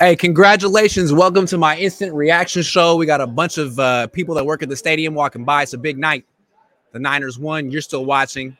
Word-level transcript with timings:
Hey, 0.00 0.14
congratulations. 0.14 1.12
Welcome 1.12 1.44
to 1.46 1.58
my 1.58 1.76
instant 1.76 2.14
reaction 2.14 2.62
show. 2.62 2.94
We 2.94 3.04
got 3.04 3.20
a 3.20 3.26
bunch 3.26 3.58
of 3.58 3.80
uh, 3.80 4.06
people 4.06 4.36
that 4.36 4.46
work 4.46 4.62
at 4.62 4.68
the 4.68 4.76
stadium 4.76 5.12
walking 5.12 5.44
by. 5.44 5.64
It's 5.64 5.72
a 5.72 5.78
big 5.78 5.98
night. 5.98 6.24
The 6.92 7.00
Niners 7.00 7.36
won. 7.36 7.72
You're 7.72 7.80
still 7.80 8.04
watching. 8.04 8.56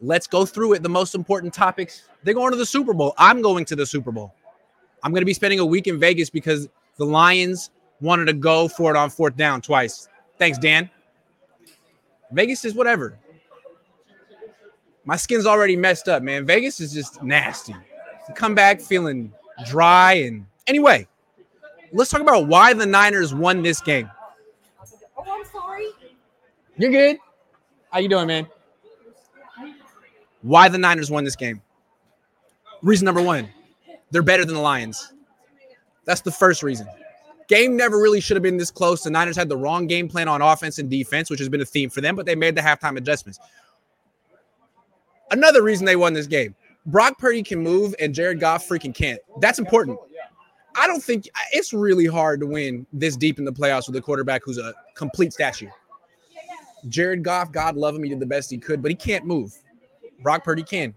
Let's 0.00 0.26
go 0.26 0.46
through 0.46 0.72
it. 0.72 0.82
The 0.82 0.88
most 0.88 1.14
important 1.14 1.52
topics. 1.52 2.04
They're 2.22 2.32
going 2.32 2.50
to 2.50 2.56
the 2.56 2.64
Super 2.64 2.94
Bowl. 2.94 3.12
I'm 3.18 3.42
going 3.42 3.66
to 3.66 3.76
the 3.76 3.84
Super 3.84 4.10
Bowl. 4.10 4.34
I'm 5.04 5.10
going 5.10 5.20
to 5.20 5.26
be 5.26 5.34
spending 5.34 5.58
a 5.58 5.66
week 5.66 5.86
in 5.86 6.00
Vegas 6.00 6.30
because 6.30 6.66
the 6.96 7.04
Lions 7.04 7.70
wanted 8.00 8.24
to 8.24 8.32
go 8.32 8.68
for 8.68 8.90
it 8.90 8.96
on 8.96 9.10
fourth 9.10 9.36
down 9.36 9.60
twice. 9.60 10.08
Thanks, 10.38 10.56
Dan. 10.56 10.88
Vegas 12.30 12.64
is 12.64 12.72
whatever. 12.72 13.18
My 15.04 15.16
skin's 15.16 15.44
already 15.44 15.76
messed 15.76 16.08
up, 16.08 16.22
man. 16.22 16.46
Vegas 16.46 16.80
is 16.80 16.94
just 16.94 17.22
nasty. 17.22 17.76
Come 18.34 18.54
back 18.54 18.80
feeling 18.80 19.30
dry 19.64 20.14
and 20.14 20.46
anyway, 20.66 21.06
let's 21.92 22.10
talk 22.10 22.20
about 22.20 22.48
why 22.48 22.72
the 22.72 22.86
Niners 22.86 23.34
won 23.34 23.62
this 23.62 23.80
game. 23.80 24.10
Oh, 25.16 25.24
I'm 25.26 25.44
sorry. 25.50 25.88
You're 26.76 26.90
good. 26.90 27.18
How 27.90 27.98
you 27.98 28.08
doing, 28.08 28.26
man? 28.26 28.46
Why 30.42 30.68
the 30.68 30.78
Niners 30.78 31.10
won 31.10 31.24
this 31.24 31.36
game? 31.36 31.62
Reason 32.82 33.04
number 33.04 33.22
one, 33.22 33.48
they're 34.10 34.22
better 34.22 34.44
than 34.44 34.54
the 34.54 34.60
Lions. 34.60 35.12
That's 36.04 36.20
the 36.20 36.32
first 36.32 36.62
reason. 36.62 36.88
Game 37.48 37.76
never 37.76 37.98
really 37.98 38.20
should 38.20 38.36
have 38.36 38.42
been 38.42 38.56
this 38.56 38.70
close. 38.70 39.02
The 39.02 39.10
Niners 39.10 39.36
had 39.36 39.48
the 39.48 39.56
wrong 39.56 39.86
game 39.86 40.08
plan 40.08 40.26
on 40.26 40.42
offense 40.42 40.78
and 40.78 40.90
defense, 40.90 41.30
which 41.30 41.38
has 41.38 41.48
been 41.48 41.60
a 41.60 41.66
theme 41.66 41.90
for 41.90 42.00
them, 42.00 42.16
but 42.16 42.26
they 42.26 42.34
made 42.34 42.56
the 42.56 42.60
halftime 42.60 42.96
adjustments. 42.96 43.38
Another 45.30 45.62
reason 45.62 45.86
they 45.86 45.96
won 45.96 46.12
this 46.12 46.26
game 46.26 46.54
Brock 46.86 47.18
Purdy 47.18 47.42
can 47.42 47.60
move 47.60 47.94
and 48.00 48.14
Jared 48.14 48.40
Goff 48.40 48.68
freaking 48.68 48.94
can't. 48.94 49.20
That's 49.40 49.58
important. 49.58 49.98
I 50.74 50.86
don't 50.86 51.02
think 51.02 51.28
it's 51.52 51.72
really 51.72 52.06
hard 52.06 52.40
to 52.40 52.46
win 52.46 52.86
this 52.92 53.16
deep 53.16 53.38
in 53.38 53.44
the 53.44 53.52
playoffs 53.52 53.86
with 53.86 53.96
a 53.96 54.00
quarterback 54.00 54.42
who's 54.44 54.58
a 54.58 54.74
complete 54.94 55.32
statue. 55.32 55.68
Jared 56.88 57.22
Goff, 57.22 57.52
God 57.52 57.76
love 57.76 57.94
him, 57.94 58.02
he 58.02 58.08
did 58.08 58.20
the 58.20 58.26
best 58.26 58.50
he 58.50 58.58
could, 58.58 58.82
but 58.82 58.90
he 58.90 58.94
can't 58.94 59.24
move. 59.24 59.56
Brock 60.22 60.44
Purdy 60.44 60.62
can. 60.62 60.94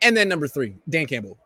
And 0.00 0.16
then 0.16 0.28
number 0.28 0.46
three, 0.46 0.76
Dan 0.88 1.06
Campbell. 1.06 1.36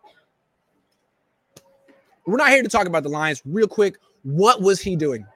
We're 2.26 2.36
not 2.36 2.50
here 2.50 2.62
to 2.62 2.68
talk 2.68 2.86
about 2.86 3.02
the 3.02 3.08
Lions. 3.08 3.42
Real 3.44 3.66
quick, 3.66 3.98
what 4.22 4.60
was 4.60 4.80
he 4.80 4.94
doing? 4.94 5.26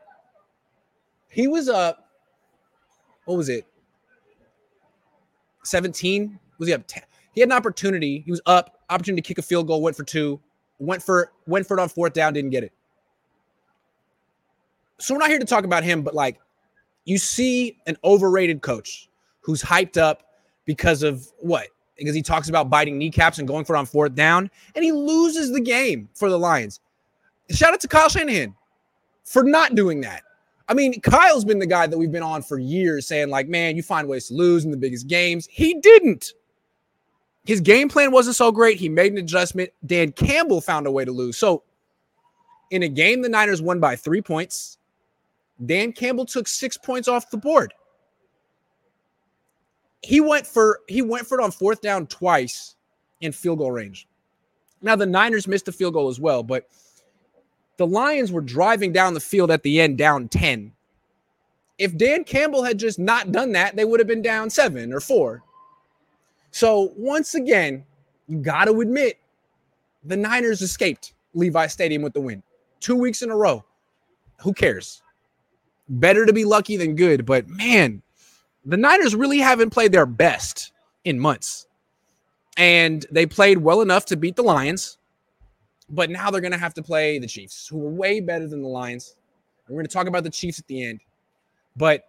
He 1.29 1.49
was 1.49 1.69
up. 1.69 2.09
What 3.25 3.37
was 3.37 3.49
it? 3.49 3.67
17? 5.65 6.39
Was 6.59 6.69
he 6.69 6.75
up 6.75 6.87
10? 6.87 7.03
He 7.37 7.43
had 7.43 7.51
an 7.51 7.57
opportunity. 7.57 8.23
He 8.25 8.31
was 8.31 8.41
up, 8.47 8.81
opportunity 8.89 9.21
to 9.21 9.29
kick 9.29 9.37
a 9.39 9.43
field 9.43 9.67
goal, 9.67 9.83
went 9.83 9.95
for 9.95 10.05
two, 10.05 10.41
went 10.79 11.03
for 11.03 11.33
went 11.47 11.67
for 11.67 11.79
it 11.79 11.81
on 11.81 11.91
fourth 11.91 12.15
down, 12.15 12.33
didn't 12.33 12.51
get 12.51 12.65
it. 12.65 12.73
So 14.99 15.15
we're 15.15 15.21
not 15.21 15.29
here 15.29 15.39
to 15.39 15.45
talk 15.45 15.65
about 15.65 15.85
him, 15.85 16.03
but 16.03 16.15
like 16.15 16.41
you 17.05 17.19
see 17.19 17.79
an 17.87 17.99
overrated 18.03 18.63
coach 18.63 19.11
who's 19.43 19.63
hyped 19.63 19.99
up 19.99 20.23
because 20.65 21.03
of 21.03 21.29
what? 21.39 21.69
Because 21.99 22.15
he 22.15 22.23
talks 22.23 22.49
about 22.49 22.71
biting 22.71 22.97
kneecaps 22.97 23.39
and 23.39 23.47
going 23.47 23.67
for 23.67 23.77
it 23.77 23.79
on 23.79 23.87
fourth 23.87 24.15
down, 24.15 24.51
and 24.75 24.83
he 24.83 24.91
loses 24.91 25.53
the 25.53 25.61
game 25.61 26.09
for 26.15 26.31
the 26.31 26.39
Lions. 26.39 26.81
Shout 27.51 27.75
out 27.75 27.81
to 27.83 27.89
Kyle 27.89 28.09
Shanahan 28.09 28.55
for 29.25 29.43
not 29.43 29.75
doing 29.75 30.01
that. 30.01 30.23
I 30.69 30.75
mean, 30.75 31.01
Kyle's 31.03 31.45
been 31.45 31.59
the 31.59 31.67
guy 31.67 31.87
that 31.87 31.97
we've 31.97 32.11
been 32.11 32.23
on 32.23 32.43
for 32.43 32.59
years 32.59 33.07
saying, 33.07 33.29
like, 33.29 33.47
man, 33.47 33.77
you 33.77 33.83
find 33.83 34.09
ways 34.09 34.29
to 34.29 34.35
lose 34.35 34.65
in 34.65 34.71
the 34.71 34.77
biggest 34.77 35.07
games. 35.07 35.47
He 35.51 35.75
didn't. 35.75 36.33
His 37.47 37.61
game 37.61 37.89
plan 37.89 38.11
wasn't 38.11 38.37
so 38.37 38.51
great. 38.51 38.79
He 38.79 38.89
made 38.89 39.13
an 39.13 39.19
adjustment. 39.19 39.71
Dan 39.87 40.11
Campbell 40.13 40.61
found 40.61 40.87
a 40.87 40.91
way 40.91 41.05
to 41.05 41.13
lose. 41.13 41.39
So, 41.39 41.63
in 42.71 42.83
a 42.83 42.89
game 42.89 43.23
the 43.23 43.29
Niners 43.29 43.63
won 43.63 43.79
by 43.79 43.95
three 43.95 44.21
points, 44.21 44.79
Dan 45.65 45.93
Campbell 45.93 46.27
took 46.27 46.49
six 46.49 46.77
points 46.77 47.07
off 47.07 47.31
the 47.31 47.37
board. 47.37 47.73
He 50.03 50.21
went 50.21 50.47
for 50.47 50.81
he 50.89 51.03
went 51.03 51.27
for 51.27 51.39
it 51.41 51.43
on 51.43 51.53
fourth 51.53 51.81
down 51.81 52.09
twice 52.09 52.75
in 53.21 53.31
field 53.33 53.59
goal 53.59 53.71
range. 53.71 54.09
Now 54.83 54.97
the 54.97 55.07
Niners 55.07 55.47
missed 55.47 55.69
a 55.69 55.73
field 55.73 55.95
goal 55.95 56.09
as 56.09 56.21
well, 56.21 56.43
but 56.43 56.69
the 57.77 57.87
Lions 57.87 58.33
were 58.33 58.41
driving 58.41 58.93
down 58.93 59.15
the 59.15 59.21
field 59.21 59.51
at 59.51 59.63
the 59.63 59.81
end 59.81 59.99
down 59.99 60.29
10. 60.29 60.73
If 61.79 61.97
Dan 61.97 62.25
Campbell 62.25 62.63
had 62.63 62.79
just 62.79 62.99
not 62.99 63.33
done 63.33 63.53
that, 63.53 63.77
they 63.77 63.85
would 63.85 64.01
have 64.01 64.07
been 64.07 64.23
down 64.23 64.49
seven 64.49 64.93
or 64.93 65.01
four. 65.01 65.43
So 66.51 66.93
once 66.97 67.35
again, 67.35 67.85
you 68.29 68.39
got 68.39 68.65
to 68.67 68.81
admit 68.81 69.19
the 70.05 70.17
Niners 70.17 70.63
escaped 70.63 71.15
Levi 71.35 71.67
Stadium 71.67 72.03
with 72.03 72.15
the 72.15 72.21
win. 72.21 72.43
Two 72.81 72.97
weeks 72.97 73.23
in 73.23 73.31
a 73.31 73.37
row. 73.37 73.65
Who 74.43 74.53
cares? 74.53 75.03
Better 75.89 76.27
to 76.27 76.33
be 76.33 76.45
lucky 76.45 76.77
than 76.77 76.97
good, 76.97 77.25
but 77.25 77.49
man, 77.49 78.03
the 78.65 78.77
Niners 78.77 79.15
really 79.15 79.39
haven't 79.39 79.71
played 79.71 79.93
their 79.93 80.07
best 80.07 80.73
in 81.05 81.19
months. 81.19 81.67
And 82.57 83.07
they 83.11 83.27
played 83.27 83.59
well 83.59 83.83
enough 83.83 84.07
to 84.07 84.17
beat 84.17 84.37
the 84.37 84.43
Lions, 84.43 84.99
but 85.89 86.11
now 86.11 86.31
they're 86.31 86.41
going 86.41 86.53
to 86.53 86.59
have 86.59 86.75
to 86.75 86.83
play 86.83 87.19
the 87.19 87.27
Chiefs, 87.27 87.69
who 87.69 87.85
are 87.87 87.91
way 87.91 88.21
better 88.21 88.49
than 88.49 88.63
the 88.63 88.69
Lions. 88.69 89.15
We're 89.69 89.77
going 89.77 89.87
to 89.87 89.93
talk 89.93 90.07
about 90.07 90.25
the 90.25 90.31
Chiefs 90.31 90.59
at 90.59 90.67
the 90.67 90.83
end. 90.85 91.01
But 91.77 92.05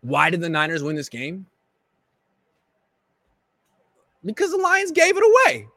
why 0.00 0.30
did 0.30 0.40
the 0.40 0.48
Niners 0.48 0.82
win 0.82 0.96
this 0.96 1.08
game? 1.08 1.46
Because 4.24 4.50
the 4.50 4.58
Lions 4.58 4.92
gave 4.92 5.16
it 5.16 5.22
away. 5.22 5.68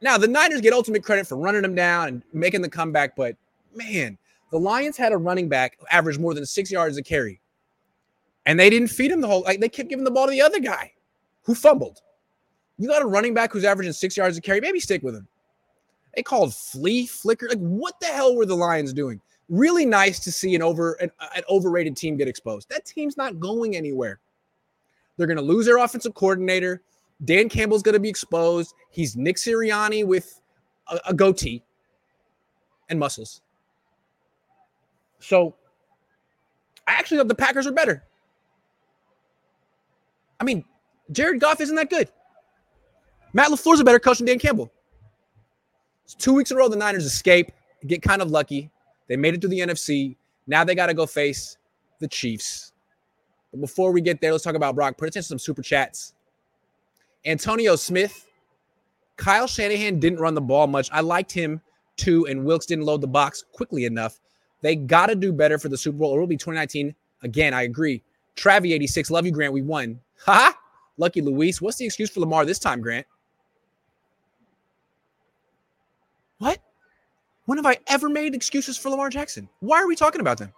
Now, 0.00 0.18
the 0.18 0.28
Niners 0.28 0.60
get 0.60 0.72
ultimate 0.72 1.04
credit 1.04 1.26
for 1.26 1.36
running 1.36 1.62
them 1.62 1.74
down 1.74 2.08
and 2.08 2.22
making 2.32 2.62
the 2.62 2.68
comeback, 2.68 3.14
but 3.14 3.36
man, 3.74 4.18
the 4.50 4.58
Lions 4.58 4.96
had 4.96 5.12
a 5.12 5.16
running 5.16 5.48
back 5.48 5.78
average 5.90 6.18
more 6.18 6.34
than 6.34 6.44
six 6.44 6.70
yards 6.70 6.96
a 6.96 7.02
carry. 7.02 7.40
And 8.44 8.58
they 8.58 8.68
didn't 8.68 8.88
feed 8.88 9.12
him 9.12 9.20
the 9.20 9.28
whole 9.28 9.42
like 9.42 9.60
they 9.60 9.68
kept 9.68 9.88
giving 9.88 10.04
the 10.04 10.10
ball 10.10 10.26
to 10.26 10.32
the 10.32 10.42
other 10.42 10.58
guy 10.58 10.92
who 11.42 11.54
fumbled. 11.54 12.00
You 12.78 12.88
got 12.88 13.02
a 13.02 13.06
running 13.06 13.34
back 13.34 13.52
who's 13.52 13.64
averaging 13.64 13.92
six 13.92 14.16
yards 14.16 14.36
a 14.36 14.40
carry, 14.40 14.60
maybe 14.60 14.80
stick 14.80 15.02
with 15.02 15.14
him. 15.14 15.28
They 16.16 16.22
called 16.22 16.54
flea 16.54 17.06
flicker. 17.06 17.48
Like, 17.48 17.58
what 17.58 17.98
the 18.00 18.06
hell 18.06 18.34
were 18.34 18.44
the 18.44 18.56
Lions 18.56 18.92
doing? 18.92 19.20
Really 19.48 19.86
nice 19.86 20.18
to 20.20 20.32
see 20.32 20.54
an 20.54 20.62
over 20.62 20.94
an, 20.94 21.10
an 21.36 21.42
overrated 21.48 21.96
team 21.96 22.16
get 22.16 22.28
exposed. 22.28 22.68
That 22.68 22.84
team's 22.84 23.16
not 23.16 23.38
going 23.38 23.76
anywhere. 23.76 24.18
They're 25.22 25.28
going 25.28 25.36
to 25.36 25.52
lose 25.52 25.66
their 25.66 25.76
offensive 25.76 26.14
coordinator. 26.14 26.82
Dan 27.24 27.48
Campbell's 27.48 27.84
going 27.84 27.92
to 27.92 28.00
be 28.00 28.08
exposed. 28.08 28.74
He's 28.90 29.14
Nick 29.14 29.36
Sirianni 29.36 30.04
with 30.04 30.40
a, 30.88 30.98
a 31.10 31.14
goatee 31.14 31.62
and 32.88 32.98
muscles. 32.98 33.40
So 35.20 35.54
I 36.88 36.94
actually 36.94 37.18
thought 37.18 37.28
the 37.28 37.36
Packers 37.36 37.68
are 37.68 37.72
better. 37.72 38.02
I 40.40 40.44
mean, 40.44 40.64
Jared 41.12 41.40
Goff 41.40 41.60
isn't 41.60 41.76
that 41.76 41.88
good. 41.88 42.08
Matt 43.32 43.52
LaFleur's 43.52 43.78
a 43.78 43.84
better 43.84 44.00
coach 44.00 44.18
than 44.18 44.26
Dan 44.26 44.40
Campbell. 44.40 44.72
It's 46.04 46.14
two 46.14 46.34
weeks 46.34 46.50
in 46.50 46.56
a 46.56 46.58
row 46.58 46.68
the 46.68 46.74
Niners 46.74 47.04
escape, 47.04 47.52
get 47.86 48.02
kind 48.02 48.20
of 48.20 48.32
lucky. 48.32 48.72
They 49.06 49.14
made 49.14 49.34
it 49.34 49.40
to 49.42 49.48
the 49.48 49.60
NFC. 49.60 50.16
Now 50.48 50.64
they 50.64 50.74
got 50.74 50.86
to 50.86 50.94
go 50.94 51.06
face 51.06 51.58
the 52.00 52.08
Chiefs. 52.08 52.71
But 53.52 53.60
before 53.60 53.92
we 53.92 54.00
get 54.00 54.20
there, 54.20 54.32
let's 54.32 54.44
talk 54.44 54.54
about 54.54 54.74
Brock. 54.74 54.98
Put 54.98 55.08
attention 55.08 55.22
to 55.22 55.28
some 55.28 55.38
super 55.38 55.62
chats. 55.62 56.14
Antonio 57.24 57.76
Smith, 57.76 58.26
Kyle 59.16 59.46
Shanahan 59.46 60.00
didn't 60.00 60.18
run 60.18 60.34
the 60.34 60.40
ball 60.40 60.66
much. 60.66 60.88
I 60.92 61.00
liked 61.00 61.30
him 61.30 61.60
too, 61.96 62.26
and 62.26 62.44
Wilks 62.44 62.66
didn't 62.66 62.84
load 62.84 63.00
the 63.00 63.06
box 63.06 63.44
quickly 63.52 63.84
enough. 63.84 64.20
They 64.62 64.74
got 64.76 65.06
to 65.06 65.14
do 65.14 65.32
better 65.32 65.58
for 65.58 65.68
the 65.68 65.76
Super 65.76 65.98
Bowl. 65.98 66.16
It 66.16 66.20
will 66.20 66.26
be 66.26 66.36
2019. 66.36 66.94
Again, 67.22 67.54
I 67.54 67.62
agree. 67.62 68.02
Travi 68.36 68.72
86, 68.72 69.10
love 69.10 69.26
you, 69.26 69.32
Grant. 69.32 69.52
We 69.52 69.62
won. 69.62 70.00
Ha! 70.24 70.58
Lucky 70.96 71.20
Luis. 71.20 71.60
What's 71.60 71.76
the 71.76 71.84
excuse 71.84 72.10
for 72.10 72.20
Lamar 72.20 72.44
this 72.44 72.58
time, 72.58 72.80
Grant? 72.80 73.06
What? 76.38 76.58
When 77.46 77.58
have 77.58 77.66
I 77.66 77.78
ever 77.88 78.08
made 78.08 78.34
excuses 78.34 78.78
for 78.78 78.88
Lamar 78.88 79.10
Jackson? 79.10 79.48
Why 79.60 79.78
are 79.78 79.86
we 79.86 79.96
talking 79.96 80.20
about 80.20 80.38
them? 80.38 80.52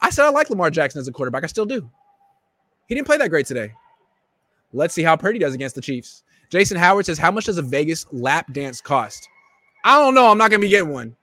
I 0.00 0.10
said 0.10 0.24
I 0.24 0.30
like 0.30 0.48
Lamar 0.50 0.70
Jackson 0.70 1.00
as 1.00 1.08
a 1.08 1.12
quarterback. 1.12 1.44
I 1.44 1.48
still 1.48 1.66
do. 1.66 1.90
He 2.88 2.94
didn't 2.94 3.06
play 3.06 3.18
that 3.18 3.30
great 3.30 3.46
today. 3.46 3.72
Let's 4.72 4.94
see 4.94 5.02
how 5.02 5.16
Purdy 5.16 5.38
does 5.38 5.54
against 5.54 5.74
the 5.74 5.80
Chiefs. 5.80 6.22
Jason 6.50 6.76
Howard 6.76 7.06
says, 7.06 7.18
How 7.18 7.30
much 7.30 7.44
does 7.44 7.58
a 7.58 7.62
Vegas 7.62 8.06
lap 8.10 8.52
dance 8.52 8.80
cost? 8.80 9.28
I 9.84 9.98
don't 9.98 10.14
know. 10.14 10.30
I'm 10.30 10.38
not 10.38 10.50
going 10.50 10.60
to 10.60 10.66
be 10.66 10.70
getting 10.70 10.90
one. 10.90 11.14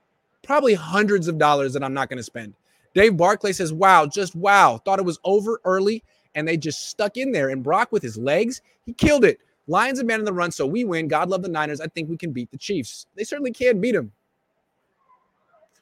Probably 0.44 0.76
hundreds 0.76 1.28
of 1.28 1.38
dollars 1.38 1.74
that 1.74 1.84
I'm 1.84 1.94
not 1.94 2.10
going 2.10 2.18
to 2.18 2.24
spend. 2.24 2.54
Dave 2.94 3.18
Barclay 3.18 3.52
says, 3.52 3.74
Wow, 3.74 4.06
just 4.06 4.36
wow. 4.36 4.80
Thought 4.86 5.00
it 5.00 5.06
was 5.06 5.20
over 5.24 5.60
early 5.66 6.04
and 6.36 6.48
they 6.48 6.58
just 6.58 6.90
stuck 6.90 7.18
in 7.18 7.32
there. 7.32 7.50
And 7.50 7.64
Brock 7.64 7.92
with 7.92 8.04
his 8.04 8.18
legs, 8.18 8.62
he 8.86 8.94
killed 8.94 9.26
it. 9.26 9.40
Lions 9.68 9.98
have 9.98 10.06
man 10.06 10.20
in 10.20 10.26
the 10.26 10.34
run, 10.34 10.52
so 10.52 10.68
we 10.68 10.86
win. 10.86 11.08
God 11.08 11.30
love 11.30 11.42
the 11.42 11.50
Niners. 11.50 11.82
I 11.82 11.88
think 11.88 12.10
we 12.10 12.18
can 12.18 12.32
beat 12.32 12.52
the 12.52 12.58
Chiefs. 12.58 13.08
They 13.16 13.24
certainly 13.24 13.52
can 13.52 13.82
beat 13.82 13.94
them. 13.94 14.12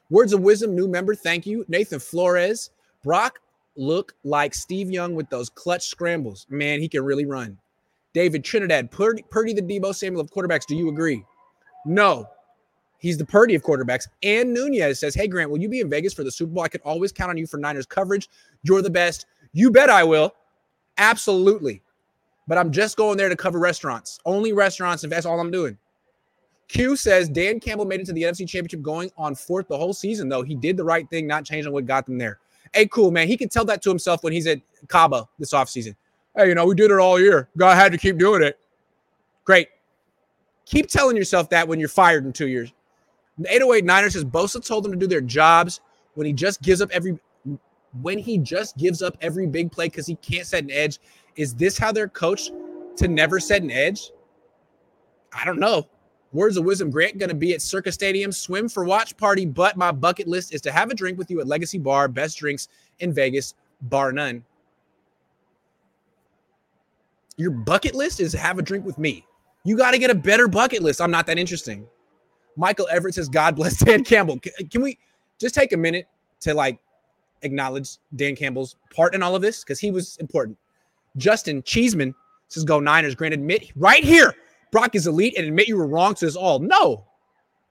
Words 0.08 0.32
of 0.32 0.40
wisdom, 0.40 0.74
new 0.74 0.88
member. 0.88 1.14
Thank 1.14 1.44
you. 1.44 1.64
Nathan 1.68 2.00
Flores. 2.00 2.70
Brock 3.02 3.40
look 3.76 4.14
like 4.24 4.54
Steve 4.54 4.90
Young 4.90 5.14
with 5.14 5.28
those 5.30 5.48
clutch 5.48 5.88
scrambles. 5.88 6.46
Man, 6.48 6.80
he 6.80 6.88
can 6.88 7.04
really 7.04 7.26
run. 7.26 7.58
David 8.12 8.44
Trinidad, 8.44 8.90
Purdy, 8.90 9.24
Purdy 9.30 9.52
the 9.52 9.62
Deebo 9.62 9.94
Samuel 9.94 10.20
of 10.20 10.30
quarterbacks. 10.30 10.66
Do 10.66 10.76
you 10.76 10.88
agree? 10.88 11.24
No. 11.84 12.28
He's 12.98 13.18
the 13.18 13.26
Purdy 13.26 13.54
of 13.54 13.62
quarterbacks. 13.62 14.06
And 14.22 14.54
Nunez 14.54 15.00
says, 15.00 15.14
Hey, 15.14 15.26
Grant, 15.26 15.50
will 15.50 15.58
you 15.58 15.68
be 15.68 15.80
in 15.80 15.90
Vegas 15.90 16.14
for 16.14 16.24
the 16.24 16.30
Super 16.30 16.52
Bowl? 16.52 16.64
I 16.64 16.68
could 16.68 16.80
always 16.82 17.12
count 17.12 17.30
on 17.30 17.36
you 17.36 17.46
for 17.46 17.58
Niners 17.58 17.86
coverage. 17.86 18.30
You're 18.62 18.82
the 18.82 18.90
best. 18.90 19.26
You 19.52 19.70
bet 19.70 19.90
I 19.90 20.04
will. 20.04 20.34
Absolutely. 20.96 21.82
But 22.46 22.58
I'm 22.58 22.70
just 22.70 22.96
going 22.96 23.16
there 23.16 23.28
to 23.28 23.36
cover 23.36 23.58
restaurants, 23.58 24.20
only 24.24 24.52
restaurants, 24.52 25.02
if 25.02 25.10
that's 25.10 25.26
all 25.26 25.40
I'm 25.40 25.50
doing. 25.50 25.76
Q 26.68 26.96
says 26.96 27.28
Dan 27.28 27.60
Campbell 27.60 27.84
made 27.84 28.00
it 28.00 28.06
to 28.06 28.12
the 28.12 28.22
NFC 28.22 28.48
Championship 28.48 28.82
going 28.82 29.10
on 29.16 29.34
fourth 29.34 29.68
the 29.68 29.76
whole 29.76 29.92
season, 29.92 30.28
though. 30.28 30.42
He 30.42 30.54
did 30.54 30.76
the 30.76 30.84
right 30.84 31.08
thing, 31.08 31.26
not 31.26 31.44
changing 31.44 31.72
what 31.72 31.86
got 31.86 32.06
them 32.06 32.18
there. 32.18 32.38
Hey, 32.74 32.86
cool, 32.88 33.10
man. 33.10 33.28
He 33.28 33.36
can 33.36 33.48
tell 33.48 33.64
that 33.66 33.82
to 33.82 33.88
himself 33.88 34.24
when 34.24 34.32
he's 34.32 34.46
at 34.46 34.60
Cabo 34.88 35.28
this 35.38 35.52
offseason. 35.52 35.94
Hey, 36.36 36.48
you 36.48 36.54
know, 36.54 36.66
we 36.66 36.74
did 36.74 36.90
it 36.90 36.98
all 36.98 37.20
year. 37.20 37.48
God 37.56 37.76
had 37.76 37.92
to 37.92 37.98
keep 37.98 38.18
doing 38.18 38.42
it. 38.42 38.58
Great. 39.44 39.68
Keep 40.66 40.88
telling 40.88 41.16
yourself 41.16 41.48
that 41.50 41.68
when 41.68 41.78
you're 41.78 41.88
fired 41.88 42.24
in 42.24 42.32
two 42.32 42.48
years. 42.48 42.72
The 43.38 43.52
808 43.52 43.84
Niners 43.84 44.12
says 44.14 44.24
Bosa 44.24 44.64
told 44.64 44.84
them 44.84 44.92
to 44.92 44.98
do 44.98 45.06
their 45.06 45.20
jobs 45.20 45.80
when 46.14 46.26
he 46.26 46.32
just 46.32 46.62
gives 46.62 46.80
up 46.80 46.90
every 46.90 47.18
when 48.02 48.18
he 48.18 48.38
just 48.38 48.76
gives 48.76 49.02
up 49.02 49.16
every 49.20 49.46
big 49.46 49.70
play 49.70 49.86
because 49.86 50.06
he 50.06 50.16
can't 50.16 50.46
set 50.46 50.64
an 50.64 50.70
edge. 50.70 50.98
Is 51.36 51.54
this 51.54 51.78
how 51.78 51.92
they're 51.92 52.08
coached 52.08 52.52
to 52.96 53.06
never 53.06 53.38
set 53.38 53.62
an 53.62 53.70
edge? 53.70 54.10
I 55.32 55.44
don't 55.44 55.60
know. 55.60 55.88
Words 56.34 56.56
of 56.56 56.64
wisdom, 56.64 56.90
Grant, 56.90 57.16
going 57.16 57.28
to 57.28 57.34
be 57.34 57.54
at 57.54 57.62
Circa 57.62 57.92
Stadium, 57.92 58.32
swim 58.32 58.68
for 58.68 58.84
watch 58.84 59.16
party, 59.16 59.46
but 59.46 59.76
my 59.76 59.92
bucket 59.92 60.26
list 60.26 60.52
is 60.52 60.60
to 60.62 60.72
have 60.72 60.90
a 60.90 60.94
drink 60.94 61.16
with 61.16 61.30
you 61.30 61.40
at 61.40 61.46
Legacy 61.46 61.78
Bar, 61.78 62.08
best 62.08 62.38
drinks 62.38 62.66
in 62.98 63.12
Vegas, 63.12 63.54
bar 63.82 64.10
none. 64.10 64.44
Your 67.36 67.52
bucket 67.52 67.94
list 67.94 68.18
is 68.18 68.32
have 68.32 68.58
a 68.58 68.62
drink 68.62 68.84
with 68.84 68.98
me. 68.98 69.24
You 69.62 69.76
got 69.76 69.92
to 69.92 69.98
get 69.98 70.10
a 70.10 70.14
better 70.14 70.48
bucket 70.48 70.82
list. 70.82 71.00
I'm 71.00 71.10
not 71.10 71.24
that 71.26 71.38
interesting. 71.38 71.86
Michael 72.56 72.88
Everett 72.90 73.14
says, 73.14 73.28
God 73.28 73.54
bless 73.54 73.76
Dan 73.78 74.02
Campbell. 74.02 74.40
Can 74.70 74.82
we 74.82 74.98
just 75.38 75.54
take 75.54 75.72
a 75.72 75.76
minute 75.76 76.06
to 76.40 76.52
like 76.52 76.80
acknowledge 77.42 77.98
Dan 78.16 78.34
Campbell's 78.34 78.74
part 78.94 79.14
in 79.14 79.22
all 79.22 79.36
of 79.36 79.42
this? 79.42 79.62
Because 79.62 79.78
he 79.78 79.92
was 79.92 80.16
important. 80.16 80.58
Justin 81.16 81.62
Cheeseman 81.62 82.12
says, 82.48 82.64
Go 82.64 82.80
Niners. 82.80 83.14
Grant, 83.14 83.34
admit 83.34 83.70
right 83.76 84.02
here, 84.02 84.34
Brock 84.74 84.96
is 84.96 85.06
elite 85.06 85.38
and 85.38 85.46
admit 85.46 85.68
you 85.68 85.76
were 85.76 85.86
wrong 85.86 86.16
to 86.16 86.26
us 86.26 86.34
all. 86.34 86.58
No. 86.58 87.04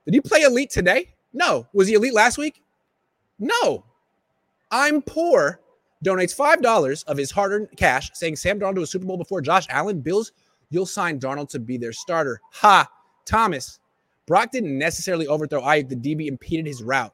Did 0.05 0.13
he 0.13 0.21
play 0.21 0.43
elite 0.43 0.69
today? 0.69 1.13
No. 1.33 1.67
Was 1.73 1.89
he 1.89 1.95
elite 1.95 2.13
last 2.13 2.37
week? 2.37 2.63
No. 3.37 3.83
I'm 4.71 5.01
poor 5.01 5.59
donates 6.01 6.33
$5 6.33 7.03
of 7.03 7.17
his 7.17 7.29
hard 7.29 7.51
earned 7.51 7.67
cash, 7.75 8.09
saying 8.13 8.37
Sam 8.37 8.57
Darnold 8.57 8.75
to 8.75 8.81
a 8.83 8.87
Super 8.87 9.05
Bowl 9.05 9.17
before 9.17 9.41
Josh 9.41 9.65
Allen. 9.69 9.99
Bills, 9.99 10.31
you'll 10.69 10.85
sign 10.85 11.19
Darnold 11.19 11.49
to 11.49 11.59
be 11.59 11.77
their 11.77 11.91
starter. 11.91 12.39
Ha! 12.53 12.87
Thomas, 13.25 13.79
Brock 14.25 14.51
didn't 14.53 14.77
necessarily 14.77 15.27
overthrow 15.27 15.61
Aiyuk. 15.61 15.89
The 15.89 15.97
DB 15.97 16.27
impeded 16.27 16.67
his 16.67 16.81
route. 16.81 17.13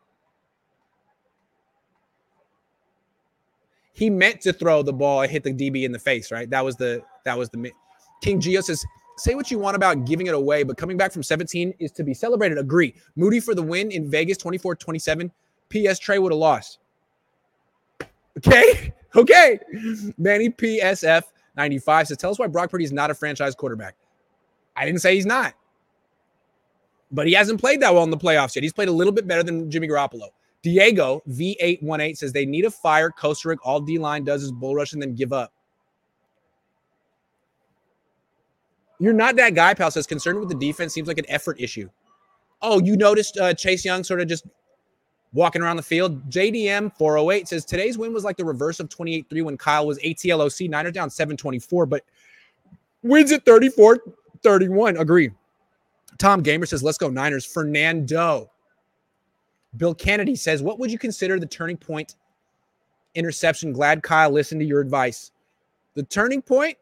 He 3.94 4.12
meant 4.12 4.42
to 4.42 4.54
throw 4.54 4.84
the 4.84 4.94
ball 4.94 5.24
and 5.24 5.32
hit 5.32 5.42
the 5.42 5.52
DB 5.52 5.84
in 5.84 5.92
the 5.92 5.98
face, 5.98 6.32
right? 6.32 6.48
That 6.48 6.64
was 6.64 6.76
the 6.76 7.02
that 7.26 7.36
was 7.36 7.50
the 7.50 7.72
King 8.22 8.40
Geo 8.40 8.62
says, 8.62 8.86
say 9.20 9.36
what 9.36 9.52
you 9.52 9.60
want 9.60 9.76
about 9.76 10.06
giving 10.06 10.28
it 10.28 10.34
away, 10.34 10.64
but 10.64 10.78
coming 10.78 10.98
back 10.98 11.12
from 11.12 11.24
17 11.24 11.74
is 11.80 11.92
to 11.94 12.04
be 12.04 12.14
celebrated. 12.14 12.58
Agree. 12.58 12.96
Moody 13.16 13.40
for 13.40 13.56
the 13.56 13.62
win 13.62 13.92
in 13.92 14.10
Vegas 14.10 14.38
24-27. 14.38 15.30
PS 15.70 16.00
Trey 16.00 16.20
would 16.20 16.32
have 16.32 16.40
lost. 16.40 16.80
Okay. 18.38 18.94
Okay. 19.16 19.58
Manny 20.20 20.52
PSF 20.52 21.24
95 21.58 22.10
says, 22.10 22.18
Tell 22.18 22.30
us 22.30 22.38
why 22.38 22.46
Brock 22.46 22.70
Purdy 22.70 22.84
is 22.84 22.92
not 22.92 23.10
a 23.10 23.16
franchise 23.16 23.56
quarterback. 23.56 23.96
I 24.76 24.86
didn't 24.86 25.02
say 25.02 25.16
he's 25.16 25.26
not, 25.26 25.56
but 27.12 27.26
he 27.26 27.34
hasn't 27.34 27.60
played 27.60 27.82
that 27.82 27.92
well 27.92 28.04
in 28.04 28.12
the 28.12 28.18
playoffs 28.18 28.56
yet. 28.56 28.62
He's 28.62 28.72
played 28.72 28.88
a 28.88 28.92
little 28.92 29.12
bit 29.12 29.28
better 29.28 29.42
than 29.42 29.72
Jimmy 29.72 29.88
Garoppolo. 29.88 30.28
Diego 30.62 31.24
V818 31.28 32.18
says 32.18 32.34
they 32.34 32.46
need 32.46 32.66
a 32.66 32.72
fire 32.72 33.10
Costa 33.10 33.48
Kocurek. 33.48 33.58
All 33.64 33.80
D 33.80 33.98
line 33.98 34.24
does 34.24 34.44
is 34.44 34.52
bull 34.52 34.76
rush 34.76 34.94
and 34.94 35.02
then 35.02 35.16
give 35.16 35.34
up. 35.34 35.54
You're 39.00 39.14
not 39.14 39.36
that 39.38 39.56
guy, 39.56 39.74
pal. 39.74 39.92
Says 39.92 40.06
concerned 40.06 40.40
with 40.40 40.50
the 40.50 40.56
defense 40.56 40.94
seems 40.94 41.08
like 41.08 41.18
an 41.18 41.30
effort 41.30 41.60
issue. 41.60 41.90
Oh, 42.62 42.80
you 42.80 42.98
noticed 42.98 43.38
uh, 43.38 43.54
Chase 43.54 43.86
Young 43.86 44.04
sort 44.04 44.20
of 44.20 44.28
just 44.28 44.46
walking 45.34 45.62
around 45.62 45.78
the 45.78 45.84
field. 45.84 46.30
JDM 46.30 46.96
408 46.98 47.48
says 47.48 47.66
today's 47.66 47.98
win 47.98 48.14
was 48.14 48.24
like 48.24 48.36
the 48.38 48.46
reverse 48.46 48.80
of 48.80 48.90
28 48.90 49.30
3 49.30 49.42
when 49.44 49.58
Kyle 49.58 49.88
was 49.88 50.00
ATLOC. 50.00 50.70
Niners 50.70 50.94
down 50.94 51.10
724, 51.10 51.86
but 51.86 52.04
wins 53.04 53.32
at 53.32 53.46
34 53.46 54.00
31. 54.44 54.98
Agree. 54.98 55.32
Tom 56.18 56.42
Gamer 56.42 56.66
says, 56.66 56.84
let's 56.84 56.98
go 56.98 57.10
Niners. 57.10 57.46
Fernando. 57.46 58.52
Bill 59.78 59.94
Kennedy 59.94 60.36
says, 60.36 60.62
what 60.62 60.80
would 60.80 60.92
you 60.92 60.98
consider 60.98 61.40
the 61.40 61.46
turning 61.46 61.78
point 61.78 62.16
interception? 63.16 63.72
Glad 63.72 64.04
Kyle 64.04 64.32
listened 64.32 64.62
to 64.62 64.66
your 64.66 64.82
advice. 64.82 65.32
The 65.94 66.04
turning 66.04 66.42
point, 66.42 66.78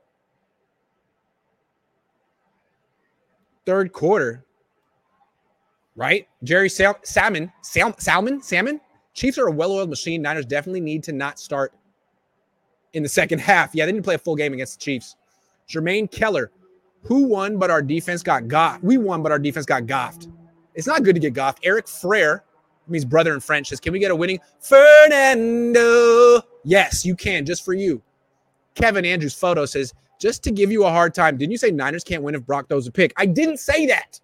third 3.67 3.91
quarter 3.93 4.47
right? 5.97 6.27
Jerry 6.43 6.69
Sal- 6.69 6.99
Salmon, 7.03 7.51
Sal- 7.61 7.97
Salmon, 7.99 8.41
Salmon. 8.41 8.79
Chiefs 9.13 9.37
are 9.37 9.47
a 9.47 9.51
well-oiled 9.51 9.89
machine. 9.89 10.21
Niners 10.21 10.45
definitely 10.45 10.79
need 10.79 11.03
to 11.03 11.11
not 11.11 11.39
start 11.39 11.73
in 12.93 13.03
the 13.03 13.09
second 13.09 13.39
half. 13.41 13.75
Yeah, 13.75 13.85
they 13.85 13.91
didn't 13.91 14.05
play 14.05 14.15
a 14.15 14.19
full 14.19 14.35
game 14.35 14.53
against 14.53 14.79
the 14.79 14.83
Chiefs. 14.83 15.17
Jermaine 15.67 16.09
Keller, 16.09 16.51
who 17.01 17.23
won, 17.25 17.57
but 17.57 17.69
our 17.69 17.81
defense 17.81 18.23
got 18.23 18.43
goffed. 18.43 18.83
We 18.83 18.97
won, 18.97 19.21
but 19.21 19.33
our 19.33 19.39
defense 19.39 19.65
got 19.65 19.83
goffed. 19.83 20.31
It's 20.75 20.87
not 20.87 21.03
good 21.03 21.15
to 21.15 21.19
get 21.19 21.33
goffed. 21.33 21.57
Eric 21.63 21.87
Frere, 21.87 22.43
means 22.87 23.03
brother 23.03 23.33
in 23.33 23.41
French, 23.41 23.67
says, 23.67 23.79
Can 23.81 23.91
we 23.91 23.99
get 23.99 24.11
a 24.11 24.15
winning 24.15 24.39
Fernando? 24.61 26.41
Yes, 26.63 27.05
you 27.05 27.15
can, 27.15 27.45
just 27.45 27.65
for 27.65 27.73
you. 27.73 28.01
Kevin 28.75 29.03
Andrews' 29.03 29.33
photo 29.33 29.65
says, 29.65 29.93
Just 30.19 30.43
to 30.43 30.51
give 30.51 30.71
you 30.71 30.85
a 30.85 30.89
hard 30.89 31.13
time, 31.13 31.37
didn't 31.37 31.51
you 31.51 31.57
say 31.57 31.71
Niners 31.71 32.03
can't 32.03 32.23
win 32.23 32.35
if 32.35 32.45
Brock 32.45 32.67
throws 32.69 32.87
a 32.87 32.91
pick? 32.91 33.13
I 33.17 33.25
didn't 33.25 33.57
say 33.57 33.85
that. 33.85 34.19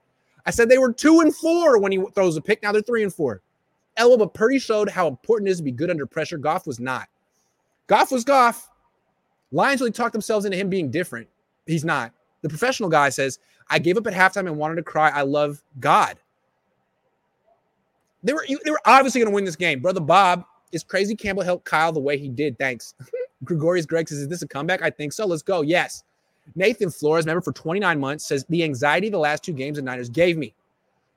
I 0.46 0.52
said 0.52 0.70
they 0.70 0.78
were 0.78 0.92
two 0.92 1.22
and 1.22 1.36
four 1.36 1.80
when 1.80 1.92
he 1.92 2.04
throws 2.16 2.36
a 2.36 2.42
pick. 2.42 2.64
Now 2.64 2.72
they're 2.72 2.82
three 2.82 3.04
and 3.04 3.14
four. 3.14 3.42
Ella, 3.96 4.18
but 4.18 4.34
Purdy 4.34 4.60
showed 4.60 4.90
how 4.90 5.08
important 5.08 5.48
it 5.48 5.52
is 5.52 5.58
to 5.58 5.64
be 5.64 5.72
good 5.72 5.90
under 5.90 6.06
pressure. 6.06 6.38
Goff 6.38 6.66
was 6.66 6.80
not. 6.80 7.08
Goff 7.88 8.12
was 8.12 8.24
Goff. 8.24 8.70
Lions 9.52 9.82
really 9.82 9.92
talked 9.92 10.14
themselves 10.14 10.46
into 10.46 10.58
him 10.58 10.70
being 10.70 10.90
different. 10.90 11.28
He's 11.68 11.86
not. 11.86 12.12
The 12.42 12.50
professional 12.50 12.90
guy 12.90 13.10
says, 13.10 13.40
I 13.70 13.80
gave 13.80 13.98
up 13.98 14.08
at 14.08 14.14
halftime 14.14 14.48
and 14.48 14.58
wanted 14.58 14.76
to 14.76 14.84
cry. 14.84 15.10
I 15.10 15.22
love 15.22 15.62
God. 15.80 16.18
They 18.24 18.34
were, 18.34 18.46
they 18.48 18.72
were 18.72 18.82
obviously 18.86 19.22
going 19.22 19.32
to 19.32 19.36
win 19.36 19.46
this 19.46 19.56
game. 19.56 19.80
Brother 19.82 20.02
Bob, 20.02 20.46
is 20.72 20.84
crazy 20.84 21.16
Campbell 21.16 21.44
helped 21.44 21.66
Kyle 21.66 21.92
the 21.92 22.00
way 22.00 22.18
he 22.18 22.30
did? 22.30 22.58
Thanks. 22.58 22.96
Gregorius 23.44 23.86
Greg 23.86 24.08
says, 24.08 24.20
Is 24.20 24.28
this 24.28 24.42
a 24.42 24.48
comeback? 24.48 24.82
I 24.82 24.90
think 24.90 25.14
so. 25.14 25.26
Let's 25.26 25.42
go. 25.42 25.62
Yes. 25.62 26.04
Nathan 26.56 26.90
Flores, 26.90 27.26
member 27.26 27.42
for 27.42 27.54
29 27.54 28.00
months, 28.00 28.28
says 28.28 28.46
the 28.50 28.64
anxiety 28.64 29.10
the 29.10 29.18
last 29.18 29.44
two 29.44 29.54
games 29.54 29.78
the 29.78 29.82
Niners 29.82 30.10
gave 30.10 30.38
me. 30.38 30.54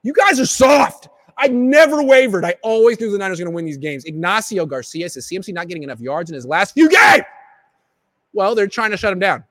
You 0.02 0.12
guys 0.12 0.38
are 0.38 0.46
soft. 0.46 1.08
I 1.38 1.48
never 1.48 2.02
wavered. 2.02 2.44
I 2.44 2.54
always 2.62 2.98
knew 3.00 3.10
the 3.10 3.18
Niners 3.18 3.38
were 3.38 3.44
going 3.44 3.52
to 3.52 3.56
win 3.56 3.64
these 3.64 3.76
games. 3.76 4.04
Ignacio 4.04 4.64
Garcia 4.64 5.08
says 5.08 5.26
CMC 5.26 5.52
not 5.52 5.68
getting 5.68 5.82
enough 5.82 6.00
yards 6.00 6.30
in 6.30 6.34
his 6.34 6.46
last 6.46 6.74
few 6.74 6.88
games. 6.88 7.24
Well, 8.32 8.54
they're 8.54 8.68
trying 8.68 8.92
to 8.92 8.96
shut 8.96 9.12
him 9.12 9.18
down. 9.18 9.44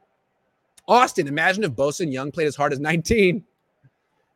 Austin, 0.88 1.28
imagine 1.28 1.64
if 1.64 1.72
Bosa 1.72 2.02
and 2.02 2.14
Young 2.14 2.32
played 2.32 2.48
as 2.48 2.56
hard 2.56 2.72
as 2.72 2.80
19. 2.80 3.44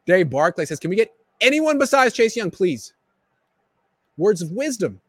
Dave 0.05 0.29
Barclay 0.29 0.65
says, 0.65 0.79
Can 0.79 0.89
we 0.89 0.96
get 0.96 1.13
anyone 1.39 1.77
besides 1.77 2.13
Chase 2.13 2.36
Young, 2.36 2.51
please? 2.51 2.93
Words 4.17 4.41
of 4.41 4.51
wisdom. 4.51 5.00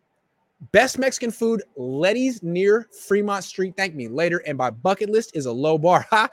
Best 0.73 0.99
Mexican 0.99 1.31
food, 1.31 1.63
Letty's 1.77 2.43
near 2.43 2.87
Fremont 3.07 3.43
Street. 3.45 3.75
Thank 3.77 3.95
me 3.95 4.09
later. 4.09 4.39
And 4.47 4.59
my 4.59 4.71
bucket 4.71 5.09
list 5.09 5.35
is 5.35 5.47
a 5.47 5.53
low 5.53 5.79
bar. 5.79 6.07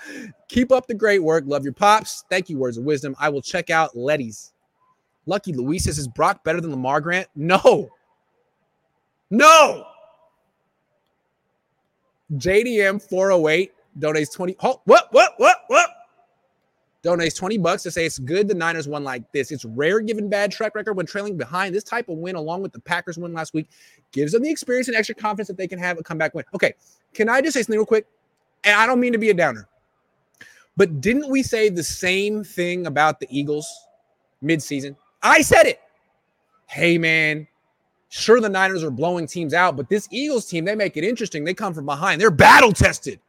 Keep 0.50 0.72
up 0.72 0.88
the 0.88 0.94
great 0.94 1.24
work. 1.24 1.46
Love 1.48 1.64
your 1.64 1.74
pops. 1.74 2.26
Thank 2.30 2.50
you, 2.50 2.58
words 2.58 2.78
of 2.78 2.84
wisdom. 2.84 3.16
I 3.20 3.30
will 3.30 3.42
check 3.42 3.70
out 3.70 3.96
Letty's. 3.96 4.54
Lucky 5.26 5.54
Luis 5.54 5.86
says, 5.86 5.98
Is 5.98 6.08
Brock 6.08 6.44
better 6.44 6.62
than 6.62 6.72
Lamar 6.72 7.02
Grant? 7.02 7.28
No. 7.36 7.90
No. 9.30 9.86
JDM 12.34 13.02
408 13.02 13.72
donates 14.00 14.34
20. 14.34 14.58
Oh, 14.62 14.82
what, 14.86 15.08
what, 15.12 15.34
what, 15.38 15.58
what? 15.68 15.90
Donates 17.04 17.36
20 17.36 17.58
bucks 17.60 17.84
to 17.84 17.92
say 17.92 18.06
it's 18.06 18.20
good 18.20 18.48
the 18.48 18.54
Niners 18.54 18.88
won 18.88 19.04
like 19.04 19.32
this. 19.32 19.52
It's 19.52 19.66
rare 19.66 20.00
given 20.00 20.30
bad 20.30 20.52
track 20.52 20.76
record 20.76 20.94
when 20.94 21.06
trailing 21.06 21.38
behind. 21.38 21.74
This 21.74 21.84
type 21.84 22.10
of 22.10 22.18
win, 22.18 22.36
along 22.36 22.62
with 22.62 22.74
the 22.74 22.80
Packers 22.80 23.18
win 23.18 23.34
last 23.34 23.54
week, 23.54 23.70
gives 24.12 24.32
them 24.32 24.44
the 24.44 24.50
experience 24.50 24.88
and 24.88 24.98
extra 24.98 25.16
confidence 25.16 25.48
that 25.48 25.58
they 25.58 25.68
can 25.68 25.80
have 25.80 26.00
a 26.00 26.04
comeback 26.04 26.34
win. 26.34 26.46
Okay, 26.54 26.74
can 27.14 27.30
I 27.30 27.42
just 27.42 27.54
say 27.54 27.62
something 27.62 27.78
real 27.78 27.86
quick? 27.86 28.08
And 28.64 28.76
I 28.76 28.86
don't 28.86 29.00
mean 29.00 29.14
to 29.14 29.20
be 29.20 29.30
a 29.30 29.34
downer, 29.34 29.68
but 30.76 31.00
didn't 31.00 31.30
we 31.30 31.44
say 31.44 31.70
the 31.70 31.84
same 31.84 32.44
thing 32.44 32.88
about 32.88 33.20
the 33.20 33.28
Eagles 33.30 33.72
midseason? 34.44 34.96
I 35.22 35.42
said 35.42 35.66
it. 35.66 35.80
Hey, 36.66 36.98
man, 36.98 37.48
sure 38.10 38.42
the 38.42 38.50
Niners 38.50 38.84
are 38.84 38.92
blowing 38.92 39.28
teams 39.28 39.54
out, 39.54 39.78
but 39.78 39.88
this 39.88 40.08
Eagles 40.12 40.48
team, 40.48 40.66
they 40.66 40.76
make 40.76 40.98
it 40.98 41.04
interesting. 41.04 41.44
They 41.44 41.54
come 41.54 41.74
from 41.74 41.86
behind, 41.86 42.20
they're 42.20 42.32
battle 42.32 42.74
tested. 42.74 43.20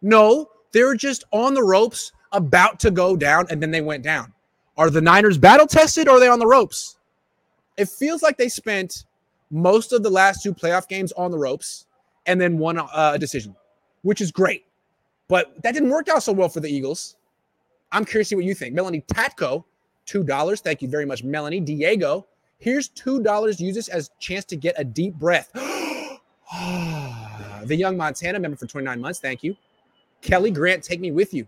No, 0.00 0.48
they're 0.72 0.94
just 0.94 1.24
on 1.32 1.54
the 1.54 1.62
ropes 1.62 2.12
about 2.32 2.80
to 2.80 2.90
go 2.90 3.16
down, 3.16 3.46
and 3.50 3.62
then 3.62 3.70
they 3.70 3.80
went 3.80 4.02
down. 4.02 4.32
Are 4.76 4.90
the 4.90 5.00
Niners 5.00 5.38
battle 5.38 5.66
tested 5.66 6.06
or 6.08 6.16
are 6.16 6.20
they 6.20 6.28
on 6.28 6.38
the 6.38 6.46
ropes? 6.46 6.98
It 7.76 7.88
feels 7.88 8.22
like 8.22 8.36
they 8.36 8.48
spent 8.48 9.04
most 9.50 9.92
of 9.92 10.02
the 10.02 10.10
last 10.10 10.42
two 10.42 10.52
playoff 10.52 10.88
games 10.88 11.12
on 11.12 11.30
the 11.30 11.38
ropes 11.38 11.86
and 12.26 12.40
then 12.40 12.58
won 12.58 12.80
a 12.94 13.18
decision, 13.18 13.54
which 14.02 14.20
is 14.20 14.30
great. 14.30 14.64
But 15.28 15.62
that 15.62 15.72
didn't 15.72 15.90
work 15.90 16.08
out 16.08 16.22
so 16.22 16.32
well 16.32 16.48
for 16.48 16.60
the 16.60 16.68
Eagles. 16.68 17.16
I'm 17.92 18.04
curious 18.04 18.28
to 18.28 18.30
see 18.30 18.36
what 18.36 18.44
you 18.44 18.54
think. 18.54 18.74
Melanie 18.74 19.02
Tatko, 19.02 19.64
$2. 20.06 20.60
Thank 20.60 20.82
you 20.82 20.88
very 20.88 21.06
much, 21.06 21.24
Melanie. 21.24 21.60
Diego, 21.60 22.26
here's 22.58 22.88
$2. 22.90 23.60
Use 23.60 23.74
this 23.74 23.88
as 23.88 24.10
chance 24.18 24.44
to 24.46 24.56
get 24.56 24.74
a 24.78 24.84
deep 24.84 25.14
breath. 25.14 25.50
the 27.64 27.76
young 27.76 27.96
Montana 27.96 28.38
member 28.38 28.56
for 28.56 28.66
29 28.66 29.00
months. 29.00 29.20
Thank 29.20 29.42
you. 29.42 29.56
Kelly 30.22 30.50
Grant, 30.50 30.82
take 30.82 31.00
me 31.00 31.12
with 31.12 31.32
you. 31.32 31.46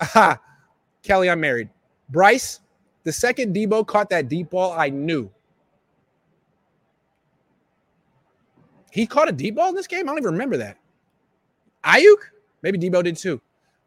Aha. 0.00 0.40
Kelly, 1.02 1.30
I'm 1.30 1.40
married. 1.40 1.68
Bryce, 2.10 2.60
the 3.04 3.12
second 3.12 3.54
Deebo 3.54 3.86
caught 3.86 4.10
that 4.10 4.28
deep 4.28 4.50
ball, 4.50 4.72
I 4.72 4.90
knew. 4.90 5.30
He 8.90 9.06
caught 9.06 9.28
a 9.28 9.32
deep 9.32 9.54
ball 9.54 9.68
in 9.68 9.74
this 9.74 9.86
game? 9.86 10.08
I 10.08 10.12
don't 10.12 10.18
even 10.18 10.32
remember 10.32 10.56
that. 10.56 10.76
Aiyuk? 11.84 12.16
Maybe 12.62 12.78
Deebo 12.78 13.02
did 13.04 13.16
too. 13.16 13.40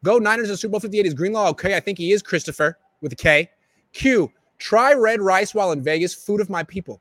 Go 0.04 0.18
Niners 0.18 0.50
in 0.50 0.56
Super 0.56 0.72
Bowl 0.72 0.80
58 0.80 1.06
is 1.06 1.14
Greenlaw. 1.14 1.50
Okay, 1.50 1.76
I 1.76 1.80
think 1.80 1.98
he 1.98 2.12
is 2.12 2.22
Christopher 2.22 2.78
with 3.00 3.12
a 3.12 3.16
K. 3.16 3.50
Q, 3.92 4.32
try 4.58 4.94
red 4.94 5.20
rice 5.20 5.54
while 5.54 5.72
in 5.72 5.82
Vegas. 5.82 6.14
Food 6.14 6.40
of 6.40 6.48
my 6.48 6.62
people. 6.62 7.00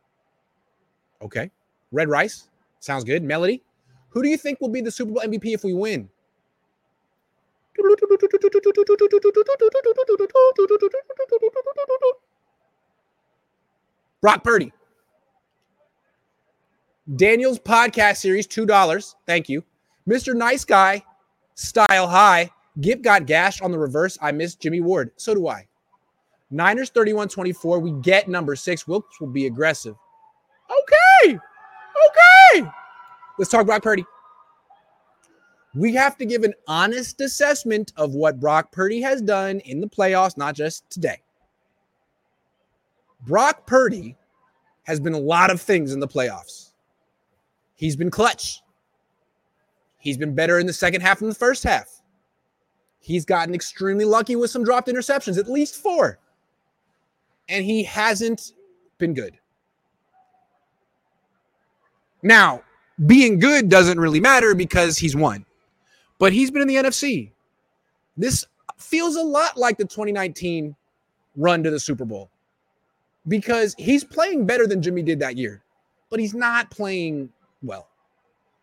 Okay. 1.22 1.50
Red 1.91 2.10
rice. 2.10 2.50
Sounds 2.80 3.03
good. 3.03 3.24
Melody. 3.24 3.63
Who 4.10 4.22
do 4.22 4.30
you 4.30 4.38
think 4.38 4.60
will 4.60 4.70
be 4.70 4.82
the 4.82 4.91
Super 4.91 5.13
Bowl 5.13 5.24
MVP 5.25 5.53
if 5.53 5.63
we 5.63 5.74
win? 5.74 6.10
Brock 14.22 14.44
Purdy. 14.44 14.72
Daniel's 17.16 17.60
podcast 17.60 18.18
series, 18.18 18.48
$2. 18.48 19.16
Thank 19.26 19.50
you. 19.50 19.64
Mr. 20.08 20.36
Nice 20.36 20.64
Guy, 20.64 21.04
style 21.56 22.08
high. 22.08 22.52
Gip 22.80 23.02
got 23.02 23.26
gashed 23.26 23.62
on 23.62 23.72
the 23.72 23.80
reverse. 23.80 24.18
I 24.22 24.32
miss 24.32 24.56
Jimmy 24.56 24.80
Ward. 24.80 25.12
So 25.18 25.34
do 25.34 25.48
I. 25.48 25.68
Niners 26.52 26.90
31 26.90 27.30
24. 27.30 27.80
We 27.80 27.92
get 28.02 28.30
number 28.30 28.56
six. 28.56 28.88
Wilks 28.88 29.20
will 29.20 29.28
be 29.28 29.46
aggressive. 29.46 29.96
Okay. 30.70 31.34
Okay. 31.36 32.70
Let's 33.38 33.50
talk 33.52 33.66
Brock 33.66 33.84
Purdy. 33.84 34.06
We 35.74 35.94
have 35.96 36.18
to 36.18 36.25
give 36.25 36.44
an 36.44 36.54
honest 36.68 37.22
assessment 37.22 37.94
of 37.96 38.13
what 38.13 38.40
Brock 38.40 38.72
Purdy 38.72 39.01
has 39.01 39.22
done 39.22 39.60
in 39.62 39.80
the 39.80 39.88
playoffs, 39.88 40.38
not 40.38 40.56
just 40.56 40.90
today. 40.90 41.22
Brock 43.25 43.66
Purdy 43.66 44.18
has 44.84 45.00
been 45.00 45.13
a 45.13 45.20
lot 45.20 45.51
of 45.51 45.62
things 45.62 45.94
in 45.94 46.00
the 46.00 46.08
playoffs. 46.08 46.72
He's 47.75 47.96
been 47.96 48.12
clutch. 48.12 48.62
He's 49.98 50.18
been 50.18 50.36
better 50.36 50.60
in 50.60 50.66
the 50.68 50.74
second 50.74 51.01
half 51.01 51.20
than 51.20 51.30
the 51.30 51.36
first 51.36 51.63
half. 51.63 52.01
He's 53.00 53.25
gotten 53.25 53.56
extremely 53.56 54.06
lucky 54.06 54.36
with 54.36 54.51
some 54.51 54.63
dropped 54.63 54.88
interceptions, 54.88 55.38
at 55.38 55.50
least 55.50 55.75
four. 55.75 56.20
And 57.50 57.63
he 57.66 57.84
hasn't 57.84 58.54
been 58.98 59.13
good. 59.13 59.38
Now, 62.24 62.62
being 63.06 63.40
good 63.40 63.70
doesn't 63.70 64.00
really 64.00 64.20
matter 64.20 64.54
because 64.54 64.98
he's 64.98 65.16
won, 65.16 65.46
but 66.22 66.32
he's 66.32 66.51
been 66.51 66.62
in 66.62 66.68
the 66.68 66.75
NFC. 66.75 67.32
This 68.16 68.46
feels 68.78 69.16
a 69.16 69.24
lot 69.24 69.58
like 69.58 69.80
the 69.80 69.86
2019 69.86 70.75
run 71.36 71.63
to 71.63 71.72
the 71.72 71.80
Super 71.80 72.06
Bowl 72.06 72.30
because 73.28 73.74
he's 73.80 74.04
playing 74.04 74.46
better 74.46 74.68
than 74.68 74.84
Jimmy 74.84 75.01
did 75.01 75.20
that 75.20 75.36
year, 75.36 75.63
but 76.12 76.20
he's 76.20 76.36
not 76.36 76.70
playing 76.70 77.30
well. 77.63 77.88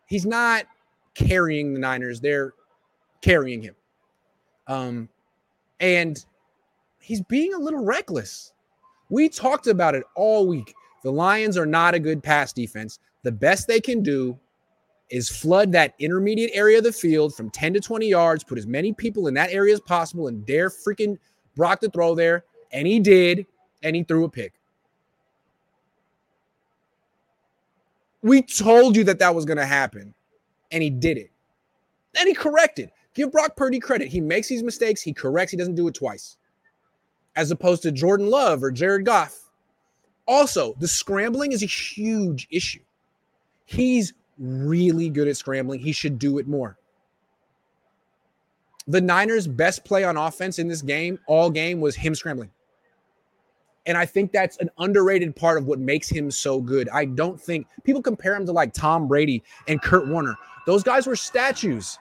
He's 0.07 0.25
not 0.25 0.67
carrying 1.15 1.73
the 1.73 1.81
Niners, 1.81 2.21
they're 2.21 2.53
carrying 3.21 3.61
him. 3.61 3.75
Um, 4.67 5.09
and 5.81 6.23
he's 6.97 7.21
being 7.23 7.53
a 7.53 7.59
little 7.59 7.83
reckless. 7.83 8.53
We 9.09 9.27
talked 9.27 9.67
about 9.67 9.95
it 9.95 10.03
all 10.15 10.47
week. 10.47 10.73
The 11.03 11.11
Lions 11.11 11.57
are 11.57 11.65
not 11.65 11.93
a 11.93 11.99
good 11.99 12.23
pass 12.23 12.53
defense. 12.53 12.99
The 13.23 13.33
best 13.33 13.67
they 13.67 13.81
can 13.81 14.01
do 14.01 14.39
is 15.09 15.29
flood 15.29 15.71
that 15.71 15.95
intermediate 15.99 16.51
area 16.53 16.77
of 16.77 16.83
the 16.83 16.91
field 16.91 17.35
from 17.35 17.49
10 17.49 17.73
to 17.73 17.79
20 17.79 18.07
yards, 18.07 18.43
put 18.43 18.57
as 18.57 18.67
many 18.67 18.93
people 18.93 19.27
in 19.27 19.33
that 19.33 19.51
area 19.51 19.73
as 19.73 19.79
possible, 19.79 20.27
and 20.27 20.45
dare 20.45 20.69
freaking 20.69 21.17
Brock 21.55 21.81
to 21.81 21.89
throw 21.89 22.15
there. 22.15 22.43
And 22.71 22.85
he 22.85 22.99
did, 22.99 23.45
and 23.81 23.95
he 23.95 24.03
threw 24.03 24.23
a 24.25 24.29
pick. 24.29 24.53
We 28.21 28.41
told 28.41 28.95
you 28.95 29.03
that 29.05 29.19
that 29.19 29.33
was 29.33 29.45
going 29.45 29.57
to 29.57 29.65
happen, 29.65 30.13
and 30.71 30.83
he 30.83 30.89
did 30.89 31.17
it. 31.17 31.31
And 32.17 32.27
he 32.27 32.33
corrected. 32.33 32.91
Give 33.13 33.31
Brock 33.31 33.55
Purdy 33.55 33.79
credit. 33.79 34.09
He 34.09 34.21
makes 34.21 34.47
these 34.47 34.63
mistakes, 34.63 35.01
he 35.01 35.13
corrects, 35.13 35.51
he 35.51 35.57
doesn't 35.57 35.75
do 35.75 35.87
it 35.87 35.93
twice. 35.93 36.37
As 37.35 37.51
opposed 37.51 37.81
to 37.83 37.91
Jordan 37.91 38.29
Love 38.29 38.63
or 38.63 38.71
Jared 38.71 39.05
Goff. 39.05 39.49
Also, 40.27 40.75
the 40.79 40.87
scrambling 40.87 41.53
is 41.53 41.63
a 41.63 41.67
huge 41.67 42.47
issue. 42.51 42.81
He's 43.65 44.13
really 44.39 45.09
good 45.09 45.27
at 45.27 45.37
scrambling. 45.37 45.79
He 45.79 45.91
should 45.91 46.17
do 46.17 46.37
it 46.37 46.47
more. 46.47 46.77
The 48.87 49.01
Niners' 49.01 49.47
best 49.47 49.85
play 49.85 50.03
on 50.03 50.17
offense 50.17 50.57
in 50.57 50.67
this 50.67 50.81
game, 50.81 51.19
all 51.27 51.49
game, 51.49 51.79
was 51.79 51.95
him 51.95 52.15
scrambling. 52.15 52.49
And 53.85 53.97
I 53.97 54.05
think 54.05 54.31
that's 54.31 54.57
an 54.57 54.69
underrated 54.79 55.35
part 55.35 55.57
of 55.57 55.65
what 55.65 55.79
makes 55.79 56.09
him 56.09 56.31
so 56.31 56.59
good. 56.59 56.89
I 56.89 57.05
don't 57.05 57.39
think 57.39 57.67
people 57.83 58.01
compare 58.01 58.35
him 58.35 58.45
to 58.45 58.51
like 58.51 58.73
Tom 58.73 59.07
Brady 59.07 59.43
and 59.67 59.81
Kurt 59.81 60.07
Warner. 60.07 60.35
Those 60.65 60.83
guys 60.83 61.07
were 61.07 61.15
statues. 61.15 61.97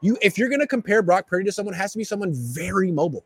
You, 0.00 0.16
if 0.22 0.38
you're 0.38 0.48
to 0.48 0.66
compare 0.66 1.02
Brock 1.02 1.26
Purdy 1.26 1.44
to 1.46 1.52
someone, 1.52 1.74
it 1.74 1.78
has 1.78 1.92
to 1.92 1.98
be 1.98 2.04
someone 2.04 2.32
very 2.34 2.92
mobile. 2.92 3.24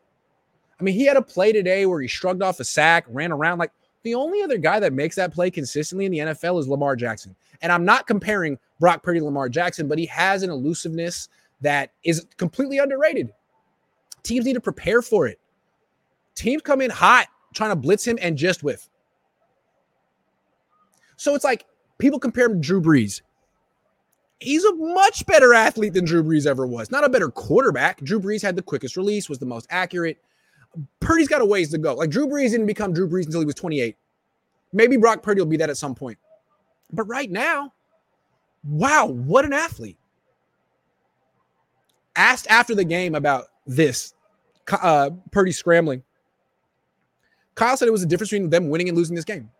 I 0.79 0.83
mean, 0.83 0.95
he 0.95 1.05
had 1.05 1.17
a 1.17 1.23
play 1.23 1.53
today 1.53 1.85
where 1.85 2.01
he 2.01 2.09
shrugged 2.09 2.43
off 2.43 2.61
a 2.61 2.65
sack, 2.65 3.05
ran 3.09 3.33
around. 3.33 3.59
Like 3.59 3.73
the 4.03 4.15
only 4.15 4.43
other 4.43 4.59
guy 4.59 4.81
that 4.81 4.93
makes 4.93 5.17
that 5.17 5.33
play 5.33 5.51
consistently 5.51 6.07
in 6.07 6.13
the 6.13 6.19
NFL 6.19 6.59
is 6.61 6.69
Lamar 6.69 6.97
Jackson. 6.97 7.35
And 7.63 7.71
I'm 7.71 7.85
not 7.85 8.07
comparing 8.07 8.59
Brock 8.79 9.03
Purdy 9.03 9.21
to 9.21 9.25
Lamar 9.27 9.49
Jackson, 9.49 9.89
but 9.89 9.99
he 9.99 10.07
has 10.07 10.43
an 10.43 10.51
elusiveness 10.51 11.29
that 11.61 11.93
is 12.05 12.27
completely 12.37 12.79
underrated. 12.79 13.31
Teams 14.23 14.47
need 14.47 14.55
to 14.55 14.61
prepare 14.61 15.03
for 15.03 15.27
it. 15.27 15.39
Teams 16.35 16.63
come 16.63 16.81
in 16.81 16.91
hot 16.91 17.27
trying 17.53 17.71
to 17.71 17.77
blitz 17.77 18.07
him 18.07 18.19
and 18.21 18.37
just 18.37 18.63
whiff. 18.63 18.89
So 21.17 21.35
it's 21.35 21.45
like 21.45 21.67
people 21.99 22.19
compare 22.19 22.47
him 22.47 22.55
to 22.55 22.67
Drew 22.67 22.81
Brees. 22.81 23.21
He's 24.39 24.65
a 24.65 24.75
much 24.75 25.27
better 25.27 25.53
athlete 25.53 25.93
than 25.93 26.07
Drew 26.07 26.23
Brees 26.23 26.47
ever 26.47 26.67
was. 26.67 26.91
Not 26.91 27.05
a 27.05 27.11
better 27.11 27.29
quarterback. 27.29 28.01
Drew 28.01 28.19
Brees 28.19 28.41
had 28.41 28.57
the 28.57 28.63
quickest 28.63 28.97
release, 28.97 29.29
was 29.29 29.39
the 29.39 29.45
most 29.45 29.67
accurate. 29.69 30.17
Purdy's 31.01 31.29
got 31.29 31.41
a 31.41 31.45
ways 31.45 31.71
to 31.71 31.79
go. 31.79 31.95
Like 31.95 32.11
Drew 32.11 32.27
Brees 32.27 32.51
didn't 32.51 32.67
become 32.67 32.93
Drew 32.93 33.09
Brees 33.09 33.27
until 33.27 33.41
he 33.41 33.47
was 33.47 33.55
28. 33.55 33.97
Maybe 34.73 34.97
Brock 34.97 35.23
Purdy 35.23 35.41
will 35.41 35.47
be 35.47 35.57
that 35.57 35.71
at 35.71 35.77
some 35.77 35.95
point. 35.95 36.19
But 36.93 37.05
right 37.05 37.31
now, 37.31 37.73
wow, 38.65 39.07
what 39.07 39.45
an 39.45 39.53
athlete. 39.53 39.99
Asked 42.17 42.47
after 42.49 42.75
the 42.75 42.85
game 42.85 43.15
about 43.15 43.47
this, 43.67 44.15
uh, 44.71 45.11
Purdy 45.31 45.53
scrambling. 45.53 46.03
Kyle 47.55 47.77
said 47.77 47.89
it 47.89 47.93
was 47.93 48.01
the 48.01 48.07
difference 48.07 48.31
between 48.31 48.51
them 48.51 48.69
winning 48.69 48.89
and 48.89 48.97
losing 48.97 49.17
this 49.17 49.25
game. 49.25 49.51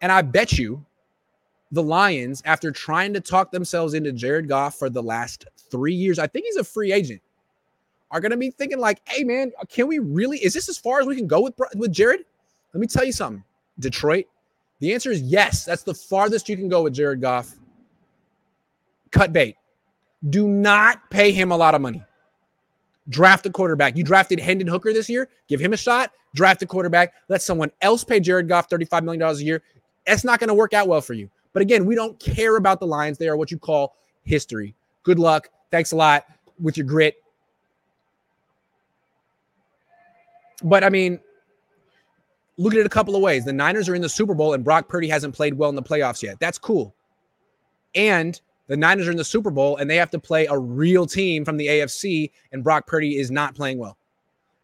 And 0.00 0.10
I 0.10 0.22
bet 0.22 0.58
you 0.58 0.84
the 1.70 1.82
Lions, 1.82 2.42
after 2.44 2.70
trying 2.70 3.14
to 3.14 3.20
talk 3.20 3.50
themselves 3.50 3.94
into 3.94 4.12
Jared 4.12 4.48
Goff 4.48 4.78
for 4.78 4.90
the 4.90 5.02
last 5.02 5.46
three 5.70 5.94
years, 5.94 6.18
I 6.18 6.26
think 6.26 6.44
he's 6.44 6.56
a 6.56 6.64
free 6.64 6.92
agent, 6.92 7.22
are 8.12 8.20
going 8.20 8.30
to 8.30 8.36
be 8.36 8.50
thinking 8.50 8.78
like, 8.78 9.00
"Hey, 9.08 9.24
man, 9.24 9.50
can 9.68 9.88
we 9.88 9.98
really? 9.98 10.38
Is 10.38 10.54
this 10.54 10.68
as 10.68 10.78
far 10.78 11.00
as 11.00 11.06
we 11.06 11.16
can 11.16 11.26
go 11.26 11.40
with 11.40 11.54
with 11.74 11.92
Jared?" 11.92 12.24
Let 12.72 12.80
me 12.80 12.86
tell 12.86 13.04
you 13.04 13.12
something, 13.12 13.42
Detroit. 13.80 14.26
The 14.78 14.94
answer 14.94 15.10
is 15.10 15.22
yes. 15.22 15.64
That's 15.64 15.82
the 15.82 15.94
farthest 15.94 16.48
you 16.48 16.56
can 16.56 16.68
go 16.68 16.82
with 16.82 16.94
Jared 16.94 17.20
Goff. 17.20 17.54
Cut 19.10 19.32
bait. 19.32 19.56
Do 20.30 20.48
not 20.48 21.10
pay 21.10 21.32
him 21.32 21.52
a 21.52 21.56
lot 21.56 21.74
of 21.74 21.80
money. 21.80 22.02
Draft 23.08 23.46
a 23.46 23.50
quarterback. 23.50 23.96
You 23.96 24.04
drafted 24.04 24.40
Hendon 24.40 24.66
Hooker 24.66 24.92
this 24.92 25.08
year. 25.08 25.28
Give 25.48 25.60
him 25.60 25.72
a 25.72 25.76
shot. 25.76 26.12
Draft 26.34 26.62
a 26.62 26.66
quarterback. 26.66 27.12
Let 27.28 27.42
someone 27.42 27.70
else 27.80 28.04
pay 28.04 28.20
Jared 28.20 28.48
Goff 28.48 28.68
$35 28.68 29.02
million 29.02 29.22
a 29.22 29.34
year. 29.34 29.62
That's 30.06 30.24
not 30.24 30.40
going 30.40 30.48
to 30.48 30.54
work 30.54 30.72
out 30.72 30.88
well 30.88 31.00
for 31.00 31.12
you. 31.12 31.28
But 31.52 31.62
again, 31.62 31.84
we 31.84 31.94
don't 31.94 32.18
care 32.18 32.56
about 32.56 32.80
the 32.80 32.86
Lions. 32.86 33.18
They 33.18 33.28
are 33.28 33.36
what 33.36 33.50
you 33.50 33.58
call 33.58 33.96
history. 34.24 34.74
Good 35.02 35.18
luck. 35.18 35.48
Thanks 35.70 35.92
a 35.92 35.96
lot 35.96 36.24
with 36.60 36.76
your 36.76 36.86
grit. 36.86 37.21
But 40.62 40.84
I 40.84 40.88
mean, 40.88 41.18
look 42.56 42.72
at 42.74 42.80
it 42.80 42.86
a 42.86 42.90
couple 42.90 43.16
of 43.16 43.22
ways. 43.22 43.44
The 43.44 43.52
Niners 43.52 43.88
are 43.88 43.94
in 43.94 44.02
the 44.02 44.08
Super 44.08 44.34
Bowl 44.34 44.54
and 44.54 44.62
Brock 44.62 44.88
Purdy 44.88 45.08
hasn't 45.08 45.34
played 45.34 45.54
well 45.54 45.70
in 45.70 45.76
the 45.76 45.82
playoffs 45.82 46.22
yet. 46.22 46.38
That's 46.40 46.58
cool. 46.58 46.94
And 47.94 48.40
the 48.68 48.76
Niners 48.76 49.08
are 49.08 49.10
in 49.10 49.16
the 49.16 49.24
Super 49.24 49.50
Bowl 49.50 49.76
and 49.76 49.90
they 49.90 49.96
have 49.96 50.10
to 50.10 50.18
play 50.18 50.46
a 50.46 50.58
real 50.58 51.06
team 51.06 51.44
from 51.44 51.56
the 51.56 51.66
AFC, 51.66 52.30
and 52.52 52.62
Brock 52.64 52.86
Purdy 52.86 53.18
is 53.18 53.30
not 53.30 53.54
playing 53.54 53.78
well. 53.78 53.96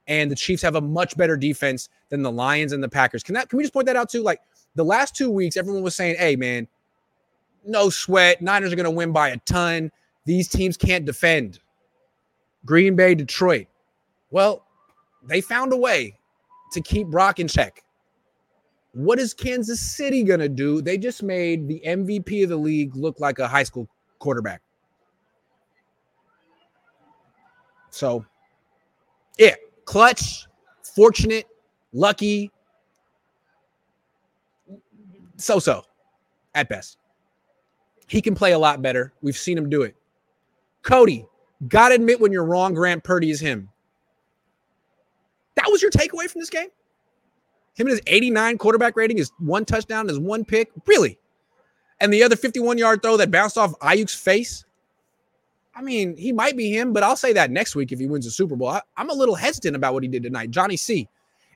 and 0.09 0.31
the 0.31 0.37
Chiefs 0.37 0.63
have 0.63 0.75
a 0.75 0.81
much 0.81 1.17
better 1.17 1.37
defense 1.37 1.89
than 2.09 2.23
the 2.23 2.33
Lions 2.33 2.73
and 2.73 2.83
the 2.83 2.89
Packers. 2.89 3.23
Can 3.23 3.35
that 3.35 3.49
can 3.49 3.59
we 3.59 3.63
just 3.63 3.75
point 3.75 3.87
that 3.87 3.97
out 3.97 4.09
too? 4.09 4.23
Like 4.23 4.41
the 4.75 4.85
last 4.85 5.15
two 5.15 5.31
weeks, 5.31 5.57
everyone 5.57 5.83
was 5.83 5.95
saying, 5.95 6.17
"Hey, 6.19 6.35
man, 6.35 6.67
no 7.65 7.91
sweat. 7.91 8.41
Niners 8.41 8.73
are 8.73 8.77
to 8.77 8.91
win 8.91 9.13
by 9.13 9.29
a 9.29 9.37
ton. 9.39 9.93
These 10.25 10.49
teams 10.49 10.77
can't 10.77 11.05
defend." 11.05 11.61
Green 12.65 12.97
Bay, 12.97 13.15
Detroit. 13.15 13.67
Well, 14.31 14.65
they 15.23 15.41
found 15.41 15.73
a 15.73 15.77
way 15.77 16.19
to 16.73 16.81
keep 16.81 17.09
Brock 17.09 17.41
in 17.41 17.49
check. 17.49 17.83
What 18.93 19.19
is 19.19 19.35
Kansas 19.35 19.81
City 19.81 20.23
going 20.25 20.41
to 20.41 20.49
do? 20.49 20.81
They 20.83 20.99
just 20.99 21.23
made 21.23 21.69
the 21.69 21.83
MVP 21.87 22.43
of 22.43 22.49
the 22.49 22.57
league 22.57 22.97
look 22.97 23.21
like 23.21 23.39
a 23.39 23.47
high 23.47 23.63
school 23.63 23.89
quarterback. 24.19 24.63
So, 27.91 28.25
yeah, 29.39 29.55
clutch, 29.85 30.47
fortunate, 30.83 31.47
lucky, 31.93 32.51
so 35.37 35.59
so 35.59 35.83
at 36.55 36.69
best. 36.69 36.99
He 38.07 38.21
can 38.21 38.35
play 38.35 38.53
a 38.53 38.59
lot 38.59 38.83
better. 38.83 39.13
We've 39.23 39.37
seen 39.37 39.57
him 39.57 39.69
do 39.69 39.83
it. 39.83 39.95
Cody, 40.83 41.27
gotta 41.69 41.95
admit 41.95 42.21
when 42.21 42.33
you're 42.33 42.45
wrong, 42.45 42.75
Grant 42.75 43.05
Purdy 43.05 43.31
is 43.31 43.41
him. 43.41 43.69
That 45.69 45.73
was 45.73 45.83
your 45.83 45.91
takeaway 45.91 46.31
from 46.31 46.41
this 46.41 46.49
game? 46.49 46.69
Him 47.75 47.89
and 47.89 47.91
his 47.91 48.01
89 48.07 48.57
quarterback 48.57 48.97
rating 48.97 49.19
is 49.19 49.33
one 49.39 49.67
touchdown, 49.67 50.09
is 50.09 50.19
one 50.19 50.43
pick. 50.43 50.71
Really? 50.87 51.19
And 52.01 52.11
the 52.11 52.23
other 52.23 52.37
51 52.37 52.79
yard 52.79 53.03
throw 53.03 53.19
that 53.19 53.31
bounced 53.31 53.59
off 53.59 53.79
Aiyuk's 53.81 54.15
face. 54.15 54.65
I 55.77 55.83
mean, 55.83 56.17
he 56.17 56.33
might 56.33 56.57
be 56.57 56.71
him, 56.71 56.95
but 56.95 57.03
I'll 57.03 57.17
say 57.17 57.35
that 57.35 57.51
next 57.51 57.77
week 57.77 57.93
if 57.93 57.99
he 57.99 58.07
wins 58.07 58.25
the 58.25 58.31
Super 58.31 58.57
Bowl. 58.57 58.69
I, 58.69 58.81
am 58.97 59.11
a 59.11 59.13
little 59.13 59.35
hesitant 59.35 59.77
about 59.77 59.93
what 59.93 60.03
he 60.03 60.09
did 60.09 60.23
tonight. 60.23 60.51
Johnny 60.51 60.79
C. 60.79 61.07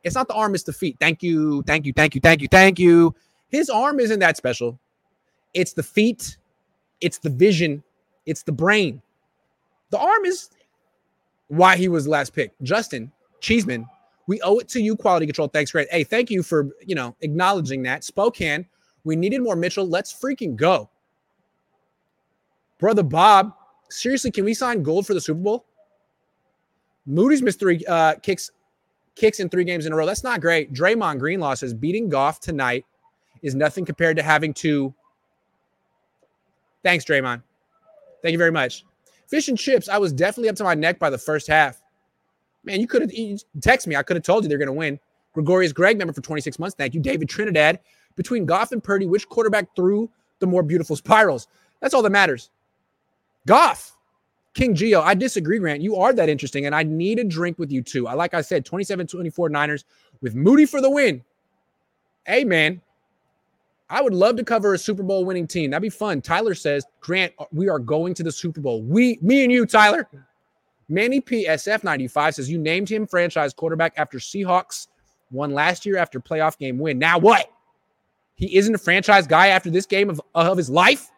It's 0.04 0.14
not 0.14 0.28
the 0.28 0.35
arm, 0.35 0.54
it's 0.54 0.64
the 0.64 0.75
feet. 0.75 0.99
Thank 1.00 1.23
you, 1.23 1.62
thank 1.62 1.87
you, 1.87 1.95
thank 1.95 2.14
you, 2.14 2.21
thank 2.21 2.42
you, 2.42 2.49
thank 2.49 2.78
you. 2.78 3.14
His 3.49 3.71
arm 3.71 3.99
isn't 3.99 4.19
that 4.19 4.37
special. 4.37 4.78
It's 5.54 5.73
the 5.73 5.83
feet, 5.83 6.37
it's 7.00 7.16
the 7.16 7.31
vision, 7.31 7.83
it's 8.26 8.42
the 8.42 8.52
brain. 8.52 9.00
The 9.88 9.99
arm 9.99 10.26
is 10.26 10.50
why 11.49 11.78
he 11.78 11.88
was 11.88 12.07
last 12.07 12.35
pick. 12.35 12.52
Justin 12.62 13.11
Cheeseman, 13.40 13.87
we 14.26 14.40
owe 14.42 14.58
it 14.58 14.68
to 14.70 14.80
you, 14.80 14.96
quality 14.96 15.26
control. 15.26 15.48
Thanks, 15.48 15.70
great. 15.70 15.88
Hey, 15.90 16.04
thank 16.04 16.30
you 16.30 16.42
for 16.42 16.70
you 16.86 16.94
know 16.94 17.16
acknowledging 17.20 17.82
that. 17.84 18.04
Spokane, 18.04 18.66
we 19.04 19.16
needed 19.16 19.40
more 19.42 19.56
Mitchell. 19.56 19.86
Let's 19.86 20.12
freaking 20.12 20.56
go. 20.56 20.88
Brother 22.78 23.02
Bob, 23.02 23.52
seriously, 23.90 24.30
can 24.30 24.44
we 24.44 24.54
sign 24.54 24.82
Gould 24.82 25.06
for 25.06 25.14
the 25.14 25.20
Super 25.20 25.40
Bowl? 25.40 25.66
Moody's 27.06 27.42
missed 27.42 27.60
three 27.60 27.84
uh, 27.86 28.14
kicks 28.16 28.50
kicks 29.14 29.40
in 29.40 29.48
three 29.48 29.64
games 29.64 29.86
in 29.86 29.92
a 29.92 29.96
row. 29.96 30.06
That's 30.06 30.24
not 30.24 30.40
great. 30.40 30.72
Draymond 30.72 31.18
Greenlaw 31.18 31.54
says 31.54 31.74
beating 31.74 32.08
Goff 32.08 32.40
tonight 32.40 32.84
is 33.42 33.54
nothing 33.54 33.84
compared 33.84 34.16
to 34.16 34.22
having 34.22 34.54
to. 34.54 34.94
Thanks, 36.82 37.04
Draymond. 37.04 37.42
Thank 38.22 38.32
you 38.32 38.38
very 38.38 38.52
much. 38.52 38.84
Fish 39.28 39.48
and 39.48 39.58
chips. 39.58 39.88
I 39.88 39.98
was 39.98 40.12
definitely 40.12 40.48
up 40.48 40.56
to 40.56 40.64
my 40.64 40.74
neck 40.74 40.98
by 40.98 41.10
the 41.10 41.18
first 41.18 41.46
half. 41.46 41.81
Man, 42.64 42.81
you 42.81 42.87
could 42.87 43.02
have 43.02 43.12
text 43.61 43.87
me. 43.87 43.97
I 43.97 44.02
could 44.02 44.16
have 44.16 44.25
told 44.25 44.45
you 44.45 44.49
they're 44.49 44.59
going 44.59 44.66
to 44.66 44.73
win. 44.73 44.99
Gregorius 45.33 45.73
Greg, 45.73 45.99
member 45.99 46.12
for 46.12 46.21
26 46.21 46.59
months. 46.59 46.76
Thank 46.76 46.95
you. 46.95 47.00
David 47.00 47.28
Trinidad. 47.28 47.81
Between 48.14 48.44
Goff 48.44 48.72
and 48.72 48.85
Purdy, 48.85 49.07
which 49.07 49.29
quarterback 49.29 49.75
threw 49.75 50.11
the 50.38 50.46
more 50.46 50.62
beautiful 50.62 50.96
spirals? 50.96 51.48
That's 51.81 51.94
all 51.94 52.03
that 52.03 52.11
matters. 52.11 52.51
Goff. 53.46 53.96
King 54.55 54.75
Geo, 54.75 55.01
I 55.01 55.14
disagree, 55.14 55.59
Grant. 55.59 55.81
You 55.81 55.96
are 55.96 56.12
that 56.12 56.29
interesting, 56.29 56.66
and 56.66 56.75
I 56.75 56.83
need 56.83 57.18
a 57.18 57.25
drink 57.25 57.59
with 57.59 57.72
you 57.72 57.81
too. 57.81 58.07
I 58.07 58.12
like 58.12 58.35
I 58.35 58.42
said, 58.42 58.66
27-24 58.66 59.51
Niners 59.51 59.87
with 60.20 60.35
Moody 60.35 60.66
for 60.66 60.83
the 60.83 60.90
win. 60.90 61.25
Hey, 62.27 62.44
man. 62.44 62.83
I 63.88 64.01
would 64.01 64.14
love 64.14 64.37
to 64.37 64.44
cover 64.44 64.75
a 64.75 64.79
Super 64.79 65.03
Bowl 65.03 65.25
winning 65.25 65.46
team. 65.46 65.70
That'd 65.70 65.83
be 65.83 65.90
fun. 65.90 66.20
Tyler 66.22 66.55
says, 66.55 66.85
Grant, 67.01 67.33
we 67.51 67.68
are 67.68 67.79
going 67.79 68.14
to 68.14 68.22
the 68.22 68.33
Super 68.33 68.61
Bowl. 68.61 68.83
We, 68.83 69.18
me 69.20 69.42
and 69.42 69.53
you, 69.53 69.66
Tyler. 69.66 70.09
Manny 70.92 71.22
PSF 71.22 71.85
95 71.85 72.35
says, 72.35 72.50
You 72.50 72.59
named 72.59 72.88
him 72.88 73.07
franchise 73.07 73.55
quarterback 73.55 73.94
after 73.96 74.18
Seahawks 74.18 74.88
won 75.31 75.52
last 75.52 75.87
year 75.87 75.96
after 75.96 76.20
playoff 76.20 76.59
game 76.59 76.78
win. 76.78 76.98
Now 76.98 77.18
what? 77.18 77.50
He 78.35 78.57
isn't 78.57 78.74
a 78.74 78.78
franchise 78.78 79.26
guy 79.26 79.48
after 79.48 79.70
this 79.70 79.87
game 79.87 80.11
of, 80.11 80.20
of 80.35 80.59
his 80.59 80.68
life? 80.68 81.11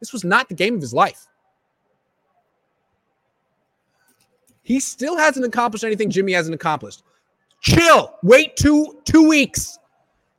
This 0.00 0.12
was 0.12 0.24
not 0.24 0.48
the 0.48 0.54
game 0.56 0.74
of 0.74 0.80
his 0.80 0.92
life. 0.92 1.28
He 4.62 4.80
still 4.80 5.16
hasn't 5.16 5.46
accomplished 5.46 5.84
anything 5.84 6.10
Jimmy 6.10 6.32
hasn't 6.32 6.54
accomplished. 6.54 7.04
Chill. 7.60 8.14
Wait 8.24 8.56
two 8.56 9.00
two 9.04 9.28
weeks. 9.28 9.78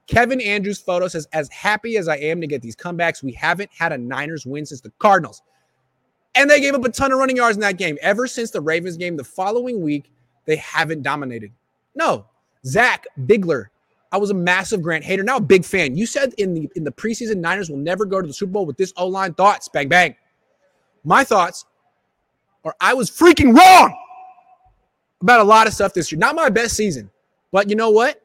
Kevin 0.08 0.42
Andrews 0.42 0.80
photo 0.80 1.08
says, 1.08 1.30
as 1.32 1.48
happy 1.50 1.96
as 1.96 2.10
I 2.10 2.18
am 2.18 2.42
to 2.42 2.48
get 2.48 2.62
these 2.62 2.76
comebacks, 2.76 3.24
we 3.24 3.32
haven't 3.32 3.70
had 3.74 3.94
a 3.94 3.98
Niners 3.98 4.46
win 4.46 4.66
since 4.66 4.82
the 4.82 4.92
Cardinals. 5.00 5.42
And 6.36 6.50
they 6.50 6.62
gave 6.62 6.74
up 6.74 6.86
a 6.86 6.90
ton 6.90 7.12
of 7.12 7.20
running 7.20 7.36
yards 7.36 7.58
in 7.58 7.62
that 7.62 7.78
game. 7.78 7.98
Ever 8.02 8.26
since 8.28 8.52
the 8.52 8.62
Ravens 8.62 8.98
game 8.98 9.18
the 9.18 9.24
following 9.24 9.82
week, 9.82 10.12
they 10.46 10.56
haven't 10.58 11.02
dominated. 11.02 11.52
No. 11.96 12.26
Zach 12.66 13.06
Bigler. 13.26 13.70
I 14.12 14.18
was 14.18 14.30
a 14.30 14.34
massive 14.34 14.82
Grant 14.82 15.04
hater. 15.04 15.24
Now 15.24 15.38
a 15.38 15.42
big 15.42 15.64
fan. 15.64 15.96
You 15.96 16.06
said 16.06 16.34
in 16.38 16.54
the 16.54 16.70
in 16.76 16.84
the 16.84 16.92
preseason 16.92 17.38
Niners 17.38 17.70
will 17.70 17.78
never 17.78 18.06
go 18.06 18.22
to 18.22 18.28
the 18.28 18.34
Super 18.34 18.52
Bowl 18.52 18.66
with 18.66 18.78
this 18.78 18.94
O-line. 18.98 19.34
Thoughts, 19.34 19.70
bang 19.70 19.88
bang. 19.88 20.16
My 21.04 21.24
thoughts 21.24 21.66
are 22.66 22.76
I 22.82 22.94
was 22.94 23.10
freaking 23.10 23.58
wrong 23.58 23.96
about 25.22 25.40
a 25.40 25.44
lot 25.44 25.68
of 25.68 25.74
stuff 25.74 25.94
this 25.94 26.12
year. 26.12 26.20
Not 26.20 26.36
my 26.36 26.50
best 26.50 26.76
season, 26.76 27.10
but 27.52 27.70
you 27.70 27.76
know 27.76 27.90
what? 27.90 28.22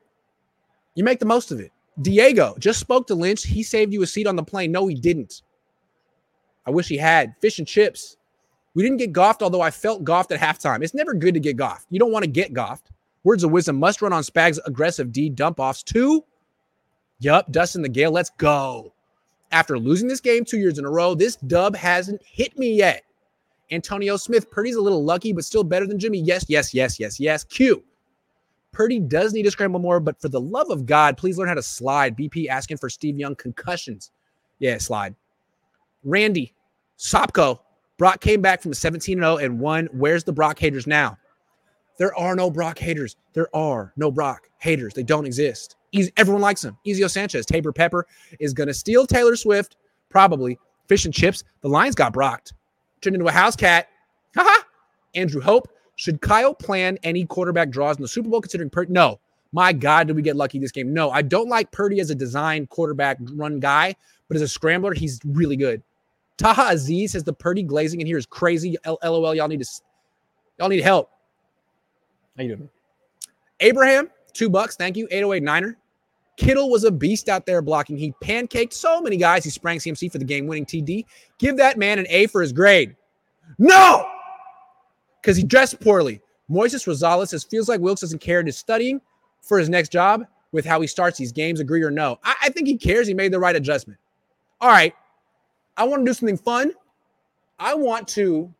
You 0.95 1.05
make 1.05 1.21
the 1.21 1.27
most 1.27 1.53
of 1.53 1.61
it. 1.61 1.73
Diego 2.03 2.57
just 2.59 2.81
spoke 2.81 3.07
to 3.07 3.15
Lynch. 3.15 3.45
He 3.45 3.63
saved 3.63 3.93
you 3.93 4.03
a 4.03 4.07
seat 4.07 4.27
on 4.27 4.37
the 4.37 4.43
plane. 4.43 4.73
No, 4.73 4.87
he 4.87 4.95
didn't. 4.95 5.43
I 6.67 6.71
wish 6.71 6.89
he 6.89 6.97
had. 6.97 7.35
Fish 7.41 7.59
and 7.59 7.67
chips. 7.69 8.17
We 8.75 8.83
didn't 8.83 8.99
get 8.99 9.13
golfed, 9.13 9.43
although 9.43 9.63
I 9.63 9.71
felt 9.71 10.05
golfed 10.05 10.33
at 10.33 10.41
halftime. 10.41 10.83
It's 10.83 10.95
never 10.95 11.15
good 11.15 11.35
to 11.35 11.41
get 11.41 11.57
golfed. 11.57 11.87
You 11.91 11.99
don't 11.99 12.13
want 12.13 12.25
to 12.25 12.31
get 12.31 12.53
golfed. 12.53 12.91
Words 13.25 13.43
of 13.43 13.51
wisdom 13.51 13.77
must 13.77 14.03
run 14.03 14.13
on 14.13 14.23
Spags 14.23 14.59
aggressive 14.67 15.13
D 15.13 15.31
dump 15.31 15.59
offs. 15.59 15.83
too. 15.83 16.25
Yup, 17.19 17.51
Dustin 17.51 17.83
the 17.83 17.89
Gale. 17.89 18.11
Let's 18.13 18.31
go. 18.37 18.93
After 19.51 19.79
losing 19.79 20.09
this 20.09 20.21
game 20.21 20.45
two 20.45 20.59
years 20.59 20.79
in 20.79 20.85
a 20.85 20.91
row, 20.91 21.15
this 21.15 21.37
dub 21.37 21.75
hasn't 21.75 22.21
hit 22.25 22.59
me 22.59 22.75
yet. 22.75 23.05
Antonio 23.71 24.17
Smith, 24.17 24.51
Purdy's 24.51 24.77
a 24.77 24.81
little 24.81 25.03
lucky, 25.03 25.33
but 25.33 25.45
still 25.45 25.65
better 25.65 25.87
than 25.87 25.99
Jimmy. 25.99 26.19
Yes, 26.21 26.45
yes, 26.49 26.75
yes, 26.75 27.01
yes, 27.01 27.19
yes. 27.19 27.45
Q. 27.45 27.83
Purdy 28.73 29.01
does 29.01 29.33
need 29.33 29.45
to 29.45 29.51
scramble 29.51 29.81
more, 29.81 30.01
but 30.01 30.21
for 30.21 30.29
the 30.29 30.41
love 30.41 30.71
of 30.71 30.85
God, 30.85 31.17
please 31.17 31.39
learn 31.39 31.49
how 31.49 31.55
to 31.55 31.63
slide. 31.63 32.17
BP 32.17 32.49
asking 32.49 32.77
for 32.77 32.91
Steve 32.91 33.19
Young 33.19 33.35
concussions. 33.35 34.11
Yeah, 34.59 34.77
slide. 34.79 35.15
Randy, 36.05 36.55
Sopko, 36.99 37.61
Brock 37.99 38.21
came 38.21 38.41
back 38.43 38.63
from 38.63 38.75
17 38.75 39.19
0 39.19 39.37
and 39.37 39.59
won. 39.59 39.89
Where's 39.93 40.25
the 40.25 40.33
Brock 40.33 40.59
haters 40.59 40.87
now? 40.87 41.19
There 41.99 42.15
are 42.15 42.37
no 42.37 42.51
Brock 42.51 42.79
haters. 42.79 43.17
There 43.33 43.55
are 43.55 43.93
no 43.97 44.11
Brock 44.11 44.51
haters. 44.59 44.95
They 44.95 45.03
don't 45.03 45.27
exist. 45.27 45.77
Easy, 45.93 46.13
everyone 46.17 46.43
likes 46.43 46.65
him. 46.65 46.77
Ezio 46.87 47.11
Sanchez, 47.11 47.47
Tabor 47.47 47.73
Pepper 47.73 48.07
is 48.39 48.53
going 48.53 48.69
to 48.69 48.75
steal 48.75 49.07
Taylor 49.07 49.37
Swift, 49.37 49.77
probably. 50.11 50.59
Fish 50.89 51.05
and 51.05 51.15
chips. 51.15 51.43
The 51.63 51.69
Lions 51.69 51.95
got 51.95 52.13
Brocked. 52.13 52.53
Turned 53.01 53.17
into 53.17 53.27
a 53.27 53.33
house 53.33 53.57
cat. 53.57 53.89
Haha. 54.37 54.63
Andrew 55.15 55.41
Hope. 55.41 55.69
Should 55.97 56.21
Kyle 56.21 56.55
plan 56.55 56.99
any 57.03 57.25
quarterback 57.25 57.71
draws 57.71 57.97
in 57.97 58.03
the 58.03 58.09
Super 58.09 58.29
Bowl 58.29 58.41
considering 58.41 58.71
Purdy? 58.71 58.93
No. 58.93 59.19
My 59.53 59.73
God, 59.73 60.07
did 60.07 60.17
we 60.17 60.23
get 60.23 60.37
lucky 60.37 60.59
this 60.59 60.73
game? 60.73 60.93
No, 60.93 61.11
I 61.11 61.23
don't 61.23 61.49
like 61.49 61.73
Purdy 61.73 62.01
as 62.01 62.11
a 62.11 62.15
design 62.15 62.67
quarterback 62.67 63.17
run 63.33 63.59
guy, 63.59 63.95
but 64.29 64.37
as 64.37 64.43
a 64.43 64.49
scrambler, 64.49 64.93
he's 64.93 65.19
really 65.25 65.57
good. 65.57 65.83
Taha 66.39 66.73
Aziz 66.73 67.13
says 67.13 67.25
the 67.25 67.33
Purdy 67.33 67.63
glazing 67.63 68.01
in 68.01 68.07
here 68.07 68.19
is 68.19 68.27
crazy. 68.27 68.77
L- 68.85 68.99
LOL, 69.03 69.35
y'all 69.35 69.49
need 69.49 69.63
to 69.63 69.69
y'all 70.59 70.69
need 70.69 70.83
help. 70.83 71.11
How 72.37 72.43
you 72.43 72.57
doing? 72.57 72.69
Abraham, 73.61 74.11
two 74.33 74.51
bucks. 74.51 74.77
Thank 74.77 74.97
you. 74.97 75.07
808 75.11 75.43
Niner. 75.43 75.79
Kittle 76.37 76.71
was 76.71 76.85
a 76.85 76.91
beast 76.91 77.31
out 77.31 77.47
there 77.47 77.63
blocking. 77.63 77.97
He 77.97 78.13
pancaked 78.23 78.75
so 78.75 79.01
many 79.01 79.17
guys. 79.17 79.43
He 79.43 79.49
sprang 79.51 79.79
CMC 79.79 80.13
for 80.13 80.19
the 80.19 80.25
game 80.25 80.47
winning 80.47 80.67
TD. 80.67 81.07
Give 81.39 81.57
that 81.57 81.79
man 81.79 81.99
an 81.99 82.07
A 82.11 82.27
for 82.27 82.43
his 82.43 82.53
grade. 82.53 82.95
No, 83.59 84.07
because 85.23 85.37
he 85.37 85.45
dressed 85.45 85.81
poorly. 85.81 86.21
Moises 86.51 86.87
Rosales 86.87 87.29
says 87.29 87.45
feels 87.45 87.69
like 87.69 87.81
Wilks 87.81 88.03
doesn't 88.03 88.21
care 88.21 88.41
and 88.41 88.49
is 88.49 88.57
studying 88.57 89.01
for 89.41 89.59
his 89.59 89.69
next 89.69 89.91
job 89.91 90.27
with 90.53 90.65
how 90.65 90.81
he 90.81 90.87
starts 90.87 91.19
these 91.19 91.33
games. 91.33 91.59
Agree 91.59 91.83
or 91.83 91.91
no? 91.91 92.19
I, 92.23 92.35
I 92.45 92.49
think 92.51 92.69
he 92.69 92.77
cares. 92.77 93.09
He 93.09 93.15
made 93.15 93.33
the 93.33 93.39
right 93.39 93.57
adjustment. 93.57 93.99
All 94.61 94.69
right. 94.69 94.95
I 95.77 95.85
want 95.85 96.05
to 96.05 96.11
do 96.11 96.15
something 96.15 96.37
fun. 96.37 96.73
I 97.59 97.75
want 97.75 98.09
to 98.09 98.53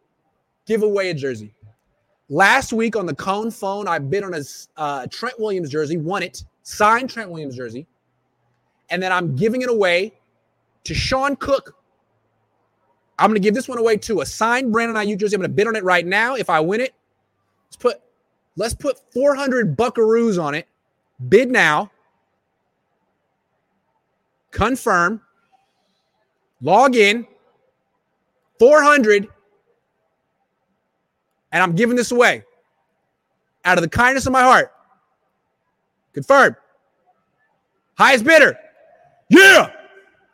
give 0.67 0.83
away 0.83 1.11
a 1.11 1.15
jersey. 1.15 1.55
Last 2.29 2.73
week 2.73 2.97
on 2.97 3.07
the 3.07 3.15
Cohn 3.15 3.51
phone, 3.51 3.87
I 3.87 3.99
bid 3.99 4.25
on 4.25 4.35
a 4.35 4.43
uh, 4.77 5.07
Trent 5.11 5.39
Williams 5.39 5.71
jersey, 5.71 5.97
won 5.97 6.23
it, 6.23 6.45
signed 6.63 7.09
Trent 7.09 7.31
Williams 7.31 7.57
jersey, 7.57 7.87
and 8.91 9.03
then 9.03 9.13
I'm 9.13 9.37
giving 9.37 9.63
it 9.63 9.69
away 9.69 10.13
to 10.85 10.95
Sean 10.95 11.37
Cook. 11.37 11.77
I'm 13.19 13.31
going 13.31 13.41
to 13.41 13.47
give 13.47 13.55
this 13.55 13.69
one 13.69 13.79
away 13.79 13.97
to 13.99 14.21
A 14.21 14.27
signed 14.27 14.73
Brandon 14.73 14.97
Aiyuk 14.97 15.21
jersey. 15.21 15.37
I'm 15.37 15.41
going 15.41 15.51
to 15.51 15.55
bid 15.55 15.69
on 15.69 15.77
it 15.77 15.85
right 15.85 16.05
now. 16.05 16.35
If 16.35 16.51
I 16.51 16.61
win 16.61 16.81
it, 16.81 16.95
let's 17.69 17.77
put 17.77 18.03
Let's 18.57 18.75
put 18.75 18.99
400 19.13 19.77
buckaroos 19.77 20.43
on 20.43 20.55
it. 20.55 20.67
Bid 21.29 21.51
now. 21.51 21.91
Confirm. 24.51 25.21
Log 26.61 26.97
in. 26.97 27.27
400. 28.59 29.29
And 31.53 31.63
I'm 31.63 31.75
giving 31.75 31.97
this 31.97 32.11
away 32.11 32.45
out 33.65 33.79
of 33.79 33.83
the 33.83 33.91
kindness 33.91 34.27
of 34.27 34.33
my 34.33 34.43
heart. 34.43 34.73
confirm 36.13 36.57
Highest 37.99 38.25
bidder. 38.25 38.59
Yeah. 39.31 39.73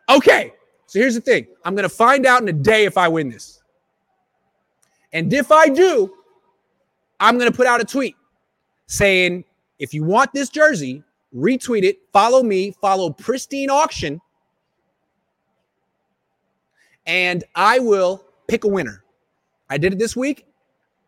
Okay. 0.08 0.52
So 0.87 0.98
here's 0.98 1.14
the 1.14 1.20
thing 1.20 1.46
I'm 1.64 1.74
to 1.88 1.94
find 1.94 2.26
out 2.26 2.42
in 2.42 2.48
a 2.48 2.52
day 2.52 2.85
if 2.85 2.98
I 2.98 3.08
win 3.08 3.30
this. 3.30 3.62
And 5.12 5.32
if 5.32 5.52
I 5.52 5.68
do, 5.68 6.12
I'm 7.20 7.38
to 7.50 7.56
put 7.56 7.66
out 7.66 7.80
a 7.80 7.85
tweet 7.85 8.16
saying, 8.87 9.44
if 9.78 9.94
you 9.94 10.04
want 10.04 10.32
this 10.32 10.48
jersey, 10.48 11.02
retweet 11.35 11.85
it, 11.85 11.98
follow 12.12 12.42
me, 12.42 12.74
follow 12.80 13.11
Pristine 13.11 13.70
Auction, 13.70 14.20
and 17.06 17.44
I 17.54 17.78
will 17.78 18.24
pick 18.48 18.64
a 18.64 18.68
winner. 18.68 19.04
I 19.68 19.78
did 19.78 19.92
it 19.92 19.98
this 19.98 20.16
week. 20.16 20.46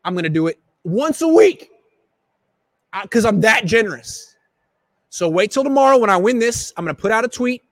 I'm 0.04 0.14
going 0.14 0.24
to 0.24 0.30
do 0.30 0.46
it 0.46 0.59
once 0.85 1.22
a 1.22 1.28
week 1.28 1.70
because 3.02 3.24
I'm 3.24 3.40
that 3.40 3.64
generous. 3.64 4.37
So 5.11 5.28
wait 5.28 5.50
till 5.50 5.64
tomorrow 5.64 5.98
when 5.98 6.11
I 6.11 6.16
win 6.16 6.38
this. 6.38 6.72
I'm 6.76 6.85
going 6.85 6.94
to 6.94 7.00
put 7.00 7.12
out 7.12 7.24
a 7.24 7.28
tweet 7.28 7.62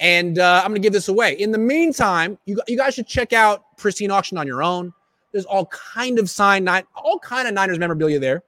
and 0.00 0.38
uh, 0.38 0.60
I'm 0.64 0.70
going 0.70 0.80
to 0.80 0.84
give 0.84 0.92
this 0.92 1.08
away. 1.08 1.34
In 1.34 1.52
the 1.52 1.58
meantime, 1.58 2.38
you, 2.44 2.60
you 2.66 2.76
guys 2.76 2.94
should 2.94 3.06
check 3.06 3.32
out 3.32 3.76
Pristine 3.76 4.10
Auction 4.10 4.36
on 4.36 4.46
your 4.46 4.62
own. 4.62 4.92
There's 5.32 5.44
all 5.44 5.66
kind 5.66 6.18
of 6.18 6.28
signed, 6.28 6.68
all 6.68 7.18
kind 7.18 7.48
of 7.48 7.54
Niners 7.54 7.78
memorabilia 7.78 8.18
there. 8.18 8.42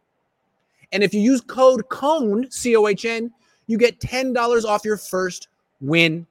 And 0.92 1.02
if 1.02 1.14
you 1.14 1.20
use 1.20 1.40
code 1.40 1.88
COHN, 1.88 2.50
C 2.50 2.76
O 2.76 2.86
H 2.86 3.04
N, 3.04 3.32
you 3.66 3.78
get 3.78 3.98
$10 4.00 4.64
off 4.64 4.84
your 4.84 4.96
first 4.96 5.48
win. 5.80 6.26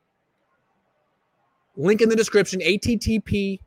Link 1.75 2.01
in 2.01 2.09
the 2.09 2.15
description, 2.15 2.59
ATTP 2.59 3.59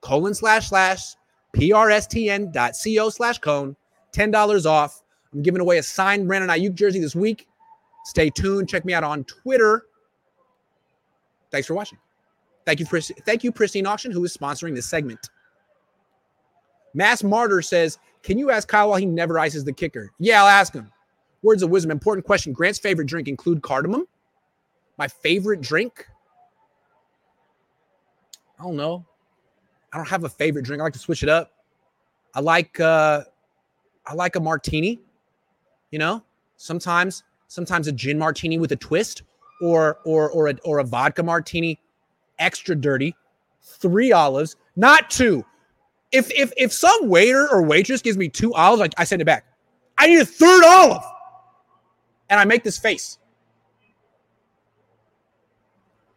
colon 0.00 0.34
slash 0.34 0.68
slash 0.68 1.14
prstn 1.54 2.52
dot 2.52 2.74
co 2.82 3.08
slash 3.08 3.38
cohn, 3.38 3.76
$10 4.12 4.66
off. 4.66 5.02
I'm 5.32 5.42
giving 5.42 5.60
away 5.60 5.78
a 5.78 5.82
signed 5.82 6.26
Brandon 6.26 6.50
Aiyuk 6.50 6.74
jersey 6.74 7.00
this 7.00 7.14
week. 7.14 7.46
Stay 8.04 8.30
tuned. 8.30 8.68
Check 8.68 8.84
me 8.84 8.94
out 8.94 9.04
on 9.04 9.24
Twitter. 9.24 9.86
Thanks 11.50 11.66
for 11.66 11.74
watching. 11.74 11.98
Thank 12.64 12.80
you, 12.80 12.86
thank 12.86 13.44
you, 13.44 13.52
Pristine 13.52 13.86
Auction, 13.86 14.10
who 14.10 14.24
is 14.24 14.36
sponsoring 14.36 14.74
this 14.74 14.86
segment. 14.86 15.30
Mass 16.94 17.22
Martyr 17.22 17.62
says, 17.62 17.98
Can 18.22 18.38
you 18.38 18.50
ask 18.50 18.66
Kyle 18.66 18.90
why 18.90 19.00
he 19.00 19.06
never 19.06 19.38
ices 19.38 19.64
the 19.64 19.72
kicker? 19.72 20.10
Yeah, 20.18 20.42
I'll 20.42 20.48
ask 20.48 20.72
him. 20.72 20.90
Words 21.42 21.62
of 21.62 21.70
wisdom. 21.70 21.90
Important 21.92 22.26
question. 22.26 22.52
Grant's 22.52 22.78
favorite 22.78 23.06
drink 23.06 23.28
include 23.28 23.62
cardamom? 23.62 24.06
My 24.98 25.06
favorite 25.06 25.60
drink? 25.60 26.06
I 28.58 28.64
don't 28.64 28.76
know. 28.76 29.04
I 29.92 29.98
don't 29.98 30.08
have 30.08 30.24
a 30.24 30.28
favorite 30.28 30.64
drink. 30.64 30.80
I 30.80 30.84
like 30.84 30.92
to 30.94 30.98
switch 30.98 31.22
it 31.22 31.28
up. 31.28 31.52
I 32.34 32.40
like 32.40 32.78
uh 32.80 33.22
I 34.06 34.14
like 34.14 34.36
a 34.36 34.40
martini. 34.40 35.00
You 35.90 35.98
know, 35.98 36.22
sometimes 36.56 37.22
sometimes 37.48 37.88
a 37.88 37.92
gin 37.92 38.18
martini 38.18 38.58
with 38.58 38.72
a 38.72 38.76
twist 38.76 39.22
or 39.62 39.98
or 40.04 40.30
or 40.30 40.48
a, 40.48 40.54
or 40.64 40.78
a 40.78 40.84
vodka 40.84 41.22
martini 41.22 41.78
extra 42.38 42.74
dirty. 42.74 43.14
Three 43.62 44.12
olives, 44.12 44.56
not 44.76 45.10
two 45.10 45.44
if 46.12 46.30
if 46.30 46.52
if 46.56 46.72
some 46.72 47.08
waiter 47.08 47.48
or 47.50 47.62
waitress 47.62 48.02
gives 48.02 48.16
me 48.16 48.28
two 48.28 48.54
olives, 48.54 48.80
like 48.80 48.94
I 48.96 49.04
send 49.04 49.22
it 49.22 49.26
back. 49.26 49.44
I 49.98 50.06
need 50.06 50.20
a 50.20 50.26
third 50.26 50.64
olive, 50.64 51.02
and 52.28 52.38
I 52.38 52.44
make 52.44 52.64
this 52.64 52.78
face. 52.78 53.18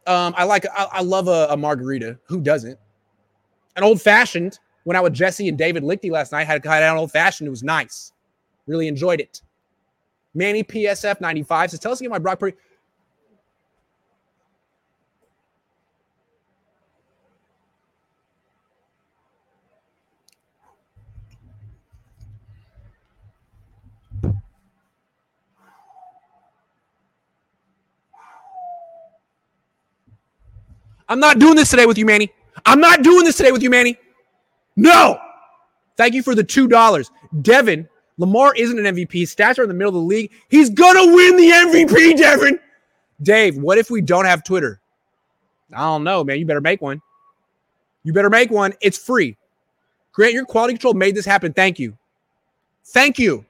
Um, 0.10 0.34
I 0.36 0.44
like 0.44 0.66
I, 0.76 0.88
I 0.92 1.02
love 1.04 1.28
a, 1.28 1.48
a, 1.52 1.56
margarita. 1.56 2.18
Who 2.26 2.42
doesn't? 2.42 2.80
An 3.76 3.84
old 3.84 4.02
fashioned. 4.02 4.58
Went 4.84 4.98
out 4.98 5.04
with 5.04 5.14
Jesse 5.14 5.48
and 5.48 5.56
David 5.56 5.84
Lichty 5.84 6.10
last 6.10 6.32
night. 6.32 6.48
Had, 6.48 6.66
a 6.66 6.70
had 6.70 6.82
an 6.82 6.98
old 6.98 7.12
fashioned. 7.12 7.46
It 7.46 7.52
was 7.52 7.62
nice. 7.62 8.12
Really 8.66 8.88
enjoyed 8.88 9.22
it. 9.22 9.44
Manny 10.34 10.64
PSF 10.64 11.22
95 11.22 11.70
says, 11.70 11.80
Tell 11.80 11.92
us 11.92 12.00
again 12.02 12.10
my 12.10 12.18
Brock 12.18 12.40
Purdy. 12.40 12.58
I'm 31.10 31.20
not 31.20 31.40
doing 31.40 31.56
this 31.56 31.70
today 31.72 31.88
with 31.88 31.98
you, 31.98 32.06
Manny. 32.06 32.32
I'm 32.66 32.80
not 32.80 33.02
doing 33.02 33.26
this 33.26 33.36
today 33.36 33.52
with 33.52 33.64
you, 33.64 33.70
Manny. 33.70 33.98
No. 34.76 35.20
Thank 35.98 36.14
you 36.14 36.22
for 36.22 36.36
the 36.36 36.44
$2. 36.44 37.10
Devin, 37.42 37.90
Lamar 38.18 38.54
isn't 38.56 38.78
an 38.78 38.96
MVP. 38.96 39.24
Stats 39.24 39.58
are 39.58 39.64
in 39.64 39.68
the 39.68 39.74
middle 39.74 39.90
of 39.90 39.96
the 39.96 40.08
league. 40.08 40.32
He's 40.50 40.70
going 40.70 40.96
to 40.96 41.16
win 41.16 41.36
the 41.36 41.50
MVP, 41.50 42.18
Devin. 42.18 42.60
Dave, 43.22 43.58
what 43.58 43.78
if 43.78 43.90
we 43.90 44.02
don't 44.02 44.26
have 44.26 44.44
Twitter? 44.44 44.80
I 45.74 45.80
don't 45.80 46.04
know, 46.04 46.24
man. 46.24 46.40
You 46.40 46.46
better 46.46 46.62
make 46.62 46.82
one. 46.82 47.02
You 48.04 48.14
better 48.14 48.30
make 48.30 48.52
one. 48.52 48.74
It's 48.80 48.98
free. 48.98 49.36
Grant, 50.14 50.34
your 50.34 50.46
quality 50.46 50.76
control 50.76 50.94
made 50.94 51.16
this 51.16 51.26
happen. 51.26 51.54
Thank 51.54 51.80
you. 51.80 51.98
Thank 52.86 53.20
you. 53.20 53.46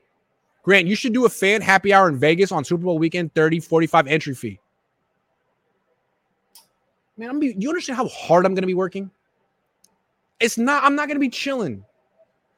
Grant, 0.63 0.87
you 0.87 0.95
should 0.95 1.13
do 1.13 1.25
a 1.25 1.29
fan 1.29 1.61
happy 1.61 1.93
hour 1.93 2.09
in 2.09 2.17
Vegas 2.17 2.51
on 2.51 2.63
Super 2.63 2.83
Bowl 2.83 2.99
weekend, 2.99 3.33
30, 3.35 3.59
45 3.59 4.07
entry 4.07 4.33
fee 4.33 4.59
man, 7.19 7.29
I'm 7.29 7.39
be, 7.39 7.53
you 7.57 7.69
understand 7.69 7.97
how 7.97 8.07
hard 8.07 8.45
I'm 8.45 8.53
going 8.53 8.63
to 8.63 8.67
be 8.67 8.73
working? 8.73 9.11
It's 10.39 10.57
not, 10.57 10.83
I'm 10.83 10.95
not 10.95 11.07
going 11.07 11.17
to 11.17 11.21
be 11.21 11.29
chilling. 11.29 11.83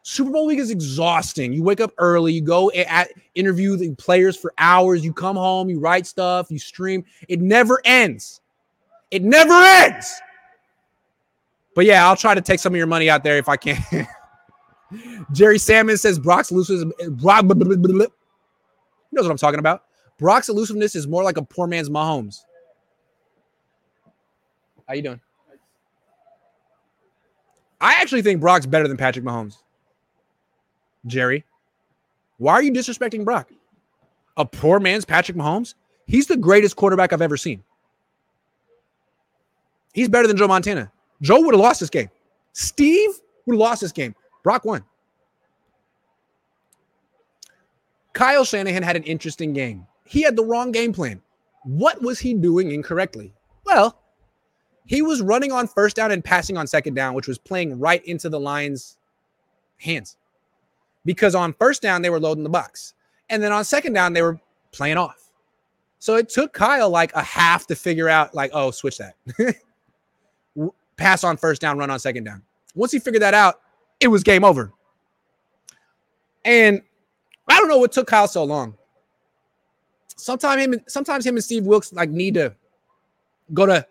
Super 0.03 0.31
Bowl 0.31 0.45
week 0.45 0.59
is 0.59 0.69
exhausting. 0.69 1.51
You 1.51 1.63
wake 1.63 1.81
up 1.81 1.91
early, 1.97 2.33
you 2.33 2.41
go 2.41 2.71
at, 2.71 3.09
interview 3.35 3.75
the 3.75 3.93
players 3.95 4.37
for 4.37 4.53
hours, 4.57 5.03
you 5.03 5.13
come 5.13 5.35
home, 5.35 5.69
you 5.69 5.79
write 5.79 6.05
stuff, 6.05 6.51
you 6.51 6.59
stream. 6.59 7.03
It 7.27 7.41
never 7.41 7.81
ends. 7.85 8.41
It 9.09 9.23
never 9.23 9.53
ends. 9.53 10.13
But 11.75 11.85
yeah, 11.85 12.07
I'll 12.07 12.15
try 12.15 12.35
to 12.35 12.41
take 12.41 12.59
some 12.59 12.73
of 12.73 12.77
your 12.77 12.87
money 12.87 13.09
out 13.09 13.23
there 13.23 13.37
if 13.37 13.49
I 13.49 13.57
can. 13.57 14.07
Jerry 15.31 15.57
Salmon 15.57 15.97
says 15.97 16.19
Brock's 16.19 16.51
elusiveness. 16.51 16.93
Brock, 17.11 17.45
he 17.45 17.53
knows 17.55 19.23
what 19.23 19.31
I'm 19.31 19.37
talking 19.37 19.59
about. 19.59 19.85
Brock's 20.19 20.49
elusiveness 20.49 20.95
is 20.95 21.07
more 21.07 21.23
like 21.23 21.37
a 21.37 21.43
poor 21.43 21.67
man's 21.67 21.89
Mahomes. 21.89 22.41
How 24.91 24.95
you 24.95 25.03
doing? 25.03 25.21
I 27.79 28.01
actually 28.01 28.23
think 28.23 28.41
Brock's 28.41 28.65
better 28.65 28.89
than 28.89 28.97
Patrick 28.97 29.23
Mahomes. 29.23 29.59
Jerry, 31.07 31.45
why 32.39 32.55
are 32.55 32.61
you 32.61 32.73
disrespecting 32.73 33.23
Brock? 33.23 33.49
A 34.35 34.43
poor 34.43 34.81
man's 34.81 35.05
Patrick 35.05 35.37
Mahomes? 35.37 35.75
He's 36.07 36.27
the 36.27 36.35
greatest 36.35 36.75
quarterback 36.75 37.13
I've 37.13 37.21
ever 37.21 37.37
seen. 37.37 37.63
He's 39.93 40.09
better 40.09 40.27
than 40.27 40.35
Joe 40.35 40.49
Montana. 40.49 40.91
Joe 41.21 41.39
would 41.39 41.53
have 41.53 41.61
lost 41.61 41.79
this 41.79 41.89
game. 41.89 42.09
Steve 42.51 43.11
would 43.45 43.53
have 43.53 43.61
lost 43.61 43.79
this 43.79 43.93
game. 43.93 44.13
Brock 44.43 44.65
won. 44.65 44.83
Kyle 48.11 48.43
Shanahan 48.43 48.83
had 48.83 48.97
an 48.97 49.03
interesting 49.03 49.53
game. 49.53 49.87
He 50.03 50.21
had 50.21 50.35
the 50.35 50.43
wrong 50.43 50.73
game 50.73 50.91
plan. 50.91 51.21
What 51.63 52.01
was 52.01 52.19
he 52.19 52.33
doing 52.33 52.71
incorrectly? 52.71 53.33
Well, 53.63 54.00
he 54.85 55.01
was 55.01 55.21
running 55.21 55.51
on 55.51 55.67
first 55.67 55.95
down 55.95 56.11
and 56.11 56.23
passing 56.23 56.57
on 56.57 56.67
second 56.67 56.93
down, 56.93 57.13
which 57.13 57.27
was 57.27 57.37
playing 57.37 57.79
right 57.79 58.03
into 58.05 58.29
the 58.29 58.39
Lions' 58.39 58.97
hands. 59.77 60.17
Because 61.05 61.35
on 61.35 61.53
first 61.53 61.81
down, 61.81 62.01
they 62.01 62.09
were 62.09 62.19
loading 62.19 62.43
the 62.43 62.49
box. 62.49 62.93
And 63.29 63.41
then 63.41 63.51
on 63.51 63.63
second 63.63 63.93
down, 63.93 64.13
they 64.13 64.21
were 64.21 64.39
playing 64.71 64.97
off. 64.97 65.29
So 65.99 66.15
it 66.15 66.29
took 66.29 66.53
Kyle 66.53 66.89
like 66.89 67.13
a 67.13 67.21
half 67.21 67.67
to 67.67 67.75
figure 67.75 68.09
out, 68.09 68.33
like, 68.33 68.51
oh, 68.53 68.71
switch 68.71 68.97
that. 68.97 69.15
Pass 70.97 71.23
on 71.23 71.37
first 71.37 71.61
down, 71.61 71.77
run 71.77 71.89
on 71.89 71.99
second 71.99 72.23
down. 72.23 72.41
Once 72.75 72.91
he 72.91 72.99
figured 72.99 73.21
that 73.21 73.33
out, 73.33 73.61
it 73.99 74.07
was 74.07 74.23
game 74.23 74.43
over. 74.43 74.71
And 76.43 76.81
I 77.47 77.59
don't 77.59 77.67
know 77.67 77.77
what 77.77 77.91
took 77.91 78.07
Kyle 78.07 78.27
so 78.27 78.43
long. 78.43 78.75
Sometimes 80.15 80.63
him, 80.63 80.81
sometimes 80.87 81.25
him 81.25 81.35
and 81.35 81.43
Steve 81.43 81.65
Wilks 81.65 81.93
like 81.93 82.09
need 82.09 82.33
to 82.35 82.55
go 83.53 83.65
to 83.65 83.85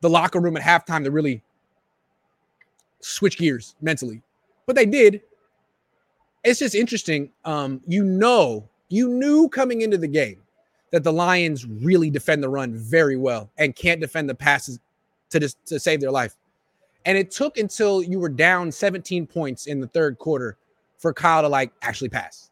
the 0.00 0.10
locker 0.10 0.40
room 0.40 0.56
at 0.56 0.62
halftime 0.62 1.04
to 1.04 1.10
really 1.10 1.42
switch 3.00 3.38
gears 3.38 3.74
mentally. 3.80 4.22
But 4.66 4.76
they 4.76 4.86
did. 4.86 5.22
It's 6.44 6.58
just 6.58 6.74
interesting. 6.74 7.30
Um, 7.44 7.80
you 7.86 8.04
know, 8.04 8.68
you 8.88 9.08
knew 9.08 9.48
coming 9.48 9.82
into 9.82 9.98
the 9.98 10.08
game 10.08 10.42
that 10.92 11.04
the 11.04 11.12
Lions 11.12 11.66
really 11.66 12.10
defend 12.10 12.42
the 12.42 12.48
run 12.48 12.74
very 12.74 13.16
well 13.16 13.50
and 13.58 13.74
can't 13.74 14.00
defend 14.00 14.28
the 14.28 14.34
passes 14.34 14.78
to 15.30 15.40
just 15.40 15.64
to 15.66 15.78
save 15.80 16.00
their 16.00 16.10
life. 16.10 16.36
And 17.04 17.16
it 17.16 17.30
took 17.30 17.58
until 17.58 18.02
you 18.02 18.18
were 18.18 18.28
down 18.28 18.72
17 18.72 19.26
points 19.26 19.66
in 19.66 19.80
the 19.80 19.86
third 19.88 20.18
quarter 20.18 20.56
for 20.98 21.12
Kyle 21.12 21.42
to 21.42 21.48
like 21.48 21.72
actually 21.82 22.08
pass. 22.08 22.50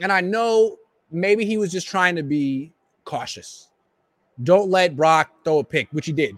And 0.00 0.12
I 0.12 0.20
know 0.20 0.76
maybe 1.10 1.44
he 1.44 1.56
was 1.56 1.72
just 1.72 1.86
trying 1.86 2.16
to 2.16 2.22
be 2.22 2.72
cautious. 3.04 3.68
Don't 4.42 4.70
let 4.70 4.96
Brock 4.96 5.30
throw 5.44 5.58
a 5.58 5.64
pick, 5.64 5.88
which 5.92 6.06
he 6.06 6.12
did. 6.12 6.36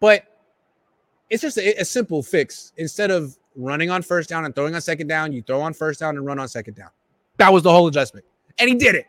But 0.00 0.24
it's 1.30 1.42
just 1.42 1.58
a, 1.58 1.80
a 1.80 1.84
simple 1.84 2.22
fix. 2.22 2.72
Instead 2.76 3.10
of 3.10 3.36
running 3.56 3.90
on 3.90 4.02
first 4.02 4.28
down 4.28 4.44
and 4.44 4.54
throwing 4.54 4.74
on 4.74 4.80
second 4.80 5.06
down, 5.06 5.32
you 5.32 5.42
throw 5.42 5.60
on 5.60 5.74
first 5.74 6.00
down 6.00 6.16
and 6.16 6.24
run 6.24 6.38
on 6.38 6.48
second 6.48 6.74
down. 6.74 6.90
That 7.38 7.52
was 7.52 7.62
the 7.62 7.70
whole 7.70 7.86
adjustment. 7.86 8.24
And 8.58 8.68
he 8.68 8.76
did 8.76 8.94
it. 8.94 9.06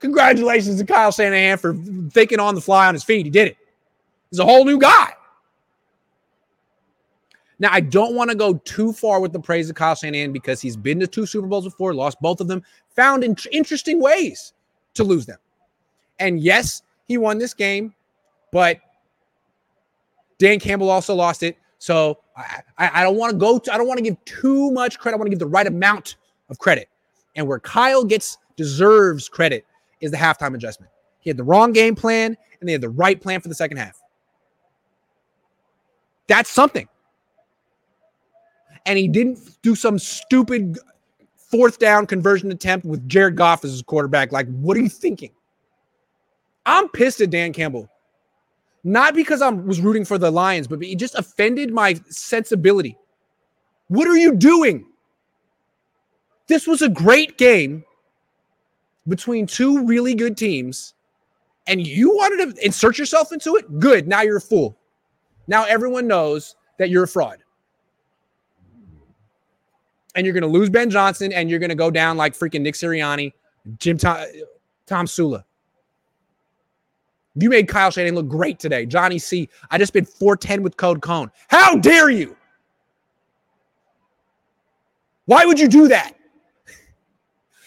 Congratulations 0.00 0.78
to 0.78 0.84
Kyle 0.84 1.12
Shanahan 1.12 1.56
for 1.56 1.74
thinking 2.10 2.40
on 2.40 2.54
the 2.54 2.60
fly 2.60 2.86
on 2.86 2.94
his 2.94 3.04
feet. 3.04 3.24
He 3.24 3.30
did 3.30 3.48
it. 3.48 3.56
He's 4.30 4.38
a 4.38 4.44
whole 4.44 4.64
new 4.64 4.78
guy. 4.78 5.12
Now, 7.58 7.68
I 7.72 7.80
don't 7.80 8.14
want 8.14 8.30
to 8.30 8.36
go 8.36 8.54
too 8.54 8.92
far 8.92 9.20
with 9.20 9.32
the 9.32 9.38
praise 9.38 9.70
of 9.70 9.76
Kyle 9.76 9.94
Shanahan 9.94 10.32
because 10.32 10.60
he's 10.60 10.76
been 10.76 10.98
to 11.00 11.06
two 11.06 11.24
Super 11.24 11.46
Bowls 11.46 11.64
before, 11.64 11.94
lost 11.94 12.20
both 12.20 12.40
of 12.40 12.48
them, 12.48 12.62
found 12.94 13.22
in- 13.22 13.36
interesting 13.52 14.00
ways 14.00 14.52
to 14.94 15.04
lose 15.04 15.24
them. 15.24 15.38
And 16.18 16.40
yes, 16.40 16.82
he 17.06 17.18
won 17.18 17.38
this 17.38 17.54
game, 17.54 17.94
but 18.52 18.78
Dan 20.38 20.58
Campbell 20.58 20.90
also 20.90 21.14
lost 21.14 21.42
it. 21.42 21.56
So 21.78 22.18
I, 22.36 22.62
I, 22.78 23.02
don't 23.02 23.16
want 23.16 23.32
to 23.32 23.38
go. 23.38 23.58
To, 23.58 23.72
I 23.72 23.76
don't 23.76 23.86
want 23.86 23.98
to 23.98 24.04
give 24.04 24.22
too 24.24 24.70
much 24.72 24.98
credit. 24.98 25.16
I 25.16 25.18
want 25.18 25.26
to 25.26 25.30
give 25.30 25.38
the 25.38 25.46
right 25.46 25.66
amount 25.66 26.16
of 26.48 26.58
credit. 26.58 26.88
And 27.36 27.46
where 27.46 27.60
Kyle 27.60 28.04
gets 28.04 28.38
deserves 28.56 29.28
credit 29.28 29.66
is 30.00 30.10
the 30.10 30.16
halftime 30.16 30.54
adjustment. 30.54 30.90
He 31.20 31.30
had 31.30 31.36
the 31.36 31.44
wrong 31.44 31.72
game 31.72 31.94
plan, 31.94 32.36
and 32.60 32.68
they 32.68 32.72
had 32.72 32.80
the 32.80 32.88
right 32.88 33.20
plan 33.20 33.40
for 33.40 33.48
the 33.48 33.54
second 33.54 33.78
half. 33.78 34.00
That's 36.26 36.50
something. 36.50 36.88
And 38.86 38.98
he 38.98 39.08
didn't 39.08 39.38
do 39.62 39.74
some 39.74 39.98
stupid 39.98 40.78
fourth 41.36 41.78
down 41.78 42.06
conversion 42.06 42.50
attempt 42.50 42.84
with 42.84 43.06
Jared 43.08 43.36
Goff 43.36 43.64
as 43.64 43.70
his 43.70 43.82
quarterback. 43.82 44.32
Like, 44.32 44.46
what 44.48 44.76
are 44.76 44.80
you 44.80 44.88
thinking? 44.88 45.30
I'm 46.66 46.88
pissed 46.88 47.20
at 47.20 47.30
Dan 47.30 47.52
Campbell. 47.52 47.88
Not 48.82 49.14
because 49.14 49.40
I 49.40 49.48
was 49.48 49.80
rooting 49.80 50.04
for 50.04 50.18
the 50.18 50.30
Lions, 50.30 50.66
but 50.66 50.82
he 50.82 50.94
just 50.94 51.14
offended 51.14 51.72
my 51.72 51.94
sensibility. 52.08 52.98
What 53.88 54.06
are 54.06 54.16
you 54.16 54.34
doing? 54.34 54.86
This 56.46 56.66
was 56.66 56.82
a 56.82 56.88
great 56.88 57.38
game 57.38 57.84
between 59.08 59.46
two 59.46 59.84
really 59.84 60.14
good 60.14 60.36
teams, 60.36 60.94
and 61.66 61.86
you 61.86 62.14
wanted 62.14 62.56
to 62.56 62.64
insert 62.64 62.98
yourself 62.98 63.32
into 63.32 63.56
it? 63.56 63.78
Good. 63.78 64.06
Now 64.06 64.22
you're 64.22 64.36
a 64.36 64.40
fool. 64.40 64.76
Now 65.46 65.64
everyone 65.64 66.06
knows 66.06 66.56
that 66.78 66.90
you're 66.90 67.04
a 67.04 67.08
fraud. 67.08 67.38
And 70.14 70.24
you're 70.26 70.34
going 70.34 70.42
to 70.42 70.48
lose 70.48 70.70
Ben 70.70 70.90
Johnson, 70.90 71.32
and 71.32 71.50
you're 71.50 71.58
going 71.58 71.70
to 71.70 71.74
go 71.74 71.90
down 71.90 72.16
like 72.16 72.34
freaking 72.34 72.60
Nick 72.60 72.74
Sirianni, 72.74 73.32
Jim 73.78 73.98
Tom, 73.98 74.24
Tomsula. 74.86 75.44
You 77.36 77.50
made 77.50 77.68
Kyle 77.68 77.90
Shanahan 77.90 78.14
look 78.14 78.28
great 78.28 78.58
today. 78.58 78.86
Johnny 78.86 79.18
C. 79.18 79.48
I 79.70 79.78
just 79.78 79.92
been 79.92 80.04
410 80.04 80.62
with 80.62 80.76
Code 80.76 81.02
Cohn. 81.02 81.30
How 81.48 81.76
dare 81.76 82.10
you? 82.10 82.36
Why 85.26 85.44
would 85.44 85.58
you 85.58 85.68
do 85.68 85.88
that? 85.88 86.14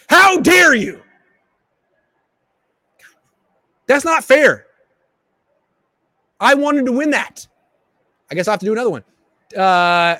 How 0.07 0.39
dare 0.39 0.73
you? 0.73 1.01
That's 3.87 4.05
not 4.05 4.23
fair. 4.23 4.67
I 6.39 6.53
wanted 6.53 6.85
to 6.85 6.91
win 6.91 7.09
that. 7.11 7.47
I 8.29 8.35
guess 8.35 8.47
I'll 8.47 8.53
have 8.53 8.59
to 8.59 8.65
do 8.65 8.73
another 8.73 8.89
one. 8.89 9.03
Uh, 9.55 10.17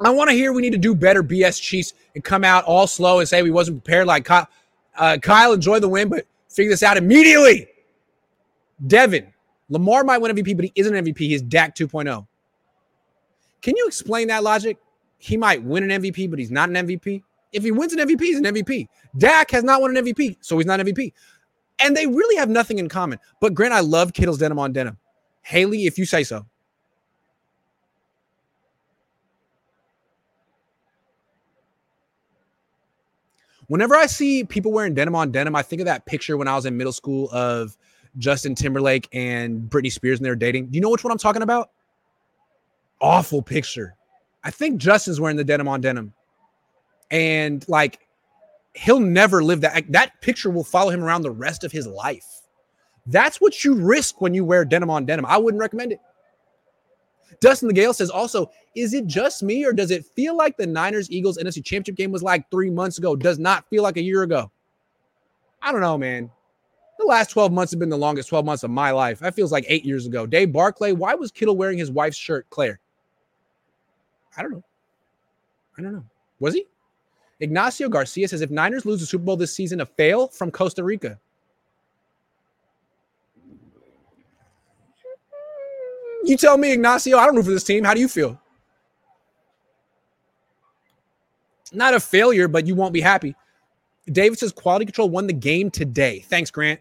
I 0.00 0.10
want 0.10 0.30
to 0.30 0.34
hear 0.36 0.52
we 0.52 0.62
need 0.62 0.72
to 0.72 0.78
do 0.78 0.94
better 0.94 1.22
BS 1.22 1.60
Chiefs 1.60 1.94
and 2.14 2.24
come 2.24 2.44
out 2.44 2.64
all 2.64 2.86
slow 2.86 3.20
and 3.20 3.28
say 3.28 3.42
we 3.42 3.50
wasn't 3.50 3.82
prepared 3.84 4.06
like 4.06 4.24
Kyle. 4.24 4.48
Uh, 4.96 5.16
Kyle, 5.20 5.52
enjoy 5.52 5.78
the 5.78 5.88
win, 5.88 6.08
but 6.08 6.26
figure 6.48 6.72
this 6.72 6.82
out 6.82 6.96
immediately. 6.96 7.68
Devin, 8.86 9.32
Lamar 9.68 10.04
might 10.04 10.18
win 10.18 10.34
MVP, 10.34 10.56
but 10.56 10.64
he 10.64 10.72
isn't 10.74 10.94
an 10.94 11.04
MVP. 11.04 11.18
He's 11.18 11.42
Dak 11.42 11.74
2.0. 11.74 12.26
Can 13.60 13.76
you 13.76 13.86
explain 13.86 14.28
that 14.28 14.42
logic? 14.42 14.78
He 15.18 15.36
might 15.36 15.62
win 15.62 15.90
an 15.90 16.02
MVP, 16.02 16.30
but 16.30 16.38
he's 16.38 16.50
not 16.50 16.68
an 16.68 16.86
MVP. 16.86 17.22
If 17.52 17.64
he 17.64 17.70
wins 17.70 17.92
an 17.92 17.98
MVP, 18.06 18.20
he's 18.20 18.38
an 18.38 18.44
MVP. 18.44 18.88
Dak 19.16 19.50
has 19.50 19.64
not 19.64 19.80
won 19.80 19.96
an 19.96 20.04
MVP, 20.04 20.36
so 20.40 20.58
he's 20.58 20.66
not 20.66 20.80
an 20.80 20.86
MVP. 20.86 21.12
And 21.80 21.96
they 21.96 22.06
really 22.06 22.36
have 22.36 22.48
nothing 22.48 22.78
in 22.78 22.88
common. 22.88 23.18
But 23.40 23.54
Grant, 23.54 23.72
I 23.72 23.80
love 23.80 24.12
Kittle's 24.12 24.38
denim 24.38 24.58
on 24.58 24.72
denim. 24.72 24.96
Haley, 25.42 25.86
if 25.86 25.98
you 25.98 26.04
say 26.04 26.24
so. 26.24 26.46
Whenever 33.68 33.94
I 33.94 34.06
see 34.06 34.44
people 34.44 34.72
wearing 34.72 34.94
denim 34.94 35.14
on 35.14 35.30
denim, 35.30 35.54
I 35.54 35.62
think 35.62 35.80
of 35.80 35.86
that 35.86 36.06
picture 36.06 36.36
when 36.36 36.48
I 36.48 36.56
was 36.56 36.64
in 36.64 36.76
middle 36.76 36.92
school 36.92 37.28
of 37.30 37.76
Justin 38.18 38.54
Timberlake 38.54 39.08
and 39.12 39.62
Britney 39.62 39.92
Spears 39.92 40.18
and 40.18 40.26
they're 40.26 40.36
dating. 40.36 40.66
Do 40.66 40.76
you 40.76 40.80
know 40.80 40.90
which 40.90 41.04
one 41.04 41.12
I'm 41.12 41.18
talking 41.18 41.42
about? 41.42 41.70
Awful 43.00 43.42
picture. 43.42 43.94
I 44.44 44.50
think 44.50 44.80
Justin's 44.80 45.20
wearing 45.20 45.36
the 45.36 45.44
denim 45.44 45.68
on 45.68 45.80
denim. 45.80 46.12
And 47.10 47.64
like 47.68 48.00
he'll 48.74 49.00
never 49.00 49.42
live 49.42 49.60
that 49.62 49.90
that 49.92 50.20
picture 50.20 50.50
will 50.50 50.64
follow 50.64 50.90
him 50.90 51.02
around 51.02 51.22
the 51.22 51.30
rest 51.30 51.64
of 51.64 51.72
his 51.72 51.86
life. 51.86 52.26
That's 53.06 53.40
what 53.40 53.64
you 53.64 53.74
risk 53.74 54.20
when 54.20 54.34
you 54.34 54.44
wear 54.44 54.64
denim 54.64 54.90
on 54.90 55.06
denim. 55.06 55.24
I 55.26 55.38
wouldn't 55.38 55.60
recommend 55.60 55.92
it. 55.92 56.00
Dustin 57.40 57.68
the 57.68 57.74
Gale 57.74 57.94
says 57.94 58.10
also, 58.10 58.50
is 58.74 58.94
it 58.94 59.06
just 59.06 59.42
me 59.42 59.64
or 59.64 59.72
does 59.72 59.90
it 59.90 60.04
feel 60.04 60.36
like 60.36 60.56
the 60.56 60.66
Niners 60.66 61.10
Eagles 61.10 61.38
NFC 61.38 61.64
Championship 61.64 61.96
game 61.96 62.10
was 62.10 62.22
like 62.22 62.50
three 62.50 62.70
months 62.70 62.98
ago? 62.98 63.16
Does 63.16 63.38
not 63.38 63.68
feel 63.70 63.82
like 63.82 63.96
a 63.96 64.02
year 64.02 64.22
ago. 64.22 64.50
I 65.62 65.72
don't 65.72 65.80
know, 65.80 65.98
man. 65.98 66.30
The 66.98 67.04
last 67.04 67.30
12 67.30 67.52
months 67.52 67.72
have 67.72 67.78
been 67.78 67.88
the 67.88 67.96
longest 67.96 68.28
12 68.28 68.44
months 68.44 68.64
of 68.64 68.70
my 68.70 68.90
life. 68.90 69.20
That 69.20 69.34
feels 69.34 69.52
like 69.52 69.64
eight 69.68 69.84
years 69.84 70.06
ago. 70.06 70.26
Dave 70.26 70.52
Barclay, 70.52 70.92
why 70.92 71.14
was 71.14 71.30
Kittle 71.30 71.56
wearing 71.56 71.78
his 71.78 71.90
wife's 71.90 72.16
shirt, 72.16 72.46
Claire? 72.50 72.80
I 74.36 74.42
don't 74.42 74.50
know. 74.50 74.64
I 75.78 75.82
don't 75.82 75.92
know. 75.92 76.04
Was 76.40 76.54
he? 76.54 76.66
Ignacio 77.40 77.88
Garcia 77.88 78.26
says 78.26 78.40
if 78.40 78.50
Niners 78.50 78.84
lose 78.84 79.00
the 79.00 79.06
Super 79.06 79.24
Bowl 79.24 79.36
this 79.36 79.54
season, 79.54 79.80
a 79.80 79.86
fail 79.86 80.28
from 80.28 80.50
Costa 80.50 80.82
Rica. 80.82 81.18
You 86.24 86.36
tell 86.36 86.58
me, 86.58 86.72
Ignacio. 86.72 87.16
I 87.16 87.26
don't 87.26 87.36
root 87.36 87.44
for 87.44 87.50
this 87.52 87.64
team. 87.64 87.84
How 87.84 87.94
do 87.94 88.00
you 88.00 88.08
feel? 88.08 88.40
Not 91.72 91.94
a 91.94 92.00
failure, 92.00 92.48
but 92.48 92.66
you 92.66 92.74
won't 92.74 92.92
be 92.92 93.00
happy. 93.00 93.36
David 94.10 94.38
says 94.38 94.52
quality 94.52 94.84
control 94.84 95.10
won 95.10 95.26
the 95.26 95.32
game 95.32 95.70
today. 95.70 96.20
Thanks, 96.20 96.50
Grant. 96.50 96.80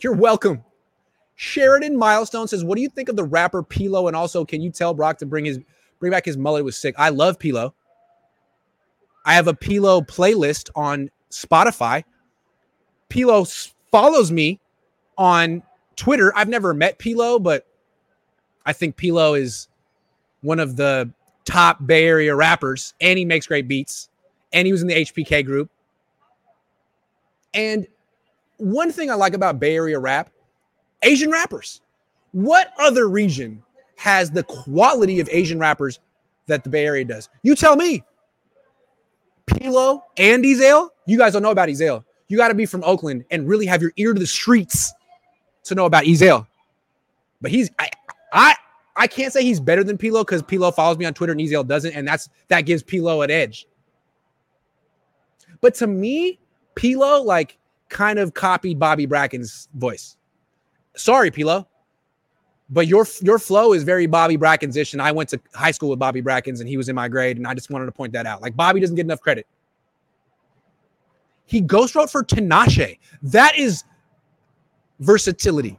You're 0.00 0.14
welcome. 0.14 0.62
Sheridan 1.36 1.96
Milestone 1.96 2.48
says, 2.48 2.64
"What 2.64 2.76
do 2.76 2.82
you 2.82 2.88
think 2.88 3.08
of 3.08 3.16
the 3.16 3.24
rapper 3.24 3.62
P-Lo? 3.62 4.06
And 4.06 4.16
also, 4.16 4.44
can 4.44 4.60
you 4.60 4.70
tell 4.70 4.94
Brock 4.94 5.18
to 5.18 5.26
bring 5.26 5.44
his 5.44 5.58
bring 5.98 6.10
back 6.12 6.24
his 6.24 6.36
mullet? 6.36 6.60
It 6.60 6.64
was 6.64 6.76
sick. 6.76 6.94
I 6.98 7.10
love 7.10 7.38
P-Lo. 7.38 7.74
I 9.24 9.34
have 9.34 9.48
a 9.48 9.54
P-Lo 9.54 10.02
playlist 10.02 10.70
on 10.74 11.10
Spotify. 11.30 12.04
P-Lo 13.08 13.44
follows 13.90 14.30
me 14.30 14.60
on 15.18 15.62
Twitter. 15.96 16.32
I've 16.36 16.48
never 16.48 16.72
met 16.72 16.98
P-Lo, 16.98 17.38
but 17.38 17.66
I 18.64 18.72
think 18.72 18.96
P-Lo 18.96 19.34
is 19.34 19.68
one 20.42 20.60
of 20.60 20.76
the 20.76 21.10
top 21.44 21.86
Bay 21.86 22.06
Area 22.06 22.34
rappers, 22.34 22.94
and 23.00 23.18
he 23.18 23.24
makes 23.24 23.46
great 23.46 23.66
beats. 23.66 24.08
And 24.52 24.66
he 24.66 24.72
was 24.72 24.82
in 24.82 24.88
the 24.88 24.94
HBK 24.94 25.44
group. 25.44 25.70
And 27.52 27.86
one 28.58 28.92
thing 28.92 29.10
I 29.10 29.14
like 29.14 29.34
about 29.34 29.60
Bay 29.60 29.74
Area 29.74 29.98
rap, 29.98 30.30
Asian 31.02 31.30
rappers. 31.30 31.80
What 32.32 32.72
other 32.78 33.08
region 33.08 33.62
has 33.96 34.30
the 34.30 34.42
quality 34.42 35.20
of 35.20 35.28
Asian 35.30 35.58
rappers 35.58 36.00
that 36.46 36.64
the 36.64 36.70
Bay 36.70 36.86
Area 36.86 37.04
does? 37.04 37.28
You 37.42 37.54
tell 37.54 37.76
me. 37.76 38.02
P-Lo 39.46 40.02
and 40.16 40.44
Ezale, 40.44 40.90
you 41.06 41.16
guys 41.16 41.32
don't 41.32 41.42
know 41.42 41.52
about 41.52 41.68
Ezale. 41.68 42.04
You 42.28 42.36
got 42.36 42.48
to 42.48 42.54
be 42.54 42.66
from 42.66 42.82
Oakland 42.82 43.24
and 43.30 43.48
really 43.48 43.66
have 43.66 43.80
your 43.80 43.92
ear 43.96 44.12
to 44.12 44.18
the 44.18 44.26
streets 44.26 44.92
to 45.64 45.74
know 45.74 45.86
about 45.86 46.04
Ezale. 46.04 46.46
But 47.40 47.52
he's 47.52 47.70
I 47.78 47.90
I 48.32 48.54
I 48.96 49.06
can't 49.06 49.32
say 49.32 49.42
he's 49.44 49.60
better 49.60 49.84
than 49.84 49.98
P-Lo 49.98 50.24
because 50.24 50.42
P-Lo 50.42 50.70
follows 50.72 50.98
me 50.98 51.04
on 51.04 51.14
Twitter 51.14 51.32
and 51.32 51.40
Ezale 51.40 51.66
doesn't, 51.66 51.92
and 51.92 52.08
that's 52.08 52.28
that 52.48 52.62
gives 52.62 52.82
P-Lo 52.82 53.22
an 53.22 53.30
edge. 53.30 53.66
But 55.60 55.74
to 55.76 55.86
me, 55.86 56.38
P-Lo 56.74 57.22
like 57.22 57.58
kind 57.88 58.18
of 58.18 58.34
copied 58.34 58.78
Bobby 58.78 59.06
Brackins 59.06 59.68
voice. 59.74 60.16
Sorry, 60.96 61.30
P-Lo. 61.30 61.66
But 62.68 62.88
your 62.88 63.06
your 63.22 63.38
flow 63.38 63.74
is 63.74 63.84
very 63.84 64.06
Bobby 64.06 64.36
Brackins 64.36 64.76
ish. 64.76 64.92
And 64.92 65.00
I 65.00 65.12
went 65.12 65.28
to 65.28 65.40
high 65.54 65.70
school 65.70 65.90
with 65.90 66.00
Bobby 66.00 66.20
Brackins 66.20 66.60
and 66.60 66.68
he 66.68 66.76
was 66.76 66.88
in 66.88 66.96
my 66.96 67.06
grade. 67.06 67.36
And 67.36 67.46
I 67.46 67.54
just 67.54 67.70
wanted 67.70 67.86
to 67.86 67.92
point 67.92 68.12
that 68.14 68.26
out. 68.26 68.42
Like 68.42 68.56
Bobby 68.56 68.80
doesn't 68.80 68.96
get 68.96 69.04
enough 69.06 69.20
credit. 69.20 69.46
He 71.44 71.60
ghost 71.60 71.94
wrote 71.94 72.10
for 72.10 72.24
Tinashe. 72.24 72.98
That 73.22 73.56
is 73.56 73.84
versatility. 74.98 75.78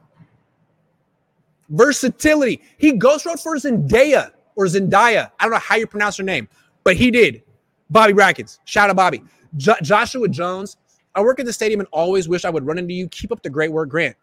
Versatility. 1.68 2.62
He 2.78 2.92
ghost 2.92 3.26
wrote 3.26 3.40
for 3.40 3.54
Zendaya 3.56 4.30
or 4.56 4.64
Zendaya. 4.64 5.30
I 5.38 5.44
don't 5.44 5.52
know 5.52 5.58
how 5.58 5.76
you 5.76 5.86
pronounce 5.86 6.16
her 6.16 6.22
name, 6.22 6.48
but 6.84 6.96
he 6.96 7.10
did. 7.10 7.42
Bobby 7.90 8.14
Brackins. 8.14 8.60
Shout 8.64 8.88
out 8.88 8.96
Bobby. 8.96 9.22
Jo- 9.58 9.76
Joshua 9.82 10.26
Jones. 10.28 10.78
I 11.18 11.20
work 11.20 11.40
at 11.40 11.46
the 11.46 11.52
stadium 11.52 11.80
and 11.80 11.88
always 11.90 12.28
wish 12.28 12.44
I 12.44 12.50
would 12.50 12.64
run 12.64 12.78
into 12.78 12.94
you. 12.94 13.08
Keep 13.08 13.32
up 13.32 13.42
the 13.42 13.50
great 13.50 13.72
work, 13.72 13.88
Grant. 13.88 14.14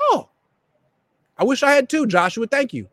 Oh, 0.00 0.28
I 1.38 1.44
wish 1.44 1.62
I 1.62 1.70
had 1.70 1.88
too, 1.88 2.08
Joshua. 2.08 2.48
Thank 2.48 2.74
you. 2.74 2.88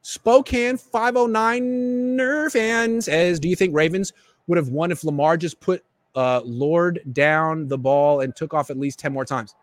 Spokane 0.00 0.78
509er 0.78 2.50
fan 2.50 3.02
says, 3.02 3.38
Do 3.38 3.50
you 3.50 3.56
think 3.56 3.74
Ravens 3.74 4.14
would 4.46 4.56
have 4.56 4.70
won 4.70 4.90
if 4.90 5.04
Lamar 5.04 5.36
just 5.36 5.60
put 5.60 5.84
uh, 6.14 6.40
Lord 6.42 7.02
down 7.12 7.68
the 7.68 7.76
ball 7.76 8.20
and 8.20 8.34
took 8.34 8.54
off 8.54 8.70
at 8.70 8.78
least 8.78 8.98
10 8.98 9.12
more 9.12 9.26
times? 9.26 9.54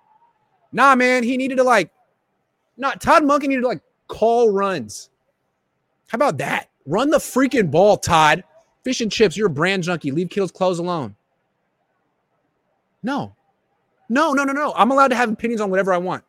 Nah, 0.71 0.93
man. 0.93 1.23
He 1.23 1.37
needed 1.37 1.55
to 1.55 1.63
like, 1.63 1.89
not 2.77 3.01
Todd 3.01 3.23
Monken 3.23 3.47
needed 3.47 3.61
to 3.61 3.67
like 3.67 3.81
call 4.07 4.51
runs. 4.51 5.09
How 6.09 6.17
about 6.17 6.37
that? 6.37 6.69
Run 6.85 7.09
the 7.09 7.17
freaking 7.17 7.71
ball, 7.71 7.97
Todd. 7.97 8.43
Fish 8.83 9.01
and 9.01 9.11
chips, 9.11 9.35
you're 9.35 9.47
a 9.47 9.49
brand 9.49 9.81
junkie. 9.81 10.11
Leave 10.11 10.29
Kittle's 10.29 10.51
clothes 10.51 10.77
alone. 10.77 11.15
No. 13.03 13.35
No, 14.09 14.33
no, 14.33 14.43
no, 14.43 14.53
no. 14.53 14.73
I'm 14.75 14.91
allowed 14.91 15.09
to 15.09 15.15
have 15.15 15.31
opinions 15.31 15.61
on 15.61 15.69
whatever 15.69 15.93
I 15.93 15.97
want. 15.97 16.23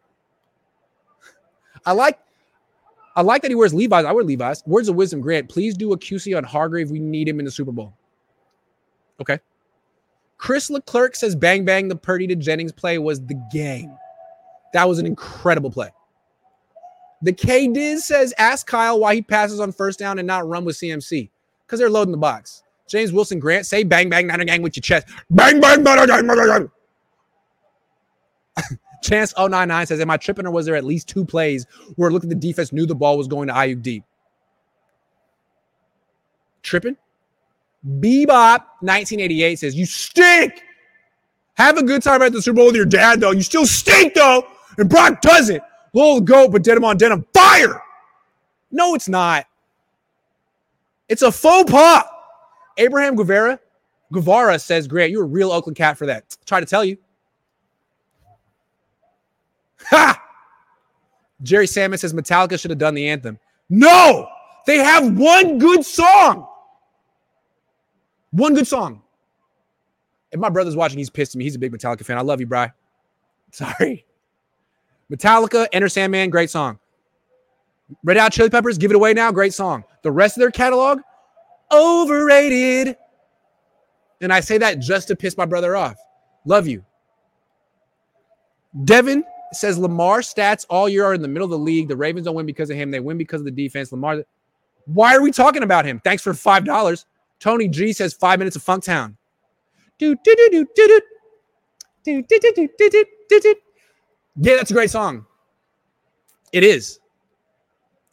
I 1.87 1.92
like 1.92 2.18
I 3.16 3.22
like 3.22 3.42
that 3.42 3.50
he 3.50 3.57
wears 3.57 3.74
Levi's. 3.74 4.04
I 4.04 4.12
wear 4.12 4.22
Levi's. 4.22 4.62
Words 4.64 4.88
of 4.88 4.94
wisdom, 4.94 5.20
Grant. 5.20 5.48
Please 5.48 5.76
do 5.76 5.92
a 5.92 5.98
QC 5.98 6.37
on 6.37 6.44
Hargrave. 6.44 6.90
We 6.90 7.00
need 7.00 7.28
him 7.28 7.40
in 7.40 7.44
the 7.44 7.50
Super 7.50 7.72
Bowl. 7.72 7.92
Okay. 9.20 9.40
Chris 10.37 10.70
Leclerc 10.70 11.16
says 11.16 11.35
bang 11.35 11.64
bang 11.64 11.88
the 11.88 11.96
Purdy 11.96 12.28
to 12.28 12.37
Jennings 12.37 12.70
play 12.70 12.98
was 12.98 13.20
the 13.26 13.35
game. 13.52 13.96
That 14.72 14.88
was 14.88 15.00
an 15.00 15.07
incredible 15.07 15.70
play. 15.70 15.90
The 17.22 17.33
K 17.33 17.66
Diz 17.66 18.04
says 18.04 18.33
ask 18.38 18.66
Kyle 18.66 19.00
why 19.00 19.16
he 19.16 19.22
passes 19.22 19.59
on 19.59 19.72
first 19.72 19.98
down 19.98 20.18
and 20.18 20.26
not 20.26 20.48
run 20.48 20.64
with 20.64 20.76
CMC. 20.76 21.31
Because 21.66 21.81
they're 21.81 21.90
loading 21.90 22.12
the 22.12 22.18
box. 22.18 22.62
James 22.88 23.12
Wilson 23.12 23.38
Grant, 23.38 23.66
say 23.66 23.85
bang 23.85 24.09
bang 24.09 24.27
Niner 24.27 24.44
gang 24.44 24.62
with 24.62 24.77
your 24.77 24.83
chest. 24.83 25.07
Bang 25.31 25.61
bang 25.61 25.85
bang 25.85 26.07
bang 26.07 26.27
bang 26.27 26.37
bang. 26.37 26.70
Chance 29.03 29.35
099 29.37 29.87
says, 29.87 30.01
Am 30.01 30.11
I 30.11 30.16
tripping 30.16 30.46
or 30.46 30.51
was 30.51 30.66
there 30.66 30.74
at 30.74 30.85
least 30.85 31.09
two 31.09 31.24
plays 31.24 31.66
where 31.96 32.11
look 32.11 32.24
at 32.24 32.29
the 32.29 32.35
defense 32.35 32.72
knew 32.72 32.87
the 32.87 32.94
ball 32.94 33.16
was 33.16 33.29
going 33.29 33.48
to 33.48 33.74
deep? 33.77 34.03
Tripping? 36.62 36.96
Bebop 37.87 38.61
1988 38.81 39.59
says, 39.59 39.77
You 39.77 39.87
stink. 39.87 40.62
Have 41.55 41.77
a 41.77 41.83
good 41.83 42.03
time 42.03 42.22
at 42.22 42.33
the 42.33 42.42
Super 42.42 42.57
Bowl 42.57 42.66
with 42.66 42.77
your 42.77 42.85
dad, 42.85 43.20
though. 43.20 43.33
You 43.33 43.42
still 43.42 43.66
stink, 43.66 44.14
though. 44.14 44.46
And 44.79 44.88
Brock 44.88 45.20
doesn't. 45.20 45.62
Little 45.92 46.20
goat, 46.20 46.53
but 46.53 46.62
denim 46.62 46.85
on 46.85 46.96
denim. 46.96 47.27
Fire. 47.35 47.83
No, 48.70 48.94
it's 48.94 49.09
not. 49.09 49.46
It's 51.09 51.22
a 51.22 51.33
faux 51.33 51.70
pas. 51.70 52.05
Abraham 52.78 53.16
Guevara, 53.16 53.60
Guevara 54.12 54.58
says, 54.58 54.88
Grant, 54.88 55.10
you're 55.10 55.24
a 55.24 55.26
real 55.26 55.52
Oakland 55.52 55.76
cat 55.76 55.98
for 55.98 56.06
that. 56.06 56.36
Try 56.46 56.60
to 56.60 56.66
tell 56.66 56.84
you. 56.84 56.96
Ha! 59.90 60.22
Jerry 61.42 61.66
Salmon 61.66 61.98
says 61.98 62.12
Metallica 62.12 62.58
should 62.58 62.70
have 62.70 62.78
done 62.78 62.94
the 62.94 63.08
anthem. 63.08 63.38
No, 63.68 64.28
they 64.66 64.78
have 64.78 65.16
one 65.16 65.58
good 65.58 65.84
song. 65.84 66.46
One 68.30 68.54
good 68.54 68.66
song. 68.66 69.02
If 70.32 70.40
my 70.40 70.48
brother's 70.48 70.76
watching, 70.76 70.98
he's 70.98 71.10
pissed 71.10 71.34
at 71.34 71.38
me. 71.38 71.44
He's 71.44 71.54
a 71.54 71.58
big 71.58 71.72
Metallica 71.72 72.04
fan. 72.04 72.18
I 72.18 72.22
love 72.22 72.40
you, 72.40 72.46
Bry. 72.46 72.72
Sorry. 73.50 74.04
Metallica, 75.10 75.66
Enter 75.72 75.88
Sandman, 75.88 76.28
great 76.28 76.50
song. 76.50 76.78
Red 78.04 78.18
Hot 78.18 78.32
Chili 78.32 78.50
Peppers, 78.50 78.76
Give 78.76 78.90
It 78.90 78.94
Away 78.94 79.14
Now, 79.14 79.32
great 79.32 79.54
song. 79.54 79.84
The 80.02 80.12
rest 80.12 80.36
of 80.36 80.40
their 80.40 80.50
catalog, 80.50 81.00
overrated. 81.72 82.96
And 84.20 84.33
I 84.33 84.40
say 84.40 84.59
that 84.59 84.81
just 84.81 85.09
to 85.09 85.16
piss 85.16 85.37
my 85.37 85.44
brother 85.44 85.76
off. 85.76 85.96
Love 86.44 86.66
you. 86.66 86.85
Devin 88.85 89.24
says 89.52 89.78
Lamar 89.78 90.20
stats 90.20 90.66
all 90.68 90.88
year 90.88 91.04
are 91.04 91.14
in 91.14 91.22
the 91.22 91.28
middle 91.28 91.44
of 91.44 91.50
the 91.50 91.59
league. 91.59 91.88
The 91.88 91.96
Ravens 91.96 92.26
don't 92.26 92.35
win 92.35 92.46
because 92.46 92.70
of 92.70 92.76
him. 92.76 92.90
They 92.90 93.00
win 93.00 93.18
because 93.18 93.40
of 93.40 93.44
the 93.44 93.50
defense. 93.50 93.92
Lamar, 93.92 94.24
why 94.87 95.14
are 95.14 95.22
we 95.22 95.31
talking 95.31 95.62
about 95.62 95.85
him? 95.85 96.00
Thanks 96.04 96.22
for 96.22 96.35
five 96.35 96.64
dollars. 96.64 97.07
Tony 97.40 97.68
G 97.68 97.92
says 97.92 98.12
five 98.14 98.38
minutes 98.38 98.57
of 98.57 98.64
Funktown. 98.64 99.16
Do. 99.98 100.16
Yeah, 104.37 104.57
that's 104.57 104.70
a 104.70 104.74
great 104.74 104.90
song. 104.90 105.26
It 106.52 106.64
is. 106.64 107.00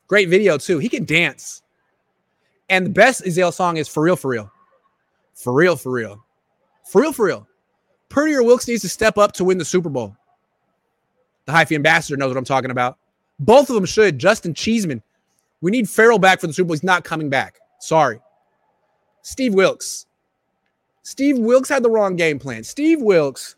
Great 0.08 0.30
video 0.30 0.58
too. 0.58 0.80
He 0.80 0.89
can 0.89 1.06
dance. 1.06 1.62
And 2.69 2.86
the 2.86 2.89
best 2.89 3.23
Ezale 3.23 3.54
song 3.54 3.78
is 3.78 3.88
For 3.88 4.04
Real, 4.04 4.15
For 4.15 4.30
Real. 4.30 4.51
For 5.36 5.54
real, 5.54 5.75
for 5.75 5.91
real. 5.91 6.25
For 6.89 7.01
real, 7.01 7.13
for 7.13 7.25
real. 7.25 7.47
Purdy 8.10 8.34
or 8.34 8.43
Wilks 8.43 8.67
needs 8.67 8.82
to 8.82 8.89
step 8.89 9.17
up 9.17 9.34
to 9.34 9.43
win 9.43 9.58
the 9.58 9.65
Super 9.65 9.89
Bowl. 9.89 10.15
The 11.45 11.51
Hyphy 11.51 11.75
ambassador 11.75 12.17
knows 12.17 12.30
what 12.30 12.38
I'm 12.38 12.45
talking 12.45 12.71
about. 12.71 12.97
Both 13.39 13.69
of 13.69 13.75
them 13.75 13.86
should. 13.86 14.17
Justin 14.17 14.54
Cheeseman. 14.54 15.04
We 15.62 15.71
need 15.71 15.89
Farrell 15.89 16.19
back 16.19 16.39
for 16.39 16.47
the 16.47 16.54
Super 16.54 16.67
Bowl. 16.67 16.75
He's 16.75 16.84
not 16.84 17.04
coming 17.04 17.30
back. 17.30 17.60
Sorry. 17.80 18.19
Steve 19.21 19.54
Wilks. 19.54 20.06
Steve 21.04 21.38
Wilks 21.38 21.69
had 21.69 21.84
the 21.84 21.89
wrong 21.89 22.15
game 22.15 22.39
plan. 22.39 22.63
Steve 22.63 23.01
Wilks. 23.01 23.56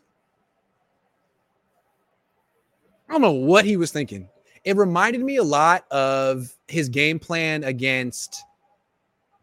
I 3.08 3.12
don't 3.12 3.22
know 3.22 3.32
what 3.32 3.64
he 3.64 3.76
was 3.76 3.90
thinking. 3.90 4.28
It 4.64 4.76
reminded 4.76 5.22
me 5.22 5.36
a 5.36 5.44
lot 5.44 5.90
of 5.90 6.54
his 6.66 6.88
game 6.88 7.18
plan 7.18 7.64
against 7.64 8.42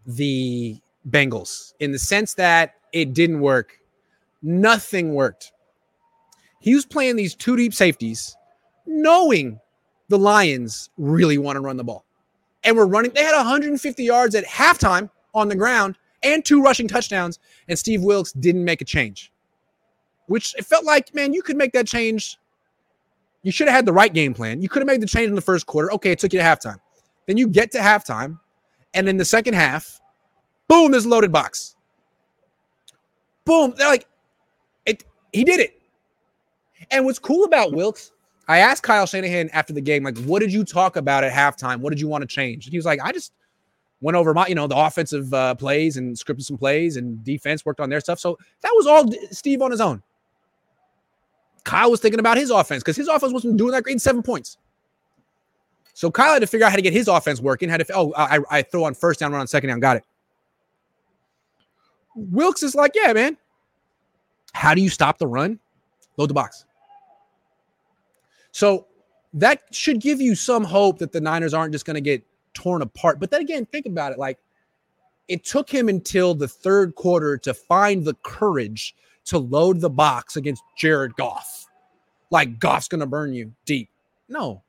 the 0.05 0.79
Bengals 1.09 1.73
in 1.79 1.91
the 1.91 1.99
sense 1.99 2.33
that 2.35 2.75
it 2.91 3.13
didn't 3.13 3.39
work. 3.39 3.79
Nothing 4.41 5.13
worked. 5.13 5.51
He 6.59 6.73
was 6.73 6.85
playing 6.85 7.15
these 7.15 7.35
two 7.35 7.55
deep 7.55 7.73
safeties, 7.73 8.35
knowing 8.85 9.59
the 10.09 10.17
Lions 10.17 10.89
really 10.97 11.37
want 11.37 11.57
to 11.57 11.61
run 11.61 11.77
the 11.77 11.83
ball. 11.83 12.05
And 12.63 12.75
we're 12.75 12.87
running, 12.87 13.11
they 13.11 13.23
had 13.23 13.35
150 13.35 14.03
yards 14.03 14.33
at 14.33 14.45
halftime 14.45 15.09
on 15.33 15.47
the 15.47 15.55
ground 15.55 15.97
and 16.23 16.43
two 16.43 16.61
rushing 16.61 16.87
touchdowns. 16.87 17.39
And 17.67 17.77
Steve 17.77 18.01
Wilks 18.01 18.31
didn't 18.33 18.65
make 18.65 18.81
a 18.81 18.85
change, 18.85 19.31
which 20.27 20.55
it 20.57 20.65
felt 20.65 20.85
like, 20.85 21.13
man, 21.13 21.33
you 21.33 21.43
could 21.43 21.57
make 21.57 21.73
that 21.73 21.87
change. 21.87 22.37
You 23.43 23.51
should 23.51 23.67
have 23.67 23.75
had 23.75 23.85
the 23.85 23.93
right 23.93 24.11
game 24.11 24.33
plan. 24.33 24.61
You 24.61 24.69
could 24.69 24.79
have 24.79 24.87
made 24.87 25.01
the 25.01 25.07
change 25.07 25.29
in 25.29 25.35
the 25.35 25.41
first 25.41 25.67
quarter. 25.67 25.91
Okay, 25.93 26.11
it 26.11 26.19
took 26.19 26.33
you 26.33 26.39
to 26.39 26.45
halftime. 26.45 26.77
Then 27.27 27.37
you 27.37 27.47
get 27.47 27.71
to 27.71 27.77
halftime. 27.77 28.39
And 28.95 29.07
in 29.07 29.17
the 29.17 29.25
second 29.25 29.53
half, 29.53 29.99
boom, 30.67 30.91
there's 30.91 31.05
a 31.05 31.09
loaded 31.09 31.31
box. 31.31 31.75
Boom. 33.43 33.73
They're 33.77 33.89
like, 33.89 34.07
it, 34.85 35.03
he 35.31 35.43
did 35.43 35.59
it. 35.59 35.79
And 36.89 37.05
what's 37.05 37.19
cool 37.19 37.43
about 37.43 37.73
Wilks, 37.73 38.11
I 38.47 38.59
asked 38.59 38.83
Kyle 38.83 39.05
Shanahan 39.05 39.49
after 39.49 39.73
the 39.73 39.81
game, 39.81 40.03
like, 40.03 40.17
what 40.19 40.39
did 40.39 40.51
you 40.53 40.63
talk 40.63 40.95
about 40.95 41.23
at 41.23 41.33
halftime? 41.33 41.81
What 41.81 41.89
did 41.89 41.99
you 41.99 42.07
want 42.07 42.21
to 42.21 42.27
change? 42.27 42.65
And 42.65 42.71
he 42.71 42.77
was 42.77 42.85
like, 42.85 42.99
I 43.03 43.11
just 43.11 43.33
went 44.01 44.15
over 44.15 44.33
my, 44.33 44.47
you 44.47 44.55
know, 44.55 44.67
the 44.67 44.77
offensive 44.77 45.33
uh, 45.33 45.55
plays 45.55 45.97
and 45.97 46.15
scripted 46.15 46.43
some 46.43 46.57
plays 46.57 46.95
and 46.95 47.23
defense 47.23 47.65
worked 47.65 47.79
on 47.79 47.89
their 47.89 47.99
stuff. 47.99 48.19
So 48.19 48.37
that 48.61 48.71
was 48.75 48.87
all 48.87 49.11
Steve 49.31 49.61
on 49.61 49.71
his 49.71 49.81
own. 49.81 50.01
Kyle 51.65 51.91
was 51.91 51.99
thinking 51.99 52.19
about 52.19 52.37
his 52.37 52.49
offense 52.49 52.83
because 52.83 52.95
his 52.95 53.07
offense 53.07 53.33
wasn't 53.33 53.57
doing 53.57 53.71
that 53.71 53.83
great 53.83 53.99
seven 53.99 54.21
points. 54.23 54.57
So 55.95 56.11
Kyle 56.11 56.33
had 56.33 56.39
to 56.39 56.47
figure 56.47 56.67
out 56.67 56.71
how 56.71 56.75
to 56.75 56.81
get 56.81 56.91
his 56.91 57.07
offense 57.07 57.39
working. 57.39 57.69
Had 57.69 57.77
to, 57.77 57.95
oh, 57.95 58.13
I, 58.17 58.39
I 58.51 58.61
throw 58.61 58.83
on 58.83 58.93
first 58.93 59.21
down, 59.21 59.31
run 59.31 59.39
on 59.39 59.47
second 59.47 59.69
down, 59.69 59.79
got 59.79 59.95
it. 59.95 60.03
Wilks 62.15 62.63
is 62.63 62.75
like, 62.75 62.91
yeah, 62.93 63.13
man. 63.13 63.37
How 64.51 64.75
do 64.75 64.81
you 64.81 64.89
stop 64.89 65.17
the 65.17 65.27
run? 65.27 65.57
Load 66.17 66.29
the 66.29 66.33
box. 66.33 66.65
So 68.51 68.87
that 69.33 69.63
should 69.71 70.01
give 70.01 70.19
you 70.19 70.35
some 70.35 70.65
hope 70.65 70.99
that 70.99 71.13
the 71.13 71.21
Niners 71.21 71.53
aren't 71.53 71.71
just 71.71 71.85
going 71.85 71.95
to 71.95 72.01
get 72.01 72.21
torn 72.53 72.81
apart. 72.81 73.17
But 73.21 73.31
then 73.31 73.39
again, 73.39 73.65
think 73.65 73.85
about 73.85 74.11
it. 74.11 74.19
Like 74.19 74.37
it 75.29 75.45
took 75.45 75.69
him 75.69 75.87
until 75.87 76.35
the 76.35 76.47
third 76.47 76.95
quarter 76.95 77.37
to 77.37 77.53
find 77.53 78.03
the 78.03 78.15
courage 78.15 78.95
to 79.25 79.37
load 79.39 79.79
the 79.79 79.89
box 79.89 80.35
against 80.35 80.61
Jared 80.77 81.15
Goff. 81.15 81.67
Like 82.31 82.59
Goff's 82.59 82.89
going 82.89 82.99
to 82.99 83.05
burn 83.05 83.33
you 83.33 83.53
deep. 83.65 83.89
No. 84.27 84.61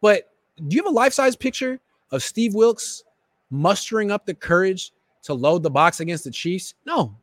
But 0.00 0.30
do 0.56 0.76
you 0.76 0.82
have 0.82 0.90
a 0.90 0.94
life 0.94 1.12
size 1.12 1.36
picture 1.36 1.80
of 2.10 2.22
Steve 2.22 2.54
Wilks 2.54 3.04
mustering 3.50 4.10
up 4.10 4.26
the 4.26 4.34
courage 4.34 4.92
to 5.22 5.34
load 5.34 5.62
the 5.62 5.70
box 5.70 6.00
against 6.00 6.24
the 6.24 6.30
Chiefs? 6.30 6.74
No, 6.86 7.16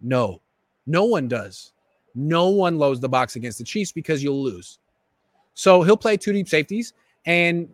no, 0.00 0.40
no 0.86 1.04
one 1.04 1.28
does. 1.28 1.72
No 2.14 2.48
one 2.48 2.78
loads 2.78 3.00
the 3.00 3.08
box 3.08 3.36
against 3.36 3.58
the 3.58 3.64
Chiefs 3.64 3.92
because 3.92 4.22
you'll 4.22 4.42
lose. 4.42 4.78
So 5.54 5.82
he'll 5.82 5.96
play 5.96 6.16
two 6.16 6.32
deep 6.32 6.48
safeties, 6.48 6.92
and 7.24 7.68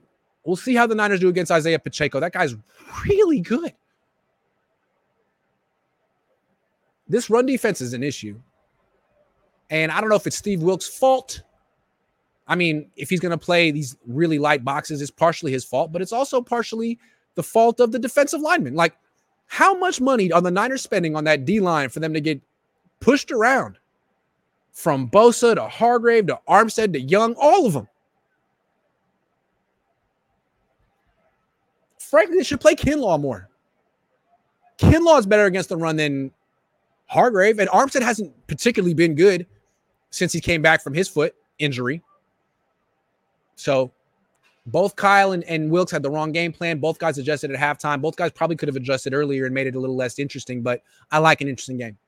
we'll 0.45 0.57
see 0.57 0.75
how 0.75 0.87
the 0.87 0.95
Niners 0.95 1.21
do 1.21 1.29
against 1.29 1.51
Isaiah 1.51 1.79
Pacheco. 1.79 2.21
That 2.21 2.33
guy's 2.33 2.55
really 3.07 3.41
good. 3.41 3.73
This 7.09 7.29
run 7.29 7.47
defense 7.47 7.81
is 7.81 7.93
an 7.93 8.03
issue. 8.03 8.41
And 9.71 9.91
I 9.91 10.01
don't 10.01 10.11
know 10.11 10.17
if 10.17 10.27
it's 10.27 10.37
Steve 10.37 10.63
Wilks' 10.63 10.89
fault. 10.89 11.43
I 12.49 12.55
mean, 12.57 12.91
if 12.97 13.09
he's 13.09 13.21
going 13.21 13.31
to 13.31 13.39
play 13.39 13.71
these 13.71 13.97
really 14.07 14.39
light 14.39 14.65
boxes, 14.65 15.01
it's 15.01 15.11
partially 15.11 15.53
his 15.53 15.65
fault, 15.65 15.93
but 15.93 16.03
it's 16.03 16.13
also 16.13 16.41
partially 16.41 16.99
the 17.35 17.43
fault 17.43 17.81
of 17.81 17.93
the 17.93 17.99
defensive 17.99 18.41
lineman. 18.41 18.75
Like 18.75 18.97
How 19.47 19.75
much 19.77 20.01
money 20.01 20.33
are 20.33 20.41
the 20.41 20.51
Niners 20.51 20.83
spending 20.83 21.15
on 21.15 21.25
that 21.25 21.45
D 21.45 21.61
line 21.61 21.89
for 21.89 22.01
them 22.01 22.15
to 22.15 22.21
get 22.21 22.41
pushed 23.01 23.31
around 23.31 23.79
from 24.73 25.11
Bosa 25.11 25.55
to 25.55 25.69
Hargrave 25.69 26.27
to 26.29 26.41
Armstead 26.49 26.93
to 26.95 27.01
Young, 27.01 27.35
all 27.39 27.67
of 27.67 27.75
them? 27.75 27.89
Frankly, 31.99 32.39
they 32.39 32.45
should 32.45 32.61
play 32.61 32.75
Kinlaw 32.75 33.21
more. 33.21 33.49
Kinlaw 34.79 35.19
is 35.19 35.27
better 35.27 35.47
against 35.47 35.69
the 35.69 35.77
run 35.77 35.97
than 35.97 36.31
Hargrave, 37.07 37.59
and 37.59 37.71
Armstead 37.71 38.03
hasn't 38.03 38.35
particularly 38.47 38.95
been 38.95 39.15
good 39.15 39.47
since 40.11 40.33
he 40.33 40.41
came 40.41 40.61
back 40.61 40.83
from 40.83 40.95
his 40.95 41.09
foot 41.09 41.35
injury. 41.59 42.03
So 43.57 43.93
both 44.67 44.97
Kyle 44.97 45.33
and, 45.33 45.45
and 45.45 45.71
Wilks 45.71 45.93
had 45.93 46.03
the 46.03 46.11
wrong 46.11 46.33
game 46.33 46.53
plan. 46.53 46.79
Both 46.79 46.99
guys 46.99 47.19
adjusted 47.19 47.51
at 47.53 47.59
halftime. 47.59 48.01
Both 48.01 48.17
guys 48.17 48.31
probably 48.33 48.57
could 48.57 48.69
have 48.69 48.77
adjusted 48.77 49.15
earlier 49.15 49.47
and 49.47 49.55
made 49.55 49.67
it 49.67 49.75
a 49.75 49.81
little 49.81 49.97
less 49.97 50.19
interesting, 50.19 50.63
but 50.63 50.83
I 51.11 51.19
like 51.19 51.41
an 51.41 51.49
interesting 51.49 51.79
game. 51.79 51.99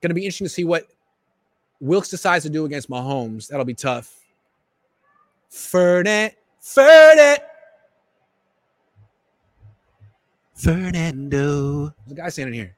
Going 0.00 0.10
to 0.10 0.14
be 0.14 0.22
interesting 0.22 0.46
to 0.46 0.52
see 0.52 0.64
what 0.64 0.86
Wilks 1.80 2.08
decides 2.08 2.44
to 2.44 2.50
do 2.50 2.64
against 2.64 2.88
Mahomes. 2.88 3.48
That'll 3.48 3.64
be 3.64 3.74
tough. 3.74 4.14
Fernet, 5.50 6.32
Fernet. 6.62 7.38
Fernando. 10.56 11.94
There's 12.06 12.12
a 12.12 12.14
guy 12.14 12.28
standing 12.30 12.54
here. 12.54 12.74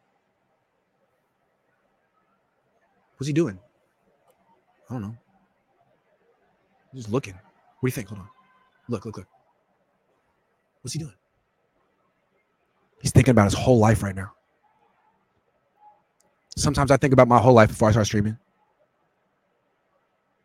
What's 3.17 3.29
he 3.29 3.33
doing? 3.33 3.59
I 4.89 4.93
don't 4.93 5.03
know. 5.03 5.17
Just 6.95 7.11
looking. 7.11 7.35
What 7.35 7.41
do 7.83 7.89
you 7.89 7.93
think? 7.93 8.09
Hold 8.09 8.21
on. 8.21 8.29
Look, 8.89 9.05
look, 9.05 9.17
look. 9.17 9.27
What's 10.83 10.95
he 10.95 10.99
doing? 10.99 11.15
He's 13.03 13.13
thinking 13.13 13.33
about 13.33 13.45
his 13.45 13.55
whole 13.55 13.79
life 13.79 14.03
right 14.03 14.17
now. 14.17 14.33
Sometimes 16.57 16.91
I 16.91 16.97
think 16.97 17.13
about 17.13 17.29
my 17.29 17.39
whole 17.39 17.55
life 17.55 17.69
before 17.69 17.89
I 17.89 17.93
start 17.93 18.07
streaming. 18.07 18.37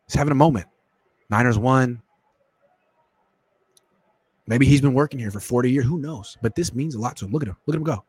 He's 0.05 0.15
having 0.15 0.31
a 0.31 0.35
moment. 0.35 0.67
Niners 1.29 1.57
won. 1.57 2.01
Maybe 4.45 4.65
he's 4.65 4.81
been 4.81 4.93
working 4.93 5.19
here 5.19 5.31
for 5.31 5.39
40 5.39 5.71
years. 5.71 5.85
Who 5.85 5.99
knows? 5.99 6.37
But 6.41 6.55
this 6.55 6.73
means 6.73 6.95
a 6.95 6.99
lot 6.99 7.15
to 7.17 7.25
him. 7.25 7.31
Look 7.31 7.43
at 7.43 7.49
him. 7.49 7.55
Look 7.65 7.75
at 7.75 7.77
him 7.77 7.83
go. 7.83 8.03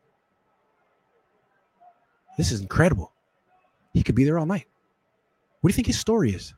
This 2.37 2.51
is 2.51 2.61
incredible. 2.61 3.13
He 3.93 4.03
could 4.03 4.15
be 4.15 4.25
there 4.25 4.37
all 4.37 4.45
night. 4.45 4.67
What 5.61 5.69
do 5.69 5.71
you 5.71 5.75
think 5.75 5.87
his 5.87 5.99
story 5.99 6.31
is? 6.31 6.53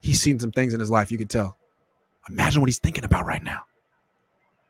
He's 0.00 0.20
seen 0.20 0.38
some 0.38 0.52
things 0.52 0.74
in 0.74 0.80
his 0.80 0.90
life. 0.90 1.10
You 1.10 1.18
could 1.18 1.30
tell. 1.30 1.56
Imagine 2.28 2.60
what 2.60 2.68
he's 2.68 2.78
thinking 2.78 3.04
about 3.04 3.26
right 3.26 3.42
now. 3.42 3.62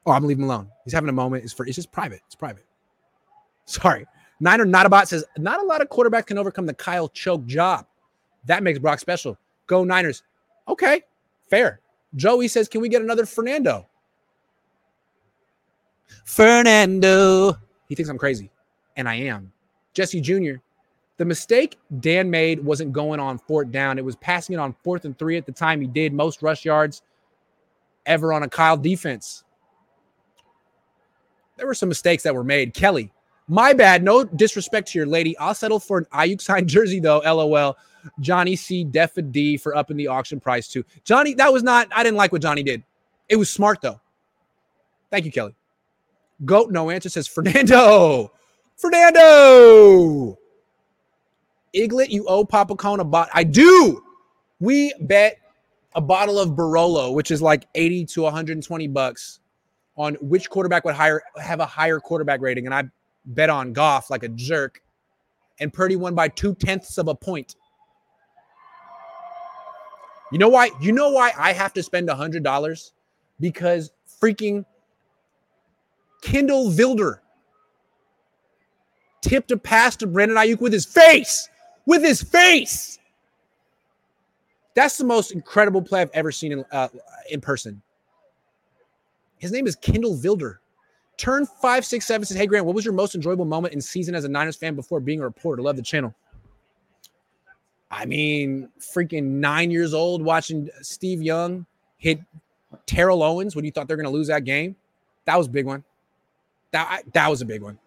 Oh, 0.07 0.13
I'm 0.13 0.25
leaving 0.25 0.45
him 0.45 0.51
alone. 0.51 0.71
He's 0.85 0.95
having 0.95 1.09
a 1.09 1.13
moment. 1.13 1.45
It's 1.45 1.53
for 1.53 1.67
it's 1.67 1.77
just 1.77 1.93
private. 1.93 2.21
It's 2.27 2.35
private. 2.35 2.65
Sorry. 3.67 4.07
Niner 4.41 4.65
Notabot 4.65 5.07
says 5.07 5.25
not 5.37 5.61
a 5.61 5.65
lot 5.65 5.83
of 5.83 5.89
quarterbacks 5.89 6.27
can 6.27 6.39
overcome 6.39 6.67
the 6.67 6.75
Kyle 6.75 7.09
choke 7.09 7.45
job. 7.47 7.87
That 8.47 8.63
makes 8.63 8.79
Brock 8.79 9.01
special. 9.01 9.37
Go 9.67 9.85
Niners. 9.85 10.23
Okay, 10.69 11.03
fair. 11.51 11.81
Joey 12.15 12.49
says, 12.49 12.69
can 12.69 12.81
we 12.81 12.89
get 12.89 13.03
another 13.03 13.27
Fernando? 13.27 13.87
Fernando. 16.25 17.59
He 17.89 17.95
thinks 17.95 18.09
I'm 18.09 18.19
crazy, 18.19 18.51
and 18.97 19.09
I 19.09 19.17
am. 19.17 19.53
Jesse 19.93 20.21
Jr. 20.21 20.57
The 21.19 21.25
mistake 21.25 21.79
Dan 22.01 22.31
made 22.31 22.65
wasn't 22.65 22.93
going 22.93 23.21
on 23.21 23.39
fourth 23.39 23.71
down. 23.71 23.99
It 23.99 24.05
was 24.05 24.17
passing 24.17 24.55
it 24.55 24.59
on 24.59 24.75
fourth 24.85 25.05
and 25.05 25.19
three 25.19 25.37
at 25.37 25.47
the 25.47 25.53
time 25.53 25.81
he 25.81 25.87
did 25.87 26.13
most 26.13 26.43
rush 26.43 26.65
yards 26.65 27.03
ever 28.07 28.33
on 28.33 28.45
a 28.45 28.49
Kyle 28.49 28.77
defense. 28.77 29.45
There 31.57 31.67
were 31.67 31.75
some 31.75 31.89
mistakes 31.89 32.23
that 32.23 32.35
were 32.35 32.45
made. 32.45 32.73
Kelly, 32.73 33.13
my 33.49 33.73
bad. 33.73 34.05
No 34.05 34.23
disrespect 34.23 34.93
to 34.93 34.99
your 34.99 35.09
lady. 35.09 35.37
I'll 35.39 35.55
settle 35.55 35.81
for 35.81 35.99
an 35.99 36.07
Aiyuk 36.07 36.41
signed 36.41 36.69
jersey 36.69 37.01
though. 37.01 37.19
LOL. 37.19 37.77
Johnny 38.21 38.55
C. 38.55 38.85
Def 38.85 39.17
a 39.17 39.23
D 39.23 39.57
for 39.57 39.77
up 39.77 39.91
in 39.91 39.97
the 39.97 40.07
auction 40.07 40.39
price 40.39 40.69
too. 40.69 40.85
Johnny, 41.03 41.35
that 41.35 41.53
was 41.53 41.65
not. 41.65 41.89
I 41.93 42.05
didn't 42.05 42.17
like 42.17 42.31
what 42.31 42.43
Johnny 42.43 42.63
did. 42.63 42.85
It 43.29 43.37
was 43.37 43.51
smart 43.51 43.81
though. 43.81 44.01
Thank 45.11 45.25
you, 45.25 45.33
Kelly. 45.33 45.57
Goat 46.45 46.71
no 46.71 46.91
answer 46.91 47.09
says 47.09 47.27
Fernando. 47.27 48.33
Fernando. 48.77 50.39
Iglet, 51.79 52.11
you 52.11 52.27
owe 52.27 52.45
Papa 52.45 52.75
Cohn 52.75 53.01
a 53.01 53.05
bot. 53.05 53.29
I 53.33 53.45
do. 53.45 54.03
We 54.61 54.93
bet 55.01 55.39
a 55.95 56.01
bottle 56.01 56.39
of 56.39 56.51
Barolo, 56.51 57.15
which 57.15 57.31
is 57.31 57.41
like 57.41 57.67
80 57.75 58.07
to 58.07 58.23
120 58.23 58.89
bucks, 58.89 59.41
on 59.97 60.15
which 60.21 60.51
quarterback 60.51 60.85
would 60.85 60.95
hire 60.95 61.23
have 61.41 61.61
a 61.61 61.67
higher 61.67 62.01
quarterback 62.01 62.41
rating. 62.41 62.67
And 62.67 62.75
I 62.75 62.85
bet 63.25 63.51
on 63.51 63.73
Goff 63.73 64.11
like 64.11 64.23
a 64.23 64.29
jerk. 64.29 64.83
And 65.61 65.73
Purdy 65.73 65.97
won 65.97 66.15
by 66.15 66.29
two 66.29 66.55
tenths 66.55 66.99
of 66.99 67.09
a 67.09 67.15
point. 67.15 67.57
You 70.31 70.39
know 70.39 70.49
why? 70.49 70.71
You 70.81 70.93
know 70.93 71.11
why 71.11 71.33
I 71.39 71.53
have 71.53 71.73
to 71.75 71.83
spend 71.83 72.11
a 72.11 72.15
hundred 72.15 72.43
dollars? 72.43 72.93
Because 73.41 73.93
freaking 74.21 74.65
Kendall 76.23 76.71
Vilder 76.71 77.21
tipped 79.21 79.51
a 79.51 79.57
pass 79.57 79.97
to 79.97 80.07
Brandon 80.07 80.37
Aiyuk 80.37 80.61
with 80.61 80.73
his 80.73 80.85
face 80.85 81.49
with 81.89 82.03
his 82.03 82.23
face. 82.23 82.99
That's 84.75 84.99
the 84.99 85.05
most 85.05 85.33
incredible 85.33 85.81
play 85.81 86.03
I've 86.03 86.11
ever 86.13 86.31
seen 86.31 86.53
in, 86.53 86.65
uh, 86.71 86.89
in 87.31 87.41
person. 87.41 87.81
His 89.39 89.51
name 89.51 89.67
is 89.67 89.75
Kindle 89.75 90.15
Vilder. 90.15 90.59
Turn 91.17 91.47
567 91.47 92.27
says, 92.27 92.37
Hey, 92.37 92.47
Grant, 92.47 92.67
what 92.67 92.75
was 92.75 92.85
your 92.85 92.93
most 92.93 93.15
enjoyable 93.15 93.47
moment 93.47 93.73
in 93.73 93.81
season 93.81 94.15
as 94.15 94.25
a 94.25 94.29
Niners 94.29 94.55
fan 94.55 94.77
before 94.77 95.01
being 95.01 95.21
a 95.21 95.25
reporter? 95.25 95.63
Love 95.63 95.77
the 95.77 95.83
channel. 95.83 96.15
I 97.91 98.05
mean, 98.05 98.69
freaking 98.79 99.25
nine 99.25 99.71
years 99.71 99.95
old 99.95 100.23
watching 100.23 100.69
Steve 100.83 101.23
Young 101.23 101.65
hit 101.97 102.21
Terrell 102.85 103.23
Owens 103.23 103.57
when 103.57 103.65
you 103.65 103.71
thought 103.71 103.89
they're 103.89 103.97
going 103.97 104.05
to 104.05 104.11
lose 104.11 104.29
that 104.29 104.45
game. 104.45 104.77
That 105.25 105.39
was 105.39 105.47
a 105.47 105.51
big 105.51 105.65
one. 105.65 105.83
That, 106.73 107.03
that 107.15 107.31
was 107.31 107.41
a 107.41 107.47
big 107.47 107.63
one. 107.63 107.79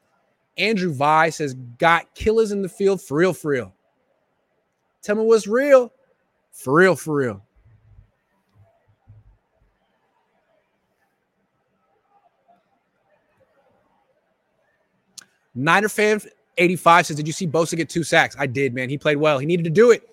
Andrew 0.57 0.91
Vi 0.91 1.29
says, 1.29 1.53
Got 1.77 2.13
killers 2.15 2.51
in 2.51 2.63
the 2.63 2.69
field 2.69 2.99
for 2.99 3.17
real, 3.17 3.31
for 3.31 3.51
real. 3.51 3.73
Tell 5.01 5.15
me 5.15 5.23
what's 5.23 5.47
real. 5.47 5.91
For 6.51 6.73
real, 6.73 6.95
for 6.95 7.15
real. 7.15 7.43
Niner 15.53 15.89
fan 15.89 16.21
85 16.57 17.07
says, 17.07 17.15
Did 17.17 17.27
you 17.27 17.33
see 17.33 17.47
Bosa 17.47 17.75
get 17.75 17.89
two 17.89 18.03
sacks? 18.03 18.35
I 18.37 18.45
did, 18.45 18.73
man. 18.73 18.89
He 18.89 18.97
played 18.97 19.17
well. 19.17 19.39
He 19.39 19.45
needed 19.45 19.63
to 19.63 19.69
do 19.69 19.91
it. 19.91 20.07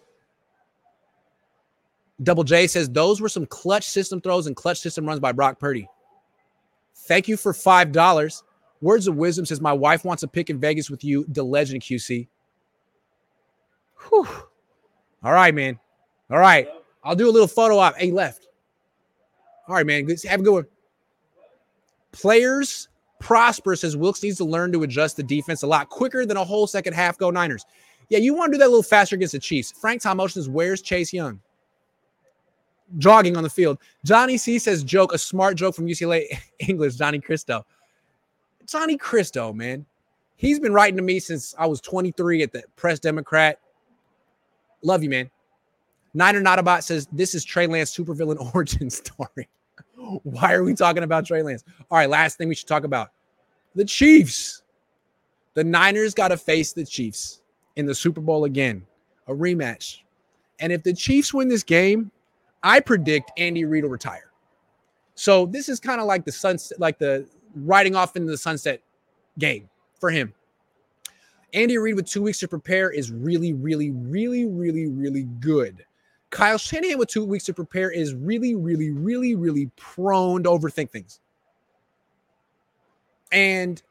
Double 2.22 2.44
J 2.44 2.66
says, 2.66 2.88
Those 2.88 3.20
were 3.20 3.28
some 3.28 3.46
clutch 3.46 3.84
system 3.84 4.20
throws 4.20 4.46
and 4.46 4.56
clutch 4.56 4.80
system 4.80 5.06
runs 5.06 5.20
by 5.20 5.32
Brock 5.32 5.58
Purdy. 5.58 5.88
Thank 7.06 7.28
you 7.28 7.36
for 7.36 7.52
$5. 7.52 8.42
Words 8.80 9.06
of 9.06 9.16
wisdom 9.16 9.46
says, 9.46 9.60
My 9.60 9.72
wife 9.72 10.04
wants 10.04 10.22
a 10.22 10.28
pick 10.28 10.50
in 10.50 10.58
Vegas 10.58 10.90
with 10.90 11.04
you, 11.04 11.24
the 11.28 11.42
legend 11.42 11.82
QC. 11.82 12.26
Whew. 14.08 14.28
All 15.22 15.32
right, 15.32 15.54
man. 15.54 15.78
All 16.30 16.38
right. 16.38 16.68
I'll 17.02 17.16
do 17.16 17.28
a 17.28 17.32
little 17.32 17.48
photo 17.48 17.78
op. 17.78 17.96
Hey, 17.96 18.10
left. 18.10 18.48
All 19.66 19.74
right, 19.74 19.86
man. 19.86 20.08
Have 20.28 20.40
a 20.40 20.42
good 20.42 20.52
one. 20.52 20.66
Players 22.12 22.88
prosper 23.20 23.76
says 23.76 23.96
Wilks 23.96 24.22
needs 24.22 24.36
to 24.38 24.44
learn 24.44 24.72
to 24.72 24.82
adjust 24.82 25.16
the 25.16 25.22
defense 25.22 25.62
a 25.62 25.66
lot 25.66 25.88
quicker 25.88 26.24
than 26.24 26.36
a 26.36 26.44
whole 26.44 26.66
second 26.66 26.94
half. 26.94 27.18
Go 27.18 27.30
Niners. 27.30 27.64
Yeah, 28.08 28.18
you 28.18 28.34
want 28.34 28.52
to 28.52 28.56
do 28.56 28.58
that 28.58 28.66
a 28.66 28.70
little 28.70 28.82
faster 28.82 29.16
against 29.16 29.32
the 29.32 29.38
Chiefs. 29.38 29.72
Frank 29.72 30.02
Tom 30.02 30.26
says, 30.28 30.48
Where's 30.48 30.80
Chase 30.80 31.12
Young? 31.12 31.40
Jogging 32.96 33.36
on 33.36 33.42
the 33.42 33.50
field. 33.50 33.78
Johnny 34.04 34.38
C 34.38 34.58
says, 34.58 34.82
Joke, 34.82 35.12
a 35.12 35.18
smart 35.18 35.56
joke 35.56 35.74
from 35.74 35.86
UCLA 35.86 36.24
English, 36.58 36.96
Johnny 36.96 37.20
Cristo. 37.20 37.66
Johnny 38.66 38.96
Cristo, 38.96 39.52
man. 39.52 39.84
He's 40.36 40.58
been 40.60 40.72
writing 40.72 40.96
to 40.96 41.02
me 41.02 41.18
since 41.20 41.54
I 41.58 41.66
was 41.66 41.80
23 41.80 42.42
at 42.42 42.52
the 42.52 42.62
Press 42.76 42.98
Democrat. 42.98 43.58
Love 44.82 45.02
you, 45.02 45.10
man. 45.10 45.30
Niner 46.14 46.40
Notabot 46.40 46.82
says 46.82 47.08
this 47.12 47.34
is 47.34 47.44
Trey 47.44 47.66
Lance 47.66 47.96
supervillain 47.96 48.54
origin 48.54 48.90
story. 48.90 49.48
Why 50.22 50.52
are 50.54 50.64
we 50.64 50.74
talking 50.74 51.02
about 51.02 51.26
Trey 51.26 51.42
Lance? 51.42 51.64
All 51.90 51.98
right, 51.98 52.08
last 52.08 52.38
thing 52.38 52.48
we 52.48 52.54
should 52.54 52.68
talk 52.68 52.84
about 52.84 53.10
the 53.74 53.84
Chiefs. 53.84 54.62
The 55.54 55.64
Niners 55.64 56.14
got 56.14 56.28
to 56.28 56.36
face 56.36 56.72
the 56.72 56.84
Chiefs 56.84 57.42
in 57.76 57.86
the 57.86 57.94
Super 57.94 58.20
Bowl 58.20 58.44
again, 58.44 58.86
a 59.26 59.32
rematch. 59.32 59.98
And 60.60 60.72
if 60.72 60.82
the 60.82 60.92
Chiefs 60.92 61.34
win 61.34 61.48
this 61.48 61.62
game, 61.62 62.10
I 62.62 62.80
predict 62.80 63.32
Andy 63.36 63.64
Reid 63.64 63.84
will 63.84 63.90
retire. 63.90 64.30
So 65.14 65.46
this 65.46 65.68
is 65.68 65.80
kind 65.80 66.00
of 66.00 66.06
like 66.06 66.24
the 66.24 66.32
sunset, 66.32 66.78
like 66.80 66.98
the 66.98 67.26
riding 67.54 67.96
off 67.96 68.16
into 68.16 68.30
the 68.30 68.38
sunset 68.38 68.80
game 69.38 69.68
for 69.98 70.10
him. 70.10 70.32
Andy 71.54 71.78
Reid 71.78 71.94
with 71.94 72.06
two 72.06 72.22
weeks 72.22 72.38
to 72.40 72.48
prepare 72.48 72.90
is 72.90 73.10
really, 73.10 73.52
really, 73.54 73.90
really, 73.90 74.46
really, 74.46 74.86
really 74.86 75.24
good. 75.40 75.84
Kyle 76.30 76.58
Shanahan 76.58 76.98
with 76.98 77.08
two 77.08 77.24
weeks 77.24 77.44
to 77.44 77.54
prepare 77.54 77.90
is 77.90 78.14
really, 78.14 78.54
really, 78.54 78.90
really, 78.90 79.34
really 79.34 79.70
prone 79.76 80.42
to 80.42 80.50
overthink 80.50 80.90
things. 80.90 81.20
And 83.32 83.82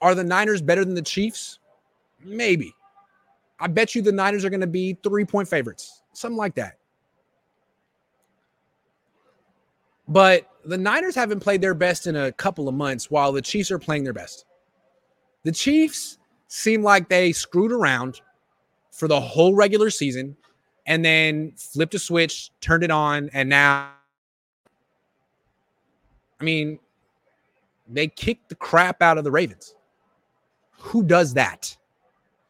are 0.00 0.14
the 0.14 0.24
Niners 0.24 0.60
better 0.60 0.84
than 0.84 0.94
the 0.94 1.02
Chiefs? 1.02 1.60
Maybe. 2.24 2.74
I 3.60 3.68
bet 3.68 3.94
you 3.94 4.02
the 4.02 4.12
Niners 4.12 4.44
are 4.44 4.50
going 4.50 4.60
to 4.60 4.66
be 4.66 4.98
three 5.02 5.24
point 5.24 5.48
favorites, 5.48 6.02
something 6.12 6.36
like 6.36 6.56
that. 6.56 6.76
But 10.08 10.48
the 10.64 10.78
Niners 10.78 11.14
haven't 11.14 11.40
played 11.40 11.60
their 11.60 11.74
best 11.74 12.06
in 12.06 12.16
a 12.16 12.32
couple 12.32 12.68
of 12.68 12.74
months 12.74 13.10
while 13.10 13.32
the 13.32 13.42
Chiefs 13.42 13.70
are 13.70 13.78
playing 13.78 14.04
their 14.04 14.12
best. 14.12 14.44
The 15.44 15.52
Chiefs 15.52 16.18
seem 16.48 16.82
like 16.82 17.08
they 17.08 17.32
screwed 17.32 17.72
around 17.72 18.20
for 18.90 19.08
the 19.08 19.20
whole 19.20 19.54
regular 19.54 19.90
season 19.90 20.36
and 20.86 21.04
then 21.04 21.52
flipped 21.56 21.94
a 21.94 21.98
switch, 21.98 22.50
turned 22.60 22.84
it 22.84 22.90
on, 22.90 23.28
and 23.32 23.48
now, 23.48 23.90
I 26.40 26.44
mean, 26.44 26.78
they 27.88 28.08
kicked 28.08 28.48
the 28.48 28.54
crap 28.54 29.02
out 29.02 29.18
of 29.18 29.24
the 29.24 29.30
Ravens. 29.30 29.74
Who 30.78 31.02
does 31.02 31.34
that? 31.34 31.76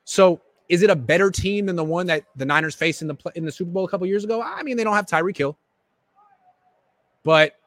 So, 0.04 0.40
is 0.68 0.82
it 0.82 0.90
a 0.90 0.96
better 0.96 1.30
team 1.30 1.66
than 1.66 1.76
the 1.76 1.84
one 1.84 2.06
that 2.06 2.24
the 2.34 2.44
Niners 2.44 2.74
faced 2.74 3.00
in 3.00 3.08
the 3.08 3.16
in 3.34 3.44
the 3.44 3.52
Super 3.52 3.70
Bowl 3.70 3.84
a 3.84 3.88
couple 3.88 4.06
years 4.06 4.24
ago? 4.24 4.42
I 4.42 4.62
mean, 4.62 4.76
they 4.76 4.84
don't 4.84 4.94
have 4.94 5.06
Tyreek 5.06 5.36
Hill, 5.36 5.56
but 7.22 7.58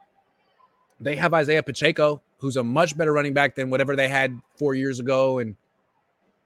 they 0.99 1.15
have 1.15 1.33
Isaiah 1.33 1.63
Pacheco, 1.63 2.21
who's 2.37 2.57
a 2.57 2.63
much 2.63 2.97
better 2.97 3.13
running 3.13 3.33
back 3.33 3.55
than 3.55 3.69
whatever 3.69 3.95
they 3.95 4.07
had 4.09 4.39
four 4.55 4.75
years 4.75 4.99
ago, 4.99 5.39
and 5.39 5.55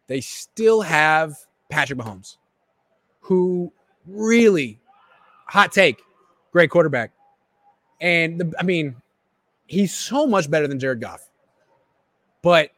they 0.08 0.22
still 0.22 0.82
have 0.82 1.36
Patrick 1.70 2.00
Mahomes, 2.00 2.38
who 3.22 3.72
really 4.06 4.80
hot 5.48 5.72
take, 5.72 6.02
great 6.52 6.70
quarterback. 6.70 7.12
And 8.02 8.40
the, 8.40 8.54
I 8.60 8.64
mean, 8.64 8.96
he's 9.68 9.94
so 9.94 10.28
much 10.28 10.50
better 10.50 10.68
than 10.68 10.80
Jared 10.80 11.00
Goff, 11.00 11.30
but 12.42 12.72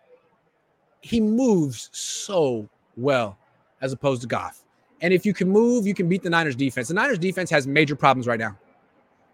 he 1.02 1.20
moves 1.20 1.90
so 1.92 2.70
well 2.98 3.38
as 3.82 3.94
opposed 3.94 4.22
to 4.22 4.28
Goff. 4.28 4.64
And 5.02 5.14
if 5.14 5.26
you 5.26 5.34
can 5.34 5.50
move, 5.50 5.86
you 5.86 5.94
can 5.94 6.08
beat 6.08 6.24
the 6.24 6.30
Niners 6.30 6.56
defense. 6.56 6.88
The 6.88 6.94
Niners 6.94 7.20
defense 7.20 7.50
has 7.50 7.68
major 7.68 7.96
problems 7.96 8.28
right 8.28 8.40
now. 8.40 8.58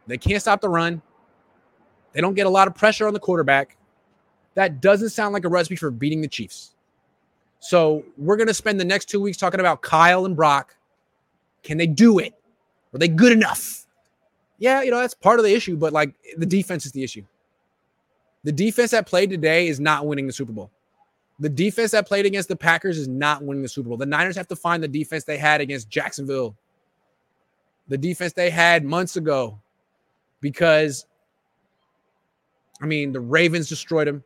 They 0.08 0.18
can't 0.18 0.42
stop 0.42 0.62
the 0.62 0.70
run. 0.70 1.02
They 2.14 2.22
don't 2.22 2.34
get 2.34 2.46
a 2.46 2.50
lot 2.50 2.68
of 2.68 2.76
pressure 2.76 3.08
on 3.08 3.14
the 3.14 3.20
quarterback. 3.20 3.78
That 4.56 4.82
doesn't 4.82 5.10
sound 5.10 5.34
like 5.34 5.46
a 5.46 5.50
recipe 5.50 5.76
for 5.76 5.92
beating 5.92 6.22
the 6.22 6.28
Chiefs. 6.28 6.74
So 7.62 8.03
we're 8.18 8.36
going 8.36 8.47
to 8.47 8.53
spend 8.53 8.80
the 8.80 8.86
next 8.86 9.05
two 9.05 9.22
weeks 9.22 9.38
talking 9.38 9.59
about 9.59 9.82
Kyle 9.82 10.26
and 10.26 10.36
Brock 10.36 10.76
can 11.64 11.78
they 11.78 11.88
do 11.88 12.20
it? 12.20 12.34
Are 12.93 12.99
they 12.99 13.07
good 13.07 13.32
enough? 13.32 13.86
Yeah, 14.57 14.82
you 14.82 14.91
know, 14.91 14.99
that's 14.99 15.14
part 15.14 15.39
of 15.39 15.45
the 15.45 15.53
issue, 15.53 15.78
but 15.78 15.93
like 15.93 16.14
the 16.38 16.45
defense 16.45 16.86
is 16.86 16.91
the 16.91 17.03
issue. 17.03 17.24
The 18.43 18.51
defense 18.51 18.91
that 18.91 19.07
played 19.07 19.30
today 19.30 19.68
is 19.68 19.80
not 19.80 20.05
winning 20.05 20.28
the 20.28 20.34
Super 20.34 20.51
Bowl. 20.51 20.72
The 21.39 21.49
defense 21.49 21.91
that 21.91 22.07
played 22.07 22.26
against 22.26 22.49
the 22.49 22.55
Packers 22.55 22.97
is 22.97 23.07
not 23.07 23.43
winning 23.43 23.64
the 23.64 23.70
Super 23.70 23.89
Bowl. 23.89 23.97
The 23.97 24.05
Niners 24.05 24.36
have 24.36 24.47
to 24.49 24.55
find 24.55 24.82
the 24.82 24.88
defense 24.88 25.24
they 25.24 25.38
had 25.38 25.62
against 25.62 25.89
Jacksonville, 25.89 26.55
the 27.88 27.97
defense 27.97 28.34
they 28.34 28.49
had 28.49 28.84
months 28.84 29.16
ago, 29.18 29.59
because, 30.39 31.05
I 32.82 32.86
mean, 32.86 33.12
the 33.12 33.20
Ravens 33.20 33.70
destroyed 33.70 34.07
them. 34.07 34.24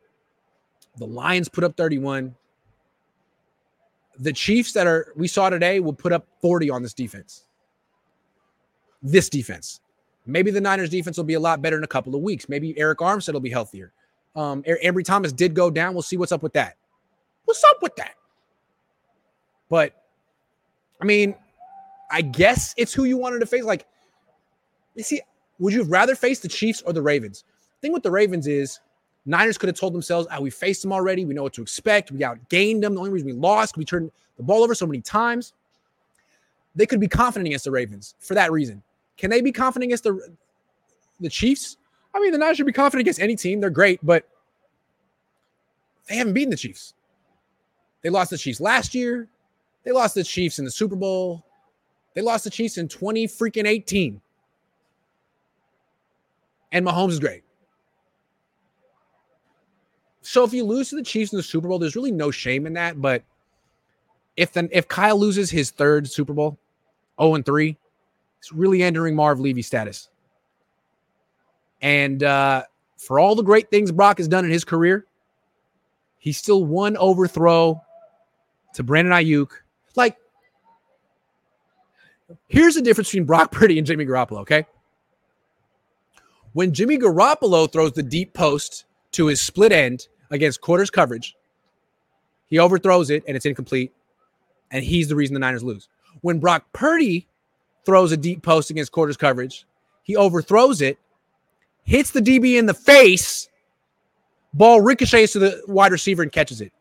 The 0.98 1.06
Lions 1.06 1.48
put 1.48 1.64
up 1.64 1.76
31 1.76 2.34
the 4.18 4.32
Chiefs 4.32 4.72
that 4.72 4.86
are 4.86 5.12
we 5.16 5.28
saw 5.28 5.50
today 5.50 5.80
will 5.80 5.92
put 5.92 6.12
up 6.12 6.26
40 6.40 6.70
on 6.70 6.82
this 6.82 6.94
defense. 6.94 7.44
This 9.02 9.28
defense. 9.28 9.80
Maybe 10.26 10.50
the 10.50 10.60
Niners 10.60 10.90
defense 10.90 11.16
will 11.16 11.24
be 11.24 11.34
a 11.34 11.40
lot 11.40 11.62
better 11.62 11.76
in 11.76 11.84
a 11.84 11.88
couple 11.88 12.14
of 12.14 12.22
weeks. 12.22 12.48
Maybe 12.48 12.74
Arik 12.74 12.96
Armstead 12.96 13.32
will 13.32 13.40
be 13.40 13.50
healthier. 13.50 13.92
Um, 14.34 14.62
Ambry 14.64 15.04
Thomas 15.04 15.32
did 15.32 15.54
go 15.54 15.70
down. 15.70 15.94
We'll 15.94 16.02
see 16.02 16.16
what's 16.16 16.32
up 16.32 16.42
with 16.42 16.52
that. 16.54 16.76
What's 17.44 17.62
up 17.64 17.80
with 17.80 17.94
that? 17.96 18.14
But 19.68 19.94
I 21.00 21.04
mean, 21.04 21.34
I 22.10 22.22
guess 22.22 22.74
it's 22.76 22.92
who 22.92 23.04
you 23.04 23.16
wanted 23.16 23.40
to 23.40 23.46
face. 23.46 23.64
Like, 23.64 23.86
you 24.94 25.02
see, 25.02 25.20
would 25.58 25.72
you 25.72 25.84
rather 25.84 26.14
face 26.14 26.40
the 26.40 26.48
Chiefs 26.48 26.82
or 26.82 26.92
the 26.92 27.02
Ravens? 27.02 27.44
The 27.80 27.86
thing 27.86 27.92
with 27.92 28.02
the 28.02 28.10
Ravens 28.10 28.46
is 28.46 28.80
Niners 29.26 29.58
could 29.58 29.68
have 29.68 29.78
told 29.78 29.92
themselves, 29.92 30.28
oh, 30.32 30.40
we 30.40 30.50
faced 30.50 30.82
them 30.82 30.92
already. 30.92 31.24
We 31.24 31.34
know 31.34 31.42
what 31.42 31.52
to 31.54 31.62
expect. 31.62 32.12
We 32.12 32.20
outgained 32.20 32.80
them. 32.80 32.94
The 32.94 33.00
only 33.00 33.10
reason 33.10 33.26
we 33.26 33.32
lost, 33.32 33.76
we 33.76 33.84
turned 33.84 34.10
the 34.36 34.44
ball 34.44 34.62
over 34.62 34.74
so 34.74 34.86
many 34.86 35.00
times. 35.00 35.52
They 36.76 36.86
could 36.86 37.00
be 37.00 37.08
confident 37.08 37.48
against 37.48 37.64
the 37.64 37.70
Ravens 37.72 38.14
for 38.20 38.34
that 38.34 38.52
reason. 38.52 38.82
Can 39.16 39.30
they 39.30 39.40
be 39.40 39.52
confident 39.52 39.88
against 39.88 40.04
the 40.04 40.36
the 41.20 41.28
Chiefs? 41.28 41.78
I 42.14 42.20
mean, 42.20 42.32
the 42.32 42.38
Niners 42.38 42.58
should 42.58 42.66
be 42.66 42.72
confident 42.72 43.00
against 43.00 43.20
any 43.20 43.34
team. 43.34 43.60
They're 43.60 43.70
great, 43.70 43.98
but 44.02 44.28
they 46.08 46.16
haven't 46.16 46.34
beaten 46.34 46.50
the 46.50 46.56
Chiefs. 46.56 46.94
They 48.02 48.10
lost 48.10 48.30
the 48.30 48.38
Chiefs 48.38 48.60
last 48.60 48.94
year. 48.94 49.26
They 49.82 49.92
lost 49.92 50.14
the 50.14 50.22
Chiefs 50.22 50.58
in 50.58 50.64
the 50.64 50.70
Super 50.70 50.96
Bowl. 50.96 51.44
They 52.14 52.22
lost 52.22 52.44
the 52.44 52.50
Chiefs 52.50 52.78
in 52.78 52.88
20 52.88 53.26
freaking 53.26 53.66
18. 53.66 54.20
And 56.72 56.86
Mahomes 56.86 57.10
is 57.10 57.20
great. 57.20 57.42
So 60.26 60.42
if 60.42 60.52
you 60.52 60.64
lose 60.64 60.90
to 60.90 60.96
the 60.96 61.04
Chiefs 61.04 61.32
in 61.32 61.36
the 61.36 61.42
Super 61.42 61.68
Bowl, 61.68 61.78
there's 61.78 61.94
really 61.94 62.10
no 62.10 62.32
shame 62.32 62.66
in 62.66 62.72
that. 62.72 63.00
But 63.00 63.22
if 64.36 64.52
then 64.52 64.68
if 64.72 64.88
Kyle 64.88 65.16
loses 65.16 65.50
his 65.50 65.70
third 65.70 66.10
Super 66.10 66.32
Bowl, 66.32 66.58
0 67.20 67.36
and 67.36 67.46
3, 67.46 67.76
it's 68.40 68.52
really 68.52 68.82
entering 68.82 69.14
Marv 69.14 69.38
Levy 69.38 69.62
status. 69.62 70.08
And 71.80 72.24
uh, 72.24 72.64
for 72.96 73.20
all 73.20 73.36
the 73.36 73.44
great 73.44 73.70
things 73.70 73.92
Brock 73.92 74.18
has 74.18 74.26
done 74.26 74.44
in 74.44 74.50
his 74.50 74.64
career, 74.64 75.06
he's 76.18 76.36
still 76.36 76.64
one 76.64 76.96
overthrow 76.96 77.80
to 78.74 78.82
Brandon 78.82 79.14
Aiyuk. 79.14 79.50
Like, 79.94 80.16
here's 82.48 82.74
the 82.74 82.82
difference 82.82 83.10
between 83.10 83.26
Brock 83.26 83.52
Purdy 83.52 83.78
and 83.78 83.86
Jimmy 83.86 84.04
Garoppolo, 84.04 84.40
okay? 84.40 84.66
When 86.52 86.74
Jimmy 86.74 86.98
Garoppolo 86.98 87.70
throws 87.70 87.92
the 87.92 88.02
deep 88.02 88.34
post 88.34 88.86
to 89.12 89.26
his 89.28 89.40
split 89.40 89.70
end 89.70 90.08
against 90.30 90.60
quarters 90.60 90.90
coverage. 90.90 91.36
He 92.46 92.58
overthrows 92.58 93.10
it 93.10 93.24
and 93.26 93.36
it's 93.36 93.46
incomplete. 93.46 93.92
And 94.70 94.84
he's 94.84 95.08
the 95.08 95.16
reason 95.16 95.34
the 95.34 95.40
Niners 95.40 95.62
lose. 95.62 95.88
When 96.22 96.38
Brock 96.38 96.64
Purdy 96.72 97.26
throws 97.84 98.12
a 98.12 98.16
deep 98.16 98.42
post 98.42 98.70
against 98.70 98.92
quarters 98.92 99.16
coverage, 99.16 99.64
he 100.02 100.16
overthrows 100.16 100.80
it, 100.80 100.98
hits 101.84 102.10
the 102.10 102.20
DB 102.20 102.58
in 102.58 102.66
the 102.66 102.74
face, 102.74 103.48
ball 104.54 104.80
ricochets 104.80 105.32
to 105.34 105.38
the 105.38 105.62
wide 105.68 105.92
receiver 105.92 106.22
and 106.22 106.32
catches 106.32 106.60
it. 106.60 106.72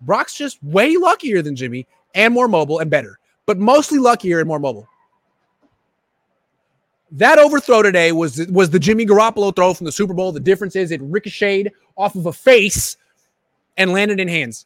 Brock's 0.00 0.34
just 0.34 0.62
way 0.62 0.96
luckier 0.96 1.42
than 1.42 1.56
Jimmy 1.56 1.86
and 2.14 2.32
more 2.32 2.48
mobile 2.48 2.78
and 2.78 2.90
better, 2.90 3.18
but 3.46 3.58
mostly 3.58 3.98
luckier 3.98 4.38
and 4.38 4.48
more 4.48 4.58
mobile. 4.58 4.88
That 7.12 7.38
overthrow 7.38 7.82
today 7.82 8.12
was 8.12 8.46
was 8.48 8.70
the 8.70 8.78
Jimmy 8.78 9.06
Garoppolo 9.06 9.54
throw 9.54 9.72
from 9.72 9.86
the 9.86 9.92
Super 9.92 10.12
Bowl. 10.12 10.30
The 10.30 10.40
difference 10.40 10.76
is 10.76 10.90
it 10.90 11.00
ricocheted 11.02 11.72
off 11.98 12.14
of 12.14 12.24
a 12.26 12.32
face 12.32 12.96
and 13.76 13.92
landed 13.92 14.20
in 14.20 14.28
hands. 14.28 14.64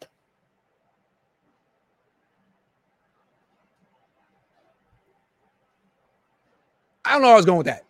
I 7.04 7.12
don't 7.12 7.22
know 7.22 7.28
where 7.28 7.34
I 7.34 7.38
was 7.38 7.46
going 7.46 7.58
with 7.58 7.66
that. 7.66 7.84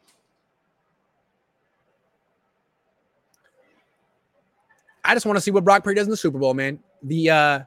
I 5.05 5.15
just 5.15 5.27
want 5.27 5.37
to 5.37 5.41
see 5.41 5.51
what 5.51 5.65
Brock 5.65 5.85
Purdy 5.85 5.97
does 5.97 6.07
in 6.07 6.11
the 6.11 6.17
Super 6.17 6.39
Bowl, 6.39 6.55
man. 6.55 6.79
The 7.03 7.29
uh, 7.29 7.61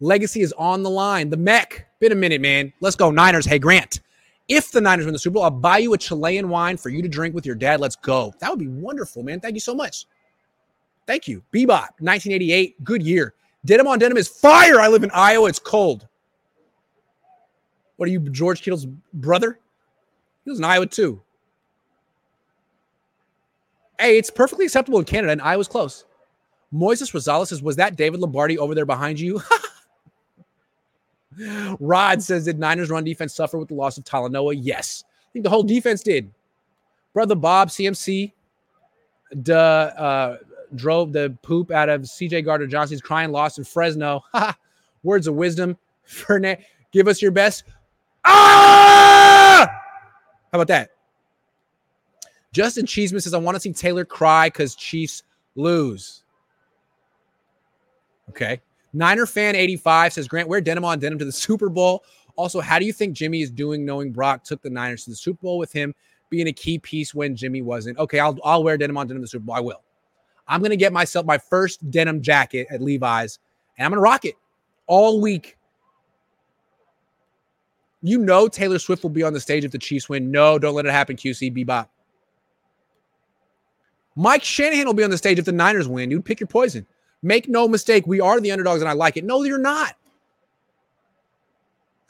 legacy 0.00 0.42
is 0.42 0.52
on 0.54 0.82
the 0.82 0.90
line. 0.90 1.30
The 1.30 1.36
mech. 1.36 1.86
Been 2.00 2.12
a 2.12 2.16
minute, 2.16 2.40
man. 2.40 2.72
Let's 2.80 2.96
go, 2.96 3.10
Niners. 3.10 3.46
Hey, 3.46 3.58
Grant. 3.58 4.00
If 4.48 4.72
the 4.72 4.80
Niners 4.80 5.06
win 5.06 5.14
the 5.14 5.18
Super 5.18 5.34
Bowl, 5.34 5.44
I'll 5.44 5.50
buy 5.50 5.78
you 5.78 5.94
a 5.94 5.98
Chilean 5.98 6.48
wine 6.48 6.76
for 6.76 6.90
you 6.90 7.00
to 7.00 7.08
drink 7.08 7.34
with 7.34 7.46
your 7.46 7.54
dad. 7.54 7.80
Let's 7.80 7.96
go. 7.96 8.34
That 8.40 8.50
would 8.50 8.58
be 8.58 8.68
wonderful, 8.68 9.22
man. 9.22 9.40
Thank 9.40 9.54
you 9.54 9.60
so 9.60 9.74
much. 9.74 10.04
Thank 11.06 11.28
you. 11.28 11.42
Bebop, 11.52 12.00
1988. 12.00 12.82
Good 12.82 13.02
year. 13.02 13.34
Denim 13.64 13.86
on 13.86 13.98
Denim 13.98 14.16
is 14.16 14.28
fire. 14.28 14.80
I 14.80 14.88
live 14.88 15.04
in 15.04 15.10
Iowa. 15.12 15.48
It's 15.48 15.58
cold. 15.58 16.06
What 17.96 18.08
are 18.08 18.12
you, 18.12 18.20
George 18.20 18.62
Kittle's 18.62 18.86
brother? 19.12 19.58
He 20.44 20.50
was 20.50 20.58
in 20.58 20.64
Iowa 20.64 20.86
too. 20.86 21.20
Hey, 23.98 24.18
it's 24.18 24.30
perfectly 24.30 24.64
acceptable 24.64 24.98
in 24.98 25.04
Canada, 25.04 25.32
and 25.32 25.40
Iowa's 25.40 25.68
close. 25.68 26.04
Moises 26.74 27.12
Rosales 27.12 27.48
says, 27.48 27.62
Was 27.62 27.76
that 27.76 27.96
David 27.96 28.20
Lombardi 28.20 28.58
over 28.58 28.74
there 28.74 28.86
behind 28.86 29.20
you? 29.20 29.40
Rod 31.80 32.22
says, 32.22 32.44
Did 32.44 32.58
Niners 32.58 32.90
run 32.90 33.04
defense 33.04 33.34
suffer 33.34 33.58
with 33.58 33.68
the 33.68 33.74
loss 33.74 33.96
of 33.96 34.04
Talanoa? 34.04 34.58
Yes. 34.60 35.04
I 35.06 35.32
think 35.32 35.44
the 35.44 35.50
whole 35.50 35.62
defense 35.62 36.02
did. 36.02 36.32
Brother 37.12 37.36
Bob, 37.36 37.68
CMC, 37.68 38.32
duh, 39.42 39.54
uh, 39.54 40.38
drove 40.76 41.12
the 41.12 41.36
poop 41.42 41.70
out 41.70 41.88
of 41.88 42.02
CJ 42.02 42.44
Gardner 42.44 42.66
Johnson's 42.66 43.00
crying 43.00 43.30
loss 43.30 43.58
in 43.58 43.64
Fresno. 43.64 44.22
Words 45.02 45.26
of 45.26 45.34
wisdom. 45.34 45.76
Fernet, 46.08 46.62
give 46.92 47.08
us 47.08 47.22
your 47.22 47.30
best. 47.30 47.64
Ah! 48.24 49.66
How 50.52 50.58
about 50.58 50.68
that? 50.68 50.90
Justin 52.52 52.86
Cheeseman 52.86 53.20
says, 53.20 53.34
I 53.34 53.38
want 53.38 53.56
to 53.56 53.60
see 53.60 53.72
Taylor 53.72 54.04
cry 54.04 54.46
because 54.46 54.74
Chiefs 54.74 55.24
lose. 55.56 56.22
Okay. 58.30 58.60
Niner 58.92 59.26
fan 59.26 59.56
85 59.56 60.12
says 60.12 60.28
Grant, 60.28 60.48
wear 60.48 60.60
denim 60.60 60.84
on 60.84 61.00
denim 61.00 61.18
to 61.18 61.24
the 61.24 61.32
Super 61.32 61.68
Bowl. 61.68 62.04
Also, 62.36 62.60
how 62.60 62.78
do 62.78 62.86
you 62.86 62.92
think 62.92 63.14
Jimmy 63.14 63.42
is 63.42 63.50
doing 63.50 63.84
knowing 63.84 64.12
Brock 64.12 64.44
took 64.44 64.62
the 64.62 64.70
Niners 64.70 65.04
to 65.04 65.10
the 65.10 65.16
Super 65.16 65.42
Bowl 65.42 65.58
with 65.58 65.72
him 65.72 65.94
being 66.30 66.48
a 66.48 66.52
key 66.52 66.78
piece 66.78 67.14
when 67.14 67.36
Jimmy 67.36 67.62
wasn't? 67.62 67.98
Okay, 67.98 68.18
I'll, 68.18 68.38
I'll 68.44 68.64
wear 68.64 68.76
denim 68.76 68.96
on 68.96 69.06
denim 69.06 69.20
to 69.20 69.24
the 69.24 69.28
Super 69.28 69.44
Bowl. 69.44 69.56
I 69.56 69.60
will. 69.60 69.83
I'm 70.46 70.60
going 70.60 70.70
to 70.70 70.76
get 70.76 70.92
myself 70.92 71.24
my 71.26 71.38
first 71.38 71.90
denim 71.90 72.20
jacket 72.20 72.66
at 72.70 72.82
Levi's 72.82 73.38
and 73.78 73.84
I'm 73.84 73.90
going 73.90 73.98
to 73.98 74.02
rock 74.02 74.24
it 74.24 74.34
all 74.86 75.20
week. 75.20 75.56
You 78.02 78.18
know 78.18 78.48
Taylor 78.48 78.78
Swift 78.78 79.02
will 79.02 79.10
be 79.10 79.22
on 79.22 79.32
the 79.32 79.40
stage 79.40 79.64
if 79.64 79.72
the 79.72 79.78
Chiefs 79.78 80.08
win. 80.08 80.30
No, 80.30 80.58
don't 80.58 80.74
let 80.74 80.84
it 80.84 80.92
happen, 80.92 81.16
QC. 81.16 81.56
Bebop. 81.56 81.88
Mike 84.16 84.44
Shanahan 84.44 84.86
will 84.86 84.94
be 84.94 85.02
on 85.02 85.10
the 85.10 85.18
stage 85.18 85.38
if 85.38 85.44
the 85.44 85.52
Niners 85.52 85.88
win. 85.88 86.10
You'd 86.10 86.24
pick 86.24 86.38
your 86.38 86.46
poison. 86.46 86.86
Make 87.22 87.48
no 87.48 87.66
mistake, 87.66 88.06
we 88.06 88.20
are 88.20 88.38
the 88.38 88.52
underdogs 88.52 88.82
and 88.82 88.88
I 88.88 88.92
like 88.92 89.16
it. 89.16 89.24
No, 89.24 89.42
you're 89.42 89.58
not. 89.58 89.96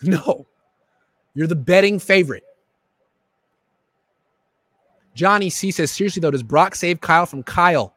No, 0.03 0.45
you're 1.35 1.47
the 1.47 1.55
betting 1.55 1.99
favorite. 1.99 2.43
Johnny 5.15 5.49
C 5.49 5.71
says, 5.71 5.91
seriously 5.91 6.21
though, 6.21 6.33
does 6.33 6.43
Brock 6.43 6.75
save 6.75 7.01
Kyle 7.01 7.25
from 7.25 7.43
Kyle? 7.43 7.95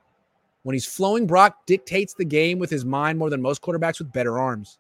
When 0.68 0.74
he's 0.74 0.86
flowing, 0.86 1.26
Brock 1.26 1.66
dictates 1.66 2.14
the 2.14 2.26
game 2.26 2.60
with 2.60 2.70
his 2.70 2.84
mind 2.84 3.18
more 3.18 3.30
than 3.30 3.42
most 3.42 3.62
quarterbacks 3.62 4.00
with 4.00 4.12
better 4.12 4.38
arms. 4.38 4.80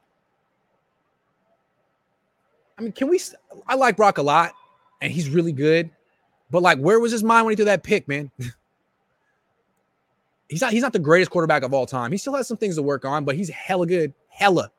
I 2.77 2.81
mean, 2.81 2.91
can 2.91 3.07
we? 3.07 3.21
I 3.69 3.75
like 3.75 3.95
Brock 3.95 4.17
a 4.17 4.21
lot, 4.21 4.51
and 4.99 5.13
he's 5.13 5.29
really 5.29 5.53
good. 5.53 5.89
But 6.51 6.61
like, 6.61 6.77
where 6.79 6.99
was 6.99 7.13
his 7.13 7.23
mind 7.23 7.45
when 7.45 7.53
he 7.53 7.55
threw 7.55 7.63
that 7.63 7.83
pick, 7.83 8.05
man? 8.05 8.29
he's 10.49 10.59
not. 10.59 10.73
He's 10.73 10.81
not 10.81 10.91
the 10.91 10.99
greatest 10.99 11.31
quarterback 11.31 11.63
of 11.63 11.73
all 11.73 11.85
time. 11.85 12.11
He 12.11 12.17
still 12.17 12.35
has 12.35 12.49
some 12.49 12.57
things 12.57 12.75
to 12.75 12.81
work 12.81 13.05
on, 13.05 13.23
but 13.23 13.37
he's 13.37 13.47
hella 13.47 13.87
good. 13.87 14.13
Hella. 14.27 14.69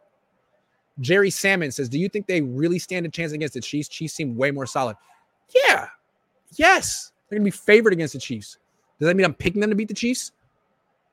Jerry 1.00 1.30
Salmon 1.30 1.72
says, 1.72 1.88
"Do 1.88 1.98
you 1.98 2.10
think 2.10 2.26
they 2.26 2.42
really 2.42 2.78
stand 2.78 3.06
a 3.06 3.08
chance 3.08 3.32
against 3.32 3.54
the 3.54 3.62
Chiefs? 3.62 3.88
Chiefs 3.88 4.12
seem 4.12 4.36
way 4.36 4.50
more 4.50 4.66
solid." 4.66 4.98
Yeah. 5.54 5.88
Yes, 6.56 7.12
they're 7.30 7.38
gonna 7.38 7.46
be 7.46 7.50
favored 7.50 7.94
against 7.94 8.12
the 8.12 8.20
Chiefs. 8.20 8.58
Does 9.00 9.06
that 9.06 9.16
mean 9.16 9.24
I'm 9.24 9.32
picking 9.32 9.62
them 9.62 9.70
to 9.70 9.76
beat 9.76 9.88
the 9.88 9.94
Chiefs? 9.94 10.32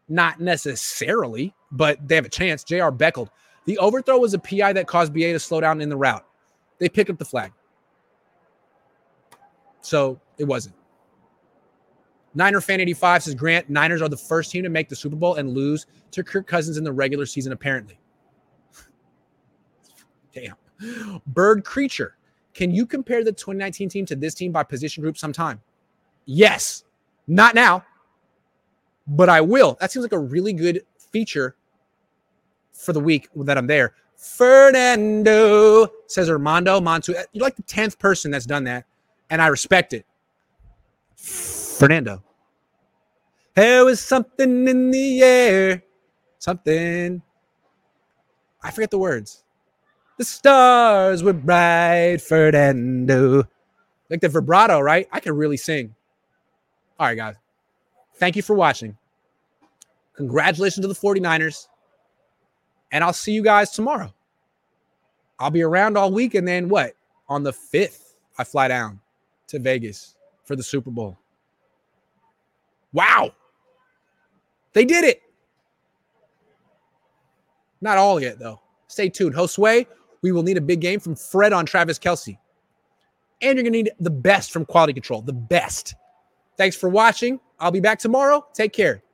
Not 0.08 0.40
necessarily, 0.40 1.54
but 1.72 2.08
they 2.08 2.16
have 2.16 2.26
a 2.26 2.30
chance. 2.30 2.64
J.R. 2.64 2.92
Beckled. 2.92 3.30
The 3.66 3.78
overthrow 3.80 4.20
was 4.20 4.34
a 4.34 4.40
PI 4.40 4.74
that 4.74 4.88
caused 4.88 5.14
BA 5.14 5.34
to 5.34 5.40
slow 5.40 5.60
down 5.60 5.82
in 5.82 5.90
the 5.90 5.98
route. 5.98 6.26
They 6.78 6.90
picked 6.90 7.10
up 7.10 7.18
the 7.18 7.26
flag. 7.26 7.52
So 9.82 10.20
it 10.38 10.44
wasn't. 10.44 10.76
Niner 12.36 12.60
fan 12.60 12.82
85 12.82 13.24
says 13.24 13.36
Grant, 13.36 13.70
Niners 13.70 14.02
are 14.02 14.10
the 14.10 14.18
first 14.18 14.52
team 14.52 14.64
to 14.64 14.70
make 14.70 14.90
the 14.90 14.96
Super 14.96 15.16
Bowl 15.16 15.36
and 15.36 15.54
lose 15.54 15.86
to 16.12 16.24
Kirk 16.24 16.48
Cousins 16.48 16.78
in 16.78 16.84
the 16.84 16.92
regular 16.92 17.26
season, 17.26 17.54
apparently. 17.54 17.98
Damn. 20.34 20.56
Bird 21.28 21.64
Creature, 21.64 22.18
can 22.54 22.72
you 22.72 22.86
compare 22.86 23.24
the 23.24 23.32
2019 23.32 23.88
team 23.88 24.06
to 24.08 24.16
this 24.16 24.34
team 24.34 24.52
by 24.52 24.64
position 24.64 25.02
group 25.02 25.18
sometime? 25.18 25.62
Yes. 26.26 26.84
Not 27.28 27.56
now, 27.56 27.86
but 29.08 29.30
I 29.30 29.42
will. 29.42 29.78
That 29.80 29.92
seems 29.92 30.04
like 30.04 30.12
a 30.14 30.20
really 30.20 30.54
good 30.54 30.82
feature 30.98 31.56
for 32.72 32.94
the 32.94 33.00
week 33.00 33.30
that 33.36 33.58
I'm 33.58 33.68
there. 33.68 33.94
Fernando 34.16 35.88
says 36.08 36.30
Armando 36.30 36.80
Montu. 36.80 37.16
Uh, 37.16 37.24
you're 37.32 37.44
like 37.44 37.56
the 37.56 37.64
10th 37.64 38.00
person 38.00 38.32
that's 38.32 38.46
done 38.46 38.64
that, 38.66 38.86
and 39.30 39.42
I 39.42 39.48
respect 39.48 39.94
it. 39.94 40.06
Fernando. 41.16 42.24
There 43.56 43.86
was 43.86 44.02
something 44.02 44.68
in 44.68 44.92
the 44.92 45.22
air. 45.22 45.84
Something. 46.40 47.22
I 48.62 48.72
forget 48.72 48.92
the 48.92 48.98
words. 48.98 49.44
The 50.18 50.26
stars 50.26 51.24
were 51.24 51.34
bright, 51.34 52.18
Fernando. 52.22 53.48
Like 54.10 54.22
the 54.22 54.30
vibrato, 54.30 54.80
right? 54.80 55.08
I 55.12 55.20
can 55.20 55.36
really 55.36 55.58
sing. 55.58 55.96
All 57.00 57.08
right, 57.08 57.16
guys. 57.16 57.36
Thank 58.18 58.36
you 58.36 58.42
for 58.42 58.56
watching. 58.56 58.98
Congratulations 60.16 60.82
to 60.84 60.88
the 60.88 60.96
49ers. 60.96 61.68
And 62.92 63.04
I'll 63.04 63.14
see 63.14 63.34
you 63.34 63.44
guys 63.44 63.72
tomorrow. 63.72 64.14
I'll 65.40 65.52
be 65.52 65.64
around 65.64 65.98
all 65.98 66.12
week. 66.12 66.36
And 66.36 66.48
then 66.48 66.70
what? 66.70 66.96
On 67.28 67.44
the 67.44 67.52
5th, 67.52 68.14
I 68.38 68.44
fly 68.44 68.68
down 68.68 69.00
to 69.48 69.60
Vegas 69.60 70.16
for 70.44 70.56
the 70.56 70.64
Super 70.64 70.92
Bowl. 70.92 71.18
Wow. 72.94 73.34
They 74.74 74.86
did 74.86 75.04
it. 75.04 75.22
Not 77.82 77.98
all 77.98 78.22
yet, 78.22 78.40
though. 78.40 78.62
Stay 78.88 79.10
tuned. 79.10 79.36
Josue, 79.36 79.86
we 80.22 80.32
will 80.32 80.44
need 80.44 80.58
a 80.58 80.62
big 80.62 80.80
game 80.80 81.00
from 81.00 81.16
Fred 81.16 81.52
on 81.52 81.66
Travis 81.66 82.00
Kelce. 82.00 82.38
And 83.42 83.58
you're 83.58 83.64
going 83.64 83.74
to 83.74 83.84
need 83.84 83.92
the 84.00 84.10
best 84.10 84.52
from 84.52 84.66
quality 84.66 84.94
control. 84.94 85.22
The 85.22 85.34
best. 85.34 85.96
Thanks 86.58 86.78
for 86.78 86.88
watching. 86.88 87.40
I'll 87.60 87.72
be 87.72 87.80
back 87.80 88.00
tomorrow. 88.00 88.46
Take 88.54 88.74
care. 88.74 89.05